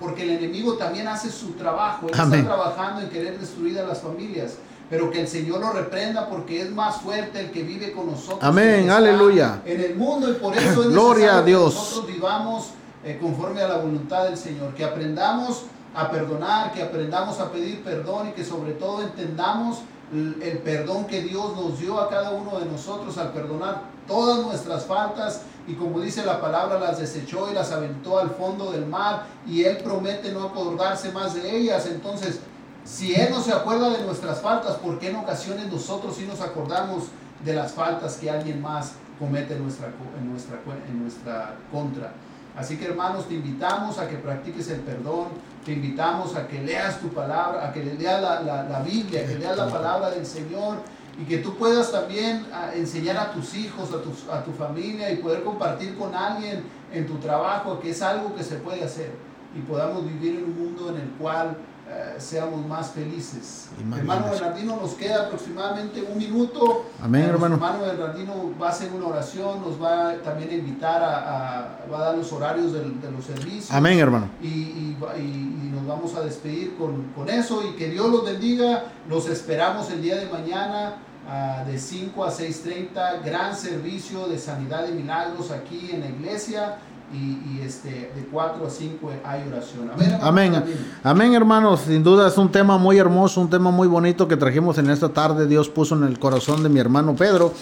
porque 0.00 0.22
el 0.22 0.30
enemigo 0.30 0.74
también 0.74 1.06
hace 1.06 1.30
su 1.30 1.52
trabajo, 1.52 2.06
él 2.06 2.14
está 2.14 2.44
trabajando 2.44 3.02
en 3.02 3.10
querer 3.10 3.38
destruir 3.38 3.78
a 3.78 3.84
las 3.84 4.00
familias, 4.00 4.56
pero 4.88 5.10
que 5.10 5.20
el 5.20 5.28
Señor 5.28 5.60
lo 5.60 5.70
reprenda 5.70 6.30
porque 6.30 6.62
es 6.62 6.70
más 6.70 7.02
fuerte 7.02 7.40
el 7.40 7.50
que 7.50 7.62
vive 7.62 7.92
con 7.92 8.06
nosotros. 8.06 8.38
Amén, 8.42 8.88
aleluya. 8.88 9.60
En 9.66 9.80
el 9.82 9.96
mundo 9.96 10.30
y 10.30 10.34
por 10.34 10.56
eso 10.56 10.82
es 10.82 10.88
Gloria 10.88 11.38
a 11.38 11.42
Dios. 11.42 11.74
que 11.74 11.78
nosotros 11.78 12.06
vivamos 12.06 12.70
eh, 13.04 13.18
conforme 13.20 13.62
a 13.62 13.68
la 13.68 13.76
voluntad 13.78 14.24
del 14.24 14.36
Señor, 14.36 14.74
que 14.74 14.84
aprendamos 14.84 15.64
a 15.94 16.10
perdonar, 16.10 16.72
que 16.72 16.82
aprendamos 16.82 17.38
a 17.40 17.50
pedir 17.50 17.82
perdón 17.82 18.28
y 18.28 18.32
que 18.32 18.44
sobre 18.44 18.72
todo 18.72 19.02
entendamos 19.02 19.82
el 20.12 20.58
perdón 20.58 21.06
que 21.06 21.22
Dios 21.22 21.56
nos 21.56 21.78
dio 21.78 21.98
a 21.98 22.10
cada 22.10 22.32
uno 22.32 22.58
de 22.58 22.66
nosotros 22.66 23.16
al 23.16 23.32
perdonar 23.32 23.82
todas 24.06 24.44
nuestras 24.44 24.84
faltas 24.84 25.42
y 25.66 25.74
como 25.74 26.00
dice 26.00 26.24
la 26.26 26.40
palabra 26.40 26.78
las 26.78 26.98
desechó 26.98 27.50
y 27.50 27.54
las 27.54 27.72
aventó 27.72 28.18
al 28.18 28.30
fondo 28.30 28.72
del 28.72 28.84
mar 28.84 29.26
y 29.46 29.64
Él 29.64 29.78
promete 29.78 30.32
no 30.32 30.44
acordarse 30.44 31.12
más 31.12 31.34
de 31.34 31.56
ellas. 31.56 31.86
Entonces, 31.86 32.40
si 32.84 33.14
Él 33.14 33.30
no 33.30 33.40
se 33.40 33.52
acuerda 33.52 33.90
de 33.90 34.04
nuestras 34.04 34.40
faltas, 34.40 34.76
¿por 34.76 34.98
qué 34.98 35.10
en 35.10 35.16
ocasiones 35.16 35.72
nosotros 35.72 36.16
sí 36.16 36.26
nos 36.26 36.40
acordamos 36.40 37.04
de 37.44 37.54
las 37.54 37.72
faltas 37.72 38.16
que 38.16 38.30
alguien 38.30 38.60
más 38.60 38.94
comete 39.18 39.54
en 39.54 39.62
nuestra, 39.62 39.92
en 40.18 40.30
nuestra, 40.30 40.58
en 40.88 41.02
nuestra 41.02 41.54
contra? 41.70 42.12
Así 42.56 42.76
que 42.76 42.86
hermanos, 42.86 43.28
te 43.28 43.34
invitamos 43.34 43.98
a 43.98 44.08
que 44.08 44.16
practiques 44.16 44.68
el 44.70 44.80
perdón, 44.80 45.28
te 45.64 45.72
invitamos 45.72 46.36
a 46.36 46.46
que 46.46 46.60
leas 46.60 47.00
tu 47.00 47.08
palabra, 47.08 47.66
a 47.66 47.72
que 47.72 47.82
leas 47.82 48.20
la, 48.20 48.42
la, 48.42 48.80
Biblia, 48.80 49.26
que 49.26 49.36
leas 49.36 49.56
la 49.56 49.68
palabra 49.68 50.10
del 50.10 50.26
Señor 50.26 50.78
y 51.20 51.24
que 51.24 51.38
tú 51.38 51.56
puedas 51.56 51.90
también 51.92 52.46
enseñar 52.74 53.16
a 53.16 53.32
tus 53.32 53.54
hijos, 53.54 53.90
a 53.92 54.36
a 54.36 54.44
tu 54.44 54.52
familia 54.52 55.10
y 55.10 55.16
poder 55.16 55.42
compartir 55.44 55.96
con 55.96 56.14
alguien 56.14 56.64
en 56.92 57.06
tu 57.06 57.16
trabajo 57.18 57.80
que 57.80 57.90
es 57.90 58.02
algo 58.02 58.34
que 58.34 58.42
se 58.42 58.56
puede 58.56 58.84
hacer 58.84 59.12
y 59.54 59.60
podamos 59.60 60.04
vivir 60.04 60.38
en 60.38 60.44
un 60.44 60.58
mundo 60.58 60.90
en 60.90 60.96
el 60.96 61.08
cual 61.18 61.56
eh, 61.94 62.14
seamos 62.16 62.64
más 62.66 62.90
felices. 62.92 63.68
hermano 63.78 64.30
Bernardino, 64.30 64.76
nos 64.80 64.94
queda 64.94 65.26
aproximadamente 65.26 66.02
un 66.02 66.16
minuto. 66.16 66.86
Amén, 67.02 67.24
hermano. 67.24 67.56
Hermano 67.56 67.80
Bernardino 67.80 68.54
va 68.60 68.68
a 68.68 68.70
hacer 68.70 68.90
una 68.92 69.08
oración, 69.08 69.60
nos 69.60 69.82
va 69.82 70.14
también 70.24 70.48
a 70.50 70.54
invitar 70.54 71.02
a, 71.02 71.86
va 71.92 71.98
a 71.98 72.02
dar 72.04 72.16
los 72.16 72.32
horarios 72.32 72.72
de, 72.72 72.82
los 73.10 73.24
servicios. 73.26 73.70
Amén, 73.70 73.98
hermano. 73.98 74.30
Y, 74.40 74.46
y, 74.46 74.98
y, 75.18 75.70
nos 75.74 75.86
vamos 75.86 76.14
a 76.14 76.22
despedir 76.22 76.76
con, 76.76 77.12
con, 77.14 77.28
eso 77.28 77.62
y 77.62 77.76
que 77.76 77.90
Dios 77.90 78.08
los 78.08 78.24
bendiga. 78.24 78.84
Los 79.06 79.28
esperamos 79.28 79.90
el 79.90 80.00
día 80.00 80.16
de 80.16 80.26
mañana. 80.30 80.96
Uh, 81.24 81.64
de 81.70 81.78
5 81.78 82.24
a 82.24 82.32
6.30, 82.32 83.22
gran 83.24 83.54
servicio 83.54 84.26
de 84.26 84.40
sanidad 84.40 84.88
y 84.88 84.92
milagros 84.92 85.52
aquí 85.52 85.90
en 85.92 86.00
la 86.00 86.08
iglesia 86.08 86.78
y, 87.12 87.60
este, 87.62 87.90
de 88.14 88.26
4 88.30 88.66
a 88.66 88.70
5 88.70 89.10
hay 89.24 89.44
oración. 89.46 89.90
Amén, 90.22 90.64
amén. 91.02 91.34
hermanos. 91.34 91.80
Sin 91.86 92.02
duda 92.02 92.28
es 92.28 92.38
un 92.38 92.50
tema 92.50 92.78
muy 92.78 92.98
hermoso, 92.98 93.40
un 93.40 93.50
tema 93.50 93.70
muy 93.70 93.86
bonito 93.86 94.26
que 94.26 94.36
trajimos 94.36 94.78
en 94.78 94.88
esta 94.88 95.10
tarde. 95.10 95.46
Dios 95.46 95.68
puso 95.68 95.94
en 95.94 96.04
el 96.04 96.18
corazón 96.18 96.62
de 96.62 96.68
mi 96.68 96.80
hermano 96.80 97.14
Pedro. 97.14 97.52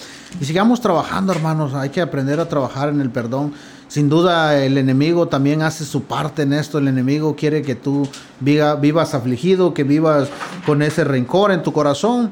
Y 0.40 0.44
sigamos 0.44 0.80
trabajando, 0.80 1.32
hermanos. 1.32 1.74
Hay 1.74 1.90
que 1.90 2.00
aprender 2.00 2.38
a 2.38 2.48
trabajar 2.48 2.90
en 2.90 3.00
el 3.00 3.10
perdón. 3.10 3.52
Sin 3.88 4.08
duda 4.08 4.56
el 4.56 4.78
enemigo 4.78 5.26
también 5.26 5.62
hace 5.62 5.84
su 5.84 6.04
parte 6.04 6.42
en 6.42 6.52
esto. 6.52 6.78
El 6.78 6.86
enemigo 6.86 7.34
quiere 7.34 7.62
que 7.62 7.74
tú 7.74 8.08
vivas 8.38 9.14
afligido, 9.14 9.74
que 9.74 9.82
vivas 9.82 10.28
con 10.64 10.80
ese 10.82 11.02
rencor 11.02 11.50
en 11.50 11.64
tu 11.64 11.72
corazón. 11.72 12.30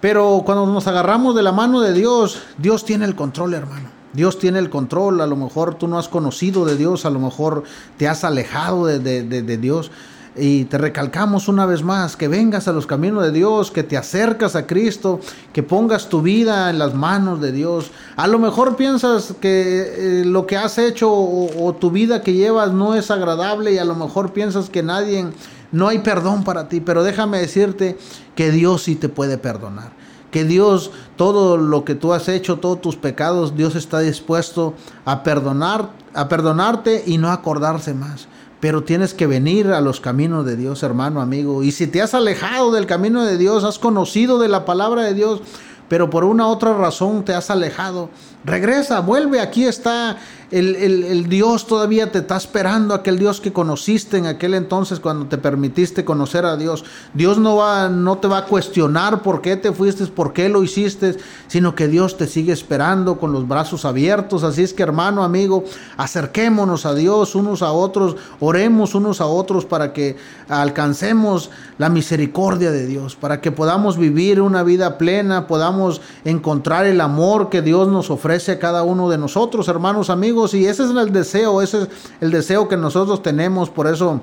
Pero 0.00 0.42
cuando 0.46 0.66
nos 0.66 0.86
agarramos 0.86 1.34
de 1.34 1.42
la 1.42 1.52
mano 1.52 1.80
de 1.80 1.92
Dios, 1.92 2.40
Dios 2.58 2.84
tiene 2.84 3.04
el 3.06 3.16
control, 3.16 3.54
hermano. 3.54 3.99
Dios 4.12 4.38
tiene 4.38 4.58
el 4.58 4.70
control, 4.70 5.20
a 5.20 5.26
lo 5.26 5.36
mejor 5.36 5.76
tú 5.76 5.86
no 5.86 5.98
has 5.98 6.08
conocido 6.08 6.64
de 6.64 6.76
Dios, 6.76 7.04
a 7.04 7.10
lo 7.10 7.20
mejor 7.20 7.62
te 7.96 8.08
has 8.08 8.24
alejado 8.24 8.86
de, 8.86 9.58
Dios. 9.58 9.90
Y 10.36 10.64
te 10.66 10.78
recalcamos 10.78 11.48
una 11.48 11.66
vez 11.66 11.82
más 11.82 12.16
que 12.16 12.28
vengas 12.28 12.68
a 12.68 12.72
los 12.72 12.86
caminos 12.86 13.24
de 13.24 13.32
Dios, 13.32 13.70
que 13.70 13.82
te 13.82 13.96
acercas 13.96 14.54
a 14.54 14.66
Cristo, 14.66 15.20
que 15.52 15.62
pongas 15.62 16.08
tu 16.08 16.22
vida 16.22 16.70
en 16.70 16.78
las 16.78 16.94
manos 16.94 17.40
de 17.40 17.50
Dios. 17.50 17.90
A 18.16 18.28
lo 18.28 18.38
mejor 18.38 18.76
piensas 18.76 19.34
que 19.40 20.20
eh, 20.20 20.24
lo 20.24 20.46
que 20.46 20.56
has 20.56 20.78
hecho 20.78 21.12
o, 21.12 21.76
tu 21.78 21.90
vida 21.90 22.22
que 22.22 22.32
llevas 22.32 22.72
no 22.72 22.94
es 22.94 23.10
agradable 23.10 23.72
y 23.72 23.78
a 23.78 23.84
lo 23.84 23.96
mejor 23.96 24.32
piensas 24.32 24.70
que 24.70 24.84
nadie, 24.84 25.26
no 25.72 25.88
hay 25.88 25.98
perdón 25.98 26.44
para 26.44 26.68
ti, 26.68 26.80
pero 26.80 27.02
déjame 27.02 27.40
decirte 27.40 27.98
que 28.36 28.52
Dios 28.52 28.84
sí 28.84 28.94
te 28.94 29.08
puede 29.08 29.36
perdonar 29.36 29.99
que 30.30 30.44
Dios, 30.44 30.90
todo 31.16 31.56
lo 31.56 31.84
que 31.84 31.94
tú 31.94 32.12
has 32.12 32.28
hecho, 32.28 32.58
todos 32.58 32.80
tus 32.80 32.96
pecados, 32.96 33.56
Dios 33.56 33.74
está 33.74 34.00
dispuesto 34.00 34.74
a 35.04 35.22
perdonar, 35.22 35.90
a 36.14 36.28
perdonarte 36.28 37.02
y 37.06 37.18
no 37.18 37.30
acordarse 37.30 37.94
más. 37.94 38.28
Pero 38.60 38.84
tienes 38.84 39.14
que 39.14 39.26
venir 39.26 39.68
a 39.68 39.80
los 39.80 40.00
caminos 40.00 40.44
de 40.44 40.56
Dios, 40.56 40.82
hermano, 40.82 41.20
amigo. 41.20 41.62
Y 41.62 41.72
si 41.72 41.86
te 41.86 42.02
has 42.02 42.14
alejado 42.14 42.70
del 42.72 42.86
camino 42.86 43.24
de 43.24 43.38
Dios, 43.38 43.64
has 43.64 43.78
conocido 43.78 44.38
de 44.38 44.48
la 44.48 44.64
palabra 44.64 45.02
de 45.02 45.14
Dios, 45.14 45.40
pero 45.88 46.10
por 46.10 46.24
una 46.24 46.46
otra 46.46 46.74
razón 46.74 47.24
te 47.24 47.34
has 47.34 47.50
alejado, 47.50 48.10
regresa, 48.44 49.00
vuelve. 49.00 49.40
Aquí 49.40 49.64
está 49.64 50.18
el, 50.50 51.28
Dios 51.28 51.66
todavía 51.66 52.10
te 52.10 52.18
está 52.18 52.36
esperando, 52.36 52.94
aquel 52.94 53.18
Dios 53.18 53.40
que 53.40 53.52
conociste 53.52 54.18
en 54.18 54.26
aquel 54.26 54.54
entonces 54.54 54.98
cuando 54.98 55.26
te 55.26 55.38
permitiste 55.38 56.04
conocer 56.04 56.44
a 56.44 56.56
Dios. 56.56 56.84
Dios 57.14 57.38
no, 57.38 57.56
va, 57.56 57.88
no 57.88 58.18
te 58.18 58.26
va 58.26 58.38
a 58.38 58.44
cuestionar 58.46 59.22
por 59.22 59.42
qué 59.42 59.56
te 59.56 59.72
fuiste, 59.72 60.06
por 60.06 60.32
qué 60.32 60.48
lo 60.48 60.64
hiciste, 60.64 61.16
sino 61.46 61.74
que 61.74 61.86
Dios 61.86 62.16
te 62.16 62.26
sigue 62.26 62.52
esperando 62.52 63.18
con 63.18 63.32
los 63.32 63.46
brazos 63.46 63.84
abiertos. 63.84 64.42
Así 64.42 64.62
es 64.62 64.74
que 64.74 64.82
hermano, 64.82 65.22
amigo, 65.22 65.64
acerquémonos 65.96 66.84
a 66.84 66.94
Dios 66.94 67.34
unos 67.36 67.62
a 67.62 67.70
otros, 67.70 68.16
oremos 68.40 68.94
unos 68.96 69.20
a 69.20 69.26
otros 69.26 69.64
para 69.64 69.92
que 69.92 70.16
alcancemos 70.48 71.50
la 71.78 71.90
misericordia 71.90 72.72
de 72.72 72.86
Dios, 72.86 73.14
para 73.14 73.40
que 73.40 73.52
podamos 73.52 73.96
vivir 73.96 74.40
una 74.40 74.64
vida 74.64 74.98
plena, 74.98 75.46
podamos 75.46 76.00
encontrar 76.24 76.86
el 76.86 77.00
amor 77.00 77.50
que 77.50 77.62
Dios 77.62 77.86
nos 77.86 78.10
ofrece 78.10 78.52
a 78.52 78.58
cada 78.58 78.82
uno 78.82 79.08
de 79.08 79.16
nosotros, 79.16 79.68
hermanos, 79.68 80.10
amigos 80.10 80.39
y 80.48 80.66
ese 80.66 80.84
es 80.84 80.90
el 80.90 81.12
deseo, 81.12 81.62
ese 81.62 81.82
es 81.82 81.88
el 82.20 82.30
deseo 82.30 82.68
que 82.68 82.76
nosotros 82.76 83.22
tenemos, 83.22 83.70
por 83.70 83.86
eso 83.86 84.20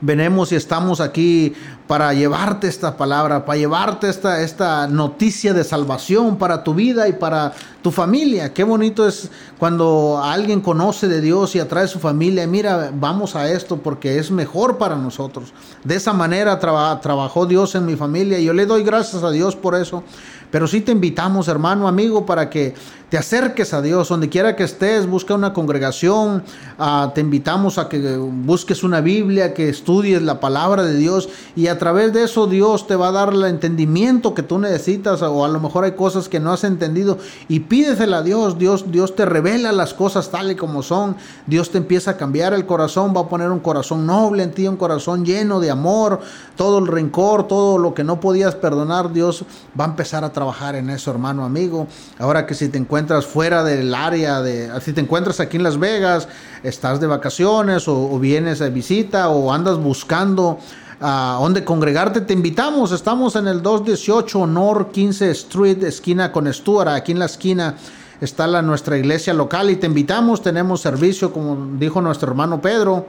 venemos 0.00 0.52
y 0.52 0.56
estamos 0.56 1.00
aquí 1.00 1.54
para 1.86 2.12
llevarte 2.12 2.68
esta 2.68 2.96
palabra, 2.96 3.44
para 3.44 3.58
llevarte 3.58 4.08
esta, 4.08 4.42
esta 4.42 4.86
noticia 4.86 5.54
de 5.54 5.64
salvación 5.64 6.36
para 6.36 6.62
tu 6.62 6.74
vida 6.74 7.08
y 7.08 7.14
para 7.14 7.52
tu 7.82 7.90
familia. 7.90 8.52
Qué 8.52 8.62
bonito 8.62 9.08
es 9.08 9.30
cuando 9.58 10.20
alguien 10.22 10.60
conoce 10.60 11.08
de 11.08 11.20
Dios 11.20 11.56
y 11.56 11.60
atrae 11.60 11.84
a 11.84 11.88
su 11.88 11.98
familia. 11.98 12.46
Mira, 12.46 12.92
vamos 12.94 13.34
a 13.34 13.50
esto 13.50 13.78
porque 13.78 14.18
es 14.18 14.30
mejor 14.30 14.78
para 14.78 14.96
nosotros. 14.96 15.52
De 15.82 15.96
esa 15.96 16.12
manera 16.12 16.58
trabajó 16.60 17.46
Dios 17.46 17.74
en 17.74 17.86
mi 17.86 17.96
familia 17.96 18.38
y 18.38 18.44
yo 18.44 18.52
le 18.52 18.66
doy 18.66 18.84
gracias 18.84 19.22
a 19.22 19.30
Dios 19.30 19.56
por 19.56 19.74
eso. 19.74 20.04
Pero 20.50 20.66
sí 20.66 20.80
te 20.80 20.92
invitamos, 20.92 21.48
hermano, 21.48 21.88
amigo, 21.88 22.24
para 22.24 22.48
que 22.48 22.74
te 23.10 23.16
acerques 23.16 23.72
a 23.72 23.80
Dios, 23.80 24.08
donde 24.08 24.28
quiera 24.28 24.54
que 24.54 24.64
estés, 24.64 25.06
busca 25.06 25.34
una 25.34 25.54
congregación, 25.54 26.42
ah, 26.78 27.12
te 27.14 27.22
invitamos 27.22 27.78
a 27.78 27.88
que 27.88 28.16
busques 28.18 28.82
una 28.82 29.00
Biblia, 29.00 29.54
que 29.54 29.70
estudies 29.70 30.20
la 30.20 30.40
palabra 30.40 30.82
de 30.82 30.94
Dios 30.94 31.30
y 31.56 31.68
a 31.68 31.78
través 31.78 32.12
de 32.12 32.24
eso 32.24 32.46
Dios 32.46 32.86
te 32.86 32.96
va 32.96 33.08
a 33.08 33.12
dar 33.12 33.32
el 33.32 33.44
entendimiento 33.44 34.34
que 34.34 34.42
tú 34.42 34.58
necesitas 34.58 35.22
o 35.22 35.44
a 35.44 35.48
lo 35.48 35.58
mejor 35.58 35.84
hay 35.84 35.92
cosas 35.92 36.28
que 36.28 36.38
no 36.38 36.52
has 36.52 36.64
entendido 36.64 37.16
y 37.48 37.60
pídesela 37.60 38.18
a 38.18 38.22
Dios, 38.22 38.58
Dios, 38.58 38.92
Dios 38.92 39.16
te 39.16 39.24
revela 39.24 39.72
las 39.72 39.94
cosas 39.94 40.30
tal 40.30 40.50
y 40.50 40.56
como 40.56 40.82
son, 40.82 41.16
Dios 41.46 41.70
te 41.70 41.78
empieza 41.78 42.12
a 42.12 42.16
cambiar 42.18 42.52
el 42.52 42.66
corazón, 42.66 43.14
va 43.16 43.22
a 43.22 43.28
poner 43.28 43.50
un 43.50 43.60
corazón 43.60 44.06
noble 44.06 44.42
en 44.42 44.52
ti, 44.52 44.68
un 44.68 44.76
corazón 44.76 45.24
lleno 45.24 45.60
de 45.60 45.70
amor, 45.70 46.20
todo 46.56 46.78
el 46.78 46.86
rencor, 46.86 47.48
todo 47.48 47.78
lo 47.78 47.94
que 47.94 48.04
no 48.04 48.20
podías 48.20 48.54
perdonar, 48.54 49.14
Dios 49.14 49.44
va 49.78 49.84
a 49.84 49.88
empezar 49.88 50.24
a 50.24 50.32
trabajar 50.32 50.74
en 50.74 50.90
eso, 50.90 51.10
hermano, 51.10 51.44
amigo. 51.44 51.86
Ahora 52.18 52.46
que 52.46 52.54
si 52.54 52.68
te 52.68 52.76
encuentras 52.76 52.97
encuentras 52.98 53.26
fuera 53.26 53.62
del 53.62 53.94
área 53.94 54.42
de, 54.42 54.72
si 54.80 54.92
te 54.92 55.00
encuentras 55.00 55.38
aquí 55.38 55.56
en 55.56 55.62
Las 55.62 55.78
Vegas, 55.78 56.26
estás 56.64 56.98
de 56.98 57.06
vacaciones 57.06 57.86
o, 57.86 58.18
vienes 58.18 58.58
de 58.58 58.70
visita 58.70 59.28
o 59.28 59.52
andas 59.52 59.78
buscando 59.78 60.58
a 61.00 61.36
uh, 61.38 61.42
dónde 61.44 61.62
congregarte, 61.62 62.22
te 62.22 62.32
invitamos. 62.32 62.90
Estamos 62.90 63.36
en 63.36 63.46
el 63.46 63.62
218 63.62 64.48
North 64.48 64.90
15 64.90 65.30
Street, 65.30 65.84
esquina 65.84 66.32
con 66.32 66.52
Stuart, 66.52 66.88
aquí 66.88 67.12
en 67.12 67.20
la 67.20 67.26
esquina 67.26 67.76
está 68.20 68.48
la, 68.48 68.62
nuestra 68.62 68.98
iglesia 68.98 69.32
local 69.32 69.70
y 69.70 69.76
te 69.76 69.86
invitamos. 69.86 70.42
Tenemos 70.42 70.80
servicio, 70.80 71.32
como 71.32 71.78
dijo 71.78 72.00
nuestro 72.00 72.28
hermano 72.30 72.60
Pedro. 72.60 73.06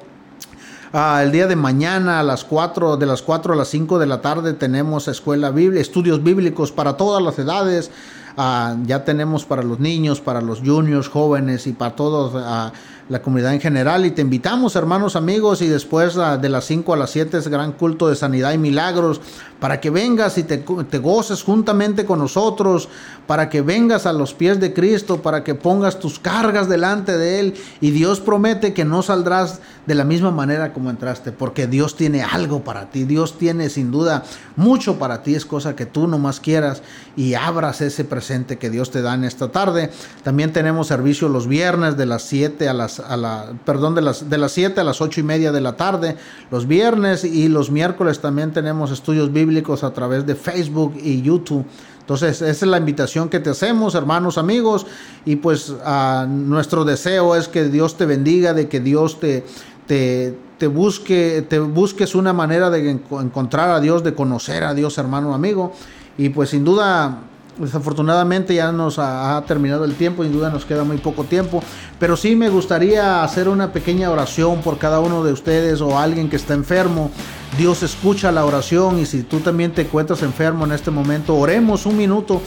Uh, 0.93 1.21
el 1.21 1.31
día 1.31 1.47
de 1.47 1.55
mañana 1.55 2.19
a 2.19 2.23
las 2.23 2.43
4, 2.43 2.97
de 2.97 3.07
las 3.07 3.23
4 3.23 3.53
a 3.53 3.55
las 3.55 3.69
5 3.69 3.97
de 3.97 4.05
la 4.05 4.21
tarde 4.21 4.53
tenemos 4.53 5.07
escuela 5.07 5.49
bíblica, 5.49 5.81
estudios 5.81 6.21
bíblicos 6.21 6.71
para 6.71 6.95
todas 6.95 7.23
las 7.23 7.39
edades. 7.39 7.89
Ah, 8.37 8.75
ya 8.85 9.03
tenemos 9.03 9.45
para 9.45 9.63
los 9.63 9.79
niños, 9.79 10.21
para 10.21 10.41
los 10.41 10.59
juniors, 10.59 11.07
jóvenes 11.07 11.67
y 11.67 11.73
para 11.73 11.95
toda 11.95 12.31
ah, 12.45 12.73
la 13.09 13.21
comunidad 13.21 13.53
en 13.53 13.61
general. 13.61 14.05
Y 14.05 14.11
te 14.11 14.21
invitamos, 14.21 14.75
hermanos, 14.75 15.15
amigos, 15.15 15.61
y 15.61 15.67
después 15.67 16.17
ah, 16.17 16.37
de 16.37 16.49
las 16.49 16.65
5 16.65 16.93
a 16.93 16.97
las 16.97 17.09
7 17.11 17.37
es 17.37 17.47
gran 17.47 17.73
culto 17.73 18.07
de 18.07 18.15
sanidad 18.15 18.53
y 18.53 18.57
milagros, 18.57 19.21
para 19.59 19.81
que 19.81 19.89
vengas 19.89 20.37
y 20.37 20.43
te, 20.43 20.57
te 20.57 20.97
goces 20.99 21.43
juntamente 21.43 22.05
con 22.05 22.19
nosotros, 22.19 22.87
para 23.27 23.49
que 23.49 23.61
vengas 23.61 24.05
a 24.05 24.13
los 24.13 24.33
pies 24.33 24.59
de 24.59 24.73
Cristo, 24.73 25.21
para 25.21 25.43
que 25.43 25.53
pongas 25.53 25.99
tus 25.99 26.17
cargas 26.17 26.69
delante 26.69 27.17
de 27.17 27.39
Él. 27.39 27.53
Y 27.81 27.91
Dios 27.91 28.21
promete 28.21 28.73
que 28.73 28.85
no 28.85 29.01
saldrás 29.01 29.59
de 29.85 29.95
la 29.95 30.05
misma 30.05 30.31
manera 30.31 30.71
como 30.71 30.89
entraste, 30.89 31.31
porque 31.31 31.67
Dios 31.67 31.95
tiene 31.95 32.23
algo 32.23 32.63
para 32.63 32.89
ti. 32.89 33.03
Dios 33.03 33.37
tiene 33.37 33.69
sin 33.69 33.91
duda 33.91 34.23
mucho 34.55 34.97
para 34.97 35.23
ti, 35.23 35.35
es 35.35 35.45
cosa 35.45 35.75
que 35.75 35.85
tú 35.85 36.07
nomás 36.07 36.39
quieras 36.39 36.81
y 37.15 37.33
abras 37.33 37.81
ese 37.81 38.05
presente 38.05 38.57
que 38.57 38.69
Dios 38.69 38.91
te 38.91 39.01
da 39.01 39.13
en 39.13 39.25
esta 39.25 39.51
tarde. 39.51 39.91
También 40.23 40.53
tenemos 40.53 40.87
servicio 40.87 41.27
los 41.27 41.47
viernes 41.47 41.97
de 41.97 42.05
las 42.05 42.23
7 42.23 42.69
a 42.69 42.73
las, 42.73 42.99
a 42.99 43.17
la, 43.17 43.53
perdón, 43.65 43.95
de 43.95 44.01
las, 44.01 44.29
de 44.29 44.37
las 44.37 44.53
7 44.53 44.79
a 44.79 44.83
las 44.83 45.01
8 45.01 45.19
y 45.19 45.23
media 45.23 45.51
de 45.51 45.61
la 45.61 45.75
tarde, 45.75 46.17
los 46.49 46.67
viernes 46.67 47.23
y 47.23 47.47
los 47.49 47.71
miércoles 47.71 48.21
también 48.21 48.53
tenemos 48.53 48.91
estudios 48.91 49.33
bíblicos 49.33 49.48
a 49.83 49.93
través 49.93 50.25
de 50.25 50.35
Facebook 50.35 50.95
y 51.01 51.21
YouTube. 51.21 51.65
Entonces, 51.99 52.41
esa 52.41 52.65
es 52.65 52.69
la 52.69 52.77
invitación 52.77 53.29
que 53.29 53.39
te 53.39 53.51
hacemos, 53.51 53.93
hermanos, 53.93 54.37
amigos, 54.37 54.87
y 55.25 55.35
pues 55.35 55.69
uh, 55.69 56.25
nuestro 56.27 56.83
deseo 56.83 57.35
es 57.35 57.47
que 57.47 57.65
Dios 57.65 57.97
te 57.97 58.07
bendiga, 58.07 58.53
de 58.53 58.67
que 58.67 58.79
Dios 58.79 59.19
te, 59.19 59.43
te, 59.85 60.35
te, 60.57 60.67
busque, 60.67 61.45
te 61.47 61.59
busques 61.59 62.15
una 62.15 62.33
manera 62.33 62.71
de 62.71 62.89
encontrar 62.89 63.69
a 63.69 63.79
Dios, 63.79 64.03
de 64.03 64.15
conocer 64.15 64.63
a 64.63 64.73
Dios, 64.73 64.97
hermano, 64.97 65.35
amigo. 65.35 65.71
Y 66.17 66.29
pues 66.29 66.49
sin 66.49 66.63
duda, 66.65 67.28
desafortunadamente 67.59 68.55
ya 68.55 68.71
nos 68.71 68.97
ha, 68.99 69.43
terminado 69.47 69.85
el 69.85 69.95
tiempo, 69.95 70.23
sin 70.23 70.31
duda 70.31 70.49
nos 70.49 70.65
queda 70.65 70.83
muy 70.83 70.97
poco 70.97 71.23
tiempo, 71.23 71.61
pero 71.99 72.15
sí 72.15 72.35
me 72.35 72.49
gustaría 72.49 73.23
hacer 73.23 73.49
una 73.49 73.71
pequeña 73.71 74.09
oración 74.09 74.61
por 74.61 74.77
cada 74.77 74.99
uno 74.99 75.23
de 75.23 75.33
ustedes 75.33 75.81
o 75.81 75.97
alguien 75.97 76.29
que 76.29 76.35
está 76.35 76.53
enfermo. 76.53 77.11
Dios 77.57 77.83
escucha 77.83 78.31
la 78.31 78.45
oración 78.45 78.99
y 78.99 79.05
si 79.05 79.23
tú 79.23 79.39
también 79.39 79.71
te 79.73 79.81
encuentras 79.81 80.21
enfermo 80.21 80.65
en 80.65 80.71
este 80.71 80.91
momento, 80.91 81.35
oremos 81.35 81.85
un 81.85 81.97
minuto 81.97 82.41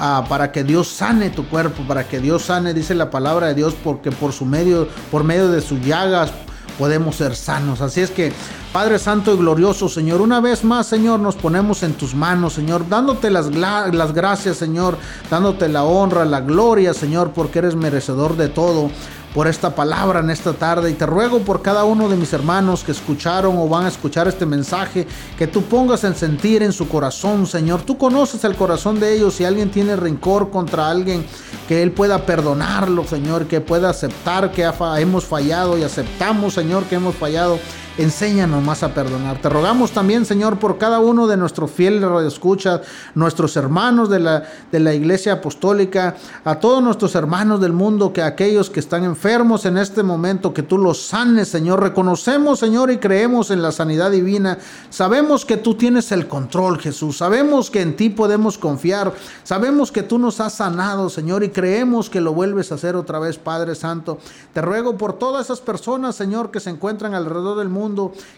ah, 0.00 0.24
para 0.28 0.50
que 0.50 0.64
Dios 0.64 0.88
sane 0.88 1.30
tu 1.30 1.46
cuerpo, 1.46 1.82
para 1.86 2.08
que 2.08 2.20
Dios 2.20 2.42
sane, 2.42 2.72
dice 2.72 2.94
la 2.94 3.10
palabra 3.10 3.48
de 3.48 3.54
Dios, 3.54 3.74
porque 3.84 4.10
por 4.10 4.32
su 4.32 4.46
medio, 4.46 4.88
por 5.10 5.24
medio 5.24 5.48
de 5.48 5.60
sus 5.60 5.80
llagas, 5.84 6.32
podemos 6.78 7.16
ser 7.16 7.34
sanos. 7.34 7.80
Así 7.80 8.00
es 8.00 8.10
que, 8.10 8.32
Padre 8.72 8.98
Santo 8.98 9.34
y 9.34 9.38
Glorioso, 9.38 9.88
Señor, 9.88 10.20
una 10.20 10.40
vez 10.40 10.64
más, 10.64 10.86
Señor, 10.86 11.20
nos 11.20 11.36
ponemos 11.36 11.82
en 11.82 11.94
tus 11.94 12.14
manos, 12.14 12.54
Señor, 12.54 12.88
dándote 12.88 13.30
las, 13.30 13.54
las 13.54 14.12
gracias, 14.12 14.56
Señor, 14.56 14.98
dándote 15.30 15.68
la 15.68 15.84
honra, 15.84 16.24
la 16.24 16.40
gloria, 16.40 16.94
Señor, 16.94 17.32
porque 17.34 17.60
eres 17.60 17.74
merecedor 17.74 18.36
de 18.36 18.48
todo 18.48 18.90
por 19.36 19.48
esta 19.48 19.74
palabra 19.74 20.20
en 20.20 20.30
esta 20.30 20.54
tarde 20.54 20.90
y 20.90 20.94
te 20.94 21.04
ruego 21.04 21.40
por 21.40 21.60
cada 21.60 21.84
uno 21.84 22.08
de 22.08 22.16
mis 22.16 22.32
hermanos 22.32 22.82
que 22.82 22.92
escucharon 22.92 23.58
o 23.58 23.68
van 23.68 23.84
a 23.84 23.88
escuchar 23.88 24.26
este 24.26 24.46
mensaje, 24.46 25.06
que 25.36 25.46
tú 25.46 25.60
pongas 25.60 26.04
en 26.04 26.16
sentir 26.16 26.62
en 26.62 26.72
su 26.72 26.88
corazón, 26.88 27.46
Señor. 27.46 27.82
Tú 27.82 27.98
conoces 27.98 28.44
el 28.44 28.56
corazón 28.56 28.98
de 28.98 29.14
ellos. 29.14 29.34
Si 29.34 29.44
alguien 29.44 29.70
tiene 29.70 29.94
rencor 29.94 30.48
contra 30.48 30.88
alguien, 30.88 31.26
que 31.68 31.82
Él 31.82 31.92
pueda 31.92 32.24
perdonarlo, 32.24 33.04
Señor, 33.04 33.46
que 33.46 33.60
pueda 33.60 33.90
aceptar 33.90 34.52
que 34.52 34.66
hemos 34.96 35.26
fallado 35.26 35.76
y 35.76 35.82
aceptamos, 35.82 36.54
Señor, 36.54 36.84
que 36.84 36.94
hemos 36.94 37.14
fallado 37.14 37.58
enséñanos 37.98 38.62
más 38.62 38.82
a 38.82 38.92
perdonar. 38.92 39.40
Te 39.40 39.48
rogamos 39.48 39.92
también, 39.92 40.26
Señor, 40.26 40.58
por 40.58 40.78
cada 40.78 41.00
uno 41.00 41.26
de 41.26 41.36
nuestros 41.36 41.70
fieles 41.70 42.02
radioescuchas, 42.02 42.82
nuestros 43.14 43.56
hermanos 43.56 44.10
de 44.10 44.20
la, 44.20 44.44
de 44.70 44.80
la 44.80 44.92
iglesia 44.92 45.34
apostólica, 45.34 46.16
a 46.44 46.56
todos 46.60 46.82
nuestros 46.82 47.14
hermanos 47.14 47.60
del 47.60 47.72
mundo, 47.72 48.12
que 48.12 48.22
aquellos 48.22 48.68
que 48.70 48.80
están 48.80 49.04
enfermos 49.04 49.64
en 49.64 49.78
este 49.78 50.02
momento, 50.02 50.52
que 50.52 50.62
tú 50.62 50.78
los 50.78 51.00
sanes, 51.00 51.48
Señor. 51.48 51.80
Reconocemos, 51.80 52.58
Señor, 52.58 52.90
y 52.90 52.98
creemos 52.98 53.50
en 53.50 53.62
la 53.62 53.72
sanidad 53.72 54.10
divina. 54.10 54.58
Sabemos 54.90 55.44
que 55.44 55.56
tú 55.56 55.74
tienes 55.74 56.12
el 56.12 56.28
control, 56.28 56.78
Jesús. 56.78 57.18
Sabemos 57.18 57.70
que 57.70 57.80
en 57.80 57.96
ti 57.96 58.10
podemos 58.10 58.58
confiar. 58.58 59.14
Sabemos 59.42 59.90
que 59.90 60.02
tú 60.02 60.18
nos 60.18 60.40
has 60.40 60.54
sanado, 60.54 61.08
Señor, 61.08 61.42
y 61.44 61.48
creemos 61.48 62.10
que 62.10 62.20
lo 62.20 62.34
vuelves 62.34 62.72
a 62.72 62.74
hacer 62.74 62.94
otra 62.94 63.18
vez, 63.18 63.38
Padre 63.38 63.74
Santo. 63.74 64.18
Te 64.52 64.60
ruego 64.60 64.98
por 64.98 65.14
todas 65.14 65.46
esas 65.46 65.60
personas, 65.60 66.14
Señor, 66.14 66.50
que 66.50 66.60
se 66.60 66.70
encuentran 66.70 67.14
alrededor 67.14 67.58
del 67.58 67.68
mundo 67.68 67.85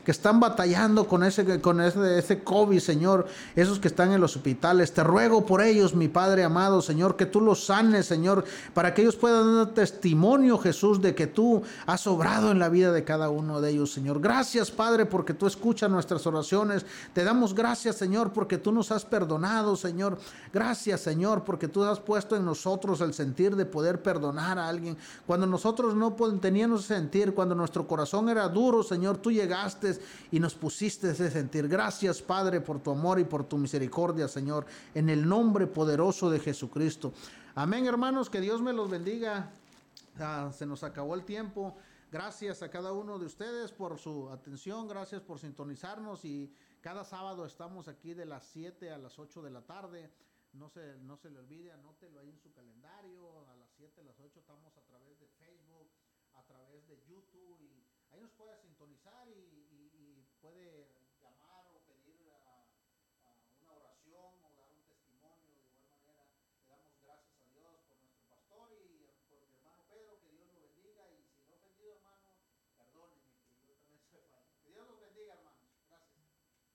que 0.05 0.11
están 0.11 0.41
batallando 0.41 1.07
con 1.07 1.25
ese, 1.25 1.61
con 1.61 1.81
ese, 1.81 2.19
ese 2.19 2.43
COVID, 2.43 2.81
Señor, 2.81 3.27
esos 3.57 3.79
que 3.79 3.89
están 3.89 4.13
en 4.13 4.21
los 4.21 4.37
hospitales. 4.37 4.93
Te 4.93 5.03
ruego 5.05 5.47
por 5.47 5.63
ellos, 5.63 5.95
mi 5.95 6.09
Padre 6.09 6.45
amado, 6.45 6.83
Señor, 6.83 7.17
que 7.17 7.27
tú 7.27 7.41
los 7.41 7.65
sanes, 7.65 8.07
Señor, 8.07 8.45
para 8.75 8.95
que 8.95 9.03
ellos 9.03 9.17
puedan 9.17 9.57
dar 9.57 9.75
testimonio, 9.75 10.59
Jesús, 10.59 11.01
de 11.01 11.15
que 11.15 11.27
tú 11.27 11.63
has 11.87 12.07
obrado 12.07 12.51
en 12.51 12.59
la 12.59 12.69
vida 12.69 12.93
de 12.93 13.05
cada 13.05 13.31
uno 13.31 13.61
de 13.61 13.71
ellos, 13.71 13.93
Señor. 13.93 14.21
Gracias, 14.21 14.71
Padre, 14.71 15.07
porque 15.07 15.35
tú 15.35 15.47
escuchas 15.47 15.91
nuestras 15.91 16.27
oraciones. 16.27 16.85
Te 17.13 17.25
damos 17.25 17.55
gracias, 17.55 17.97
Señor, 17.97 18.33
porque 18.33 18.59
tú 18.59 18.73
nos 18.73 18.93
has 18.93 19.05
perdonado, 19.05 19.77
Señor. 19.77 20.19
Gracias, 20.53 21.01
Señor, 21.01 21.45
porque 21.45 21.69
tú 21.69 21.85
has 21.85 22.01
puesto 22.01 22.37
en 22.37 22.45
nosotros 22.45 23.01
el 23.01 23.15
sentir 23.15 23.57
de 23.57 23.67
poder 23.67 24.03
perdonar 24.03 24.59
a 24.59 24.69
alguien. 24.69 24.97
Cuando 25.27 25.47
nosotros 25.47 25.95
no 25.95 26.15
teníamos 26.41 26.85
sentir, 26.85 27.35
cuando 27.35 27.55
nuestro 27.55 27.87
corazón 27.87 28.29
era 28.29 28.49
duro, 28.49 28.83
Señor, 28.83 29.19
tú 29.19 29.31
llegaste 29.39 29.99
y 30.31 30.41
nos 30.41 30.55
pusiste 30.55 31.11
ese 31.11 31.31
sentir. 31.31 31.69
Gracias, 31.69 32.21
Padre, 32.21 32.61
por 32.61 32.81
tu 32.81 32.91
amor 32.91 33.19
y 33.19 33.25
por 33.25 33.45
tu 33.45 33.57
misericordia, 33.57 34.29
Señor, 34.29 34.67
en 34.95 35.09
el 35.09 35.29
nombre 35.29 35.67
poderoso 35.67 36.31
de 36.31 36.41
Jesucristo. 36.41 37.13
Amén, 37.55 37.87
hermanos, 37.87 38.29
que 38.29 38.41
Dios 38.41 38.61
me 38.61 38.73
los 38.73 38.91
bendiga. 38.91 39.51
Se 40.57 40.67
nos 40.67 40.83
acabó 40.83 41.15
el 41.15 41.25
tiempo. 41.25 41.77
Gracias 42.11 42.63
a 42.63 42.71
cada 42.71 42.93
uno 42.93 43.19
de 43.19 43.27
ustedes 43.27 43.71
por 43.71 43.99
su 43.99 44.31
atención, 44.31 44.89
gracias 44.89 45.21
por 45.21 45.39
sintonizarnos 45.39 46.25
y 46.25 46.51
cada 46.81 47.05
sábado 47.05 47.45
estamos 47.45 47.87
aquí 47.87 48.15
de 48.15 48.25
las 48.25 48.47
7 48.47 48.91
a 48.91 48.99
las 48.99 49.19
8 49.19 49.43
de 49.43 49.51
la 49.51 49.61
tarde. 49.61 50.11
No 50.55 50.71
se, 50.71 50.97
no 51.03 51.19
se 51.19 51.31
le 51.31 51.39
olvide, 51.39 51.71
anótelo 51.71 52.21
ahí 52.21 52.31
en 52.31 52.39
su 52.39 52.48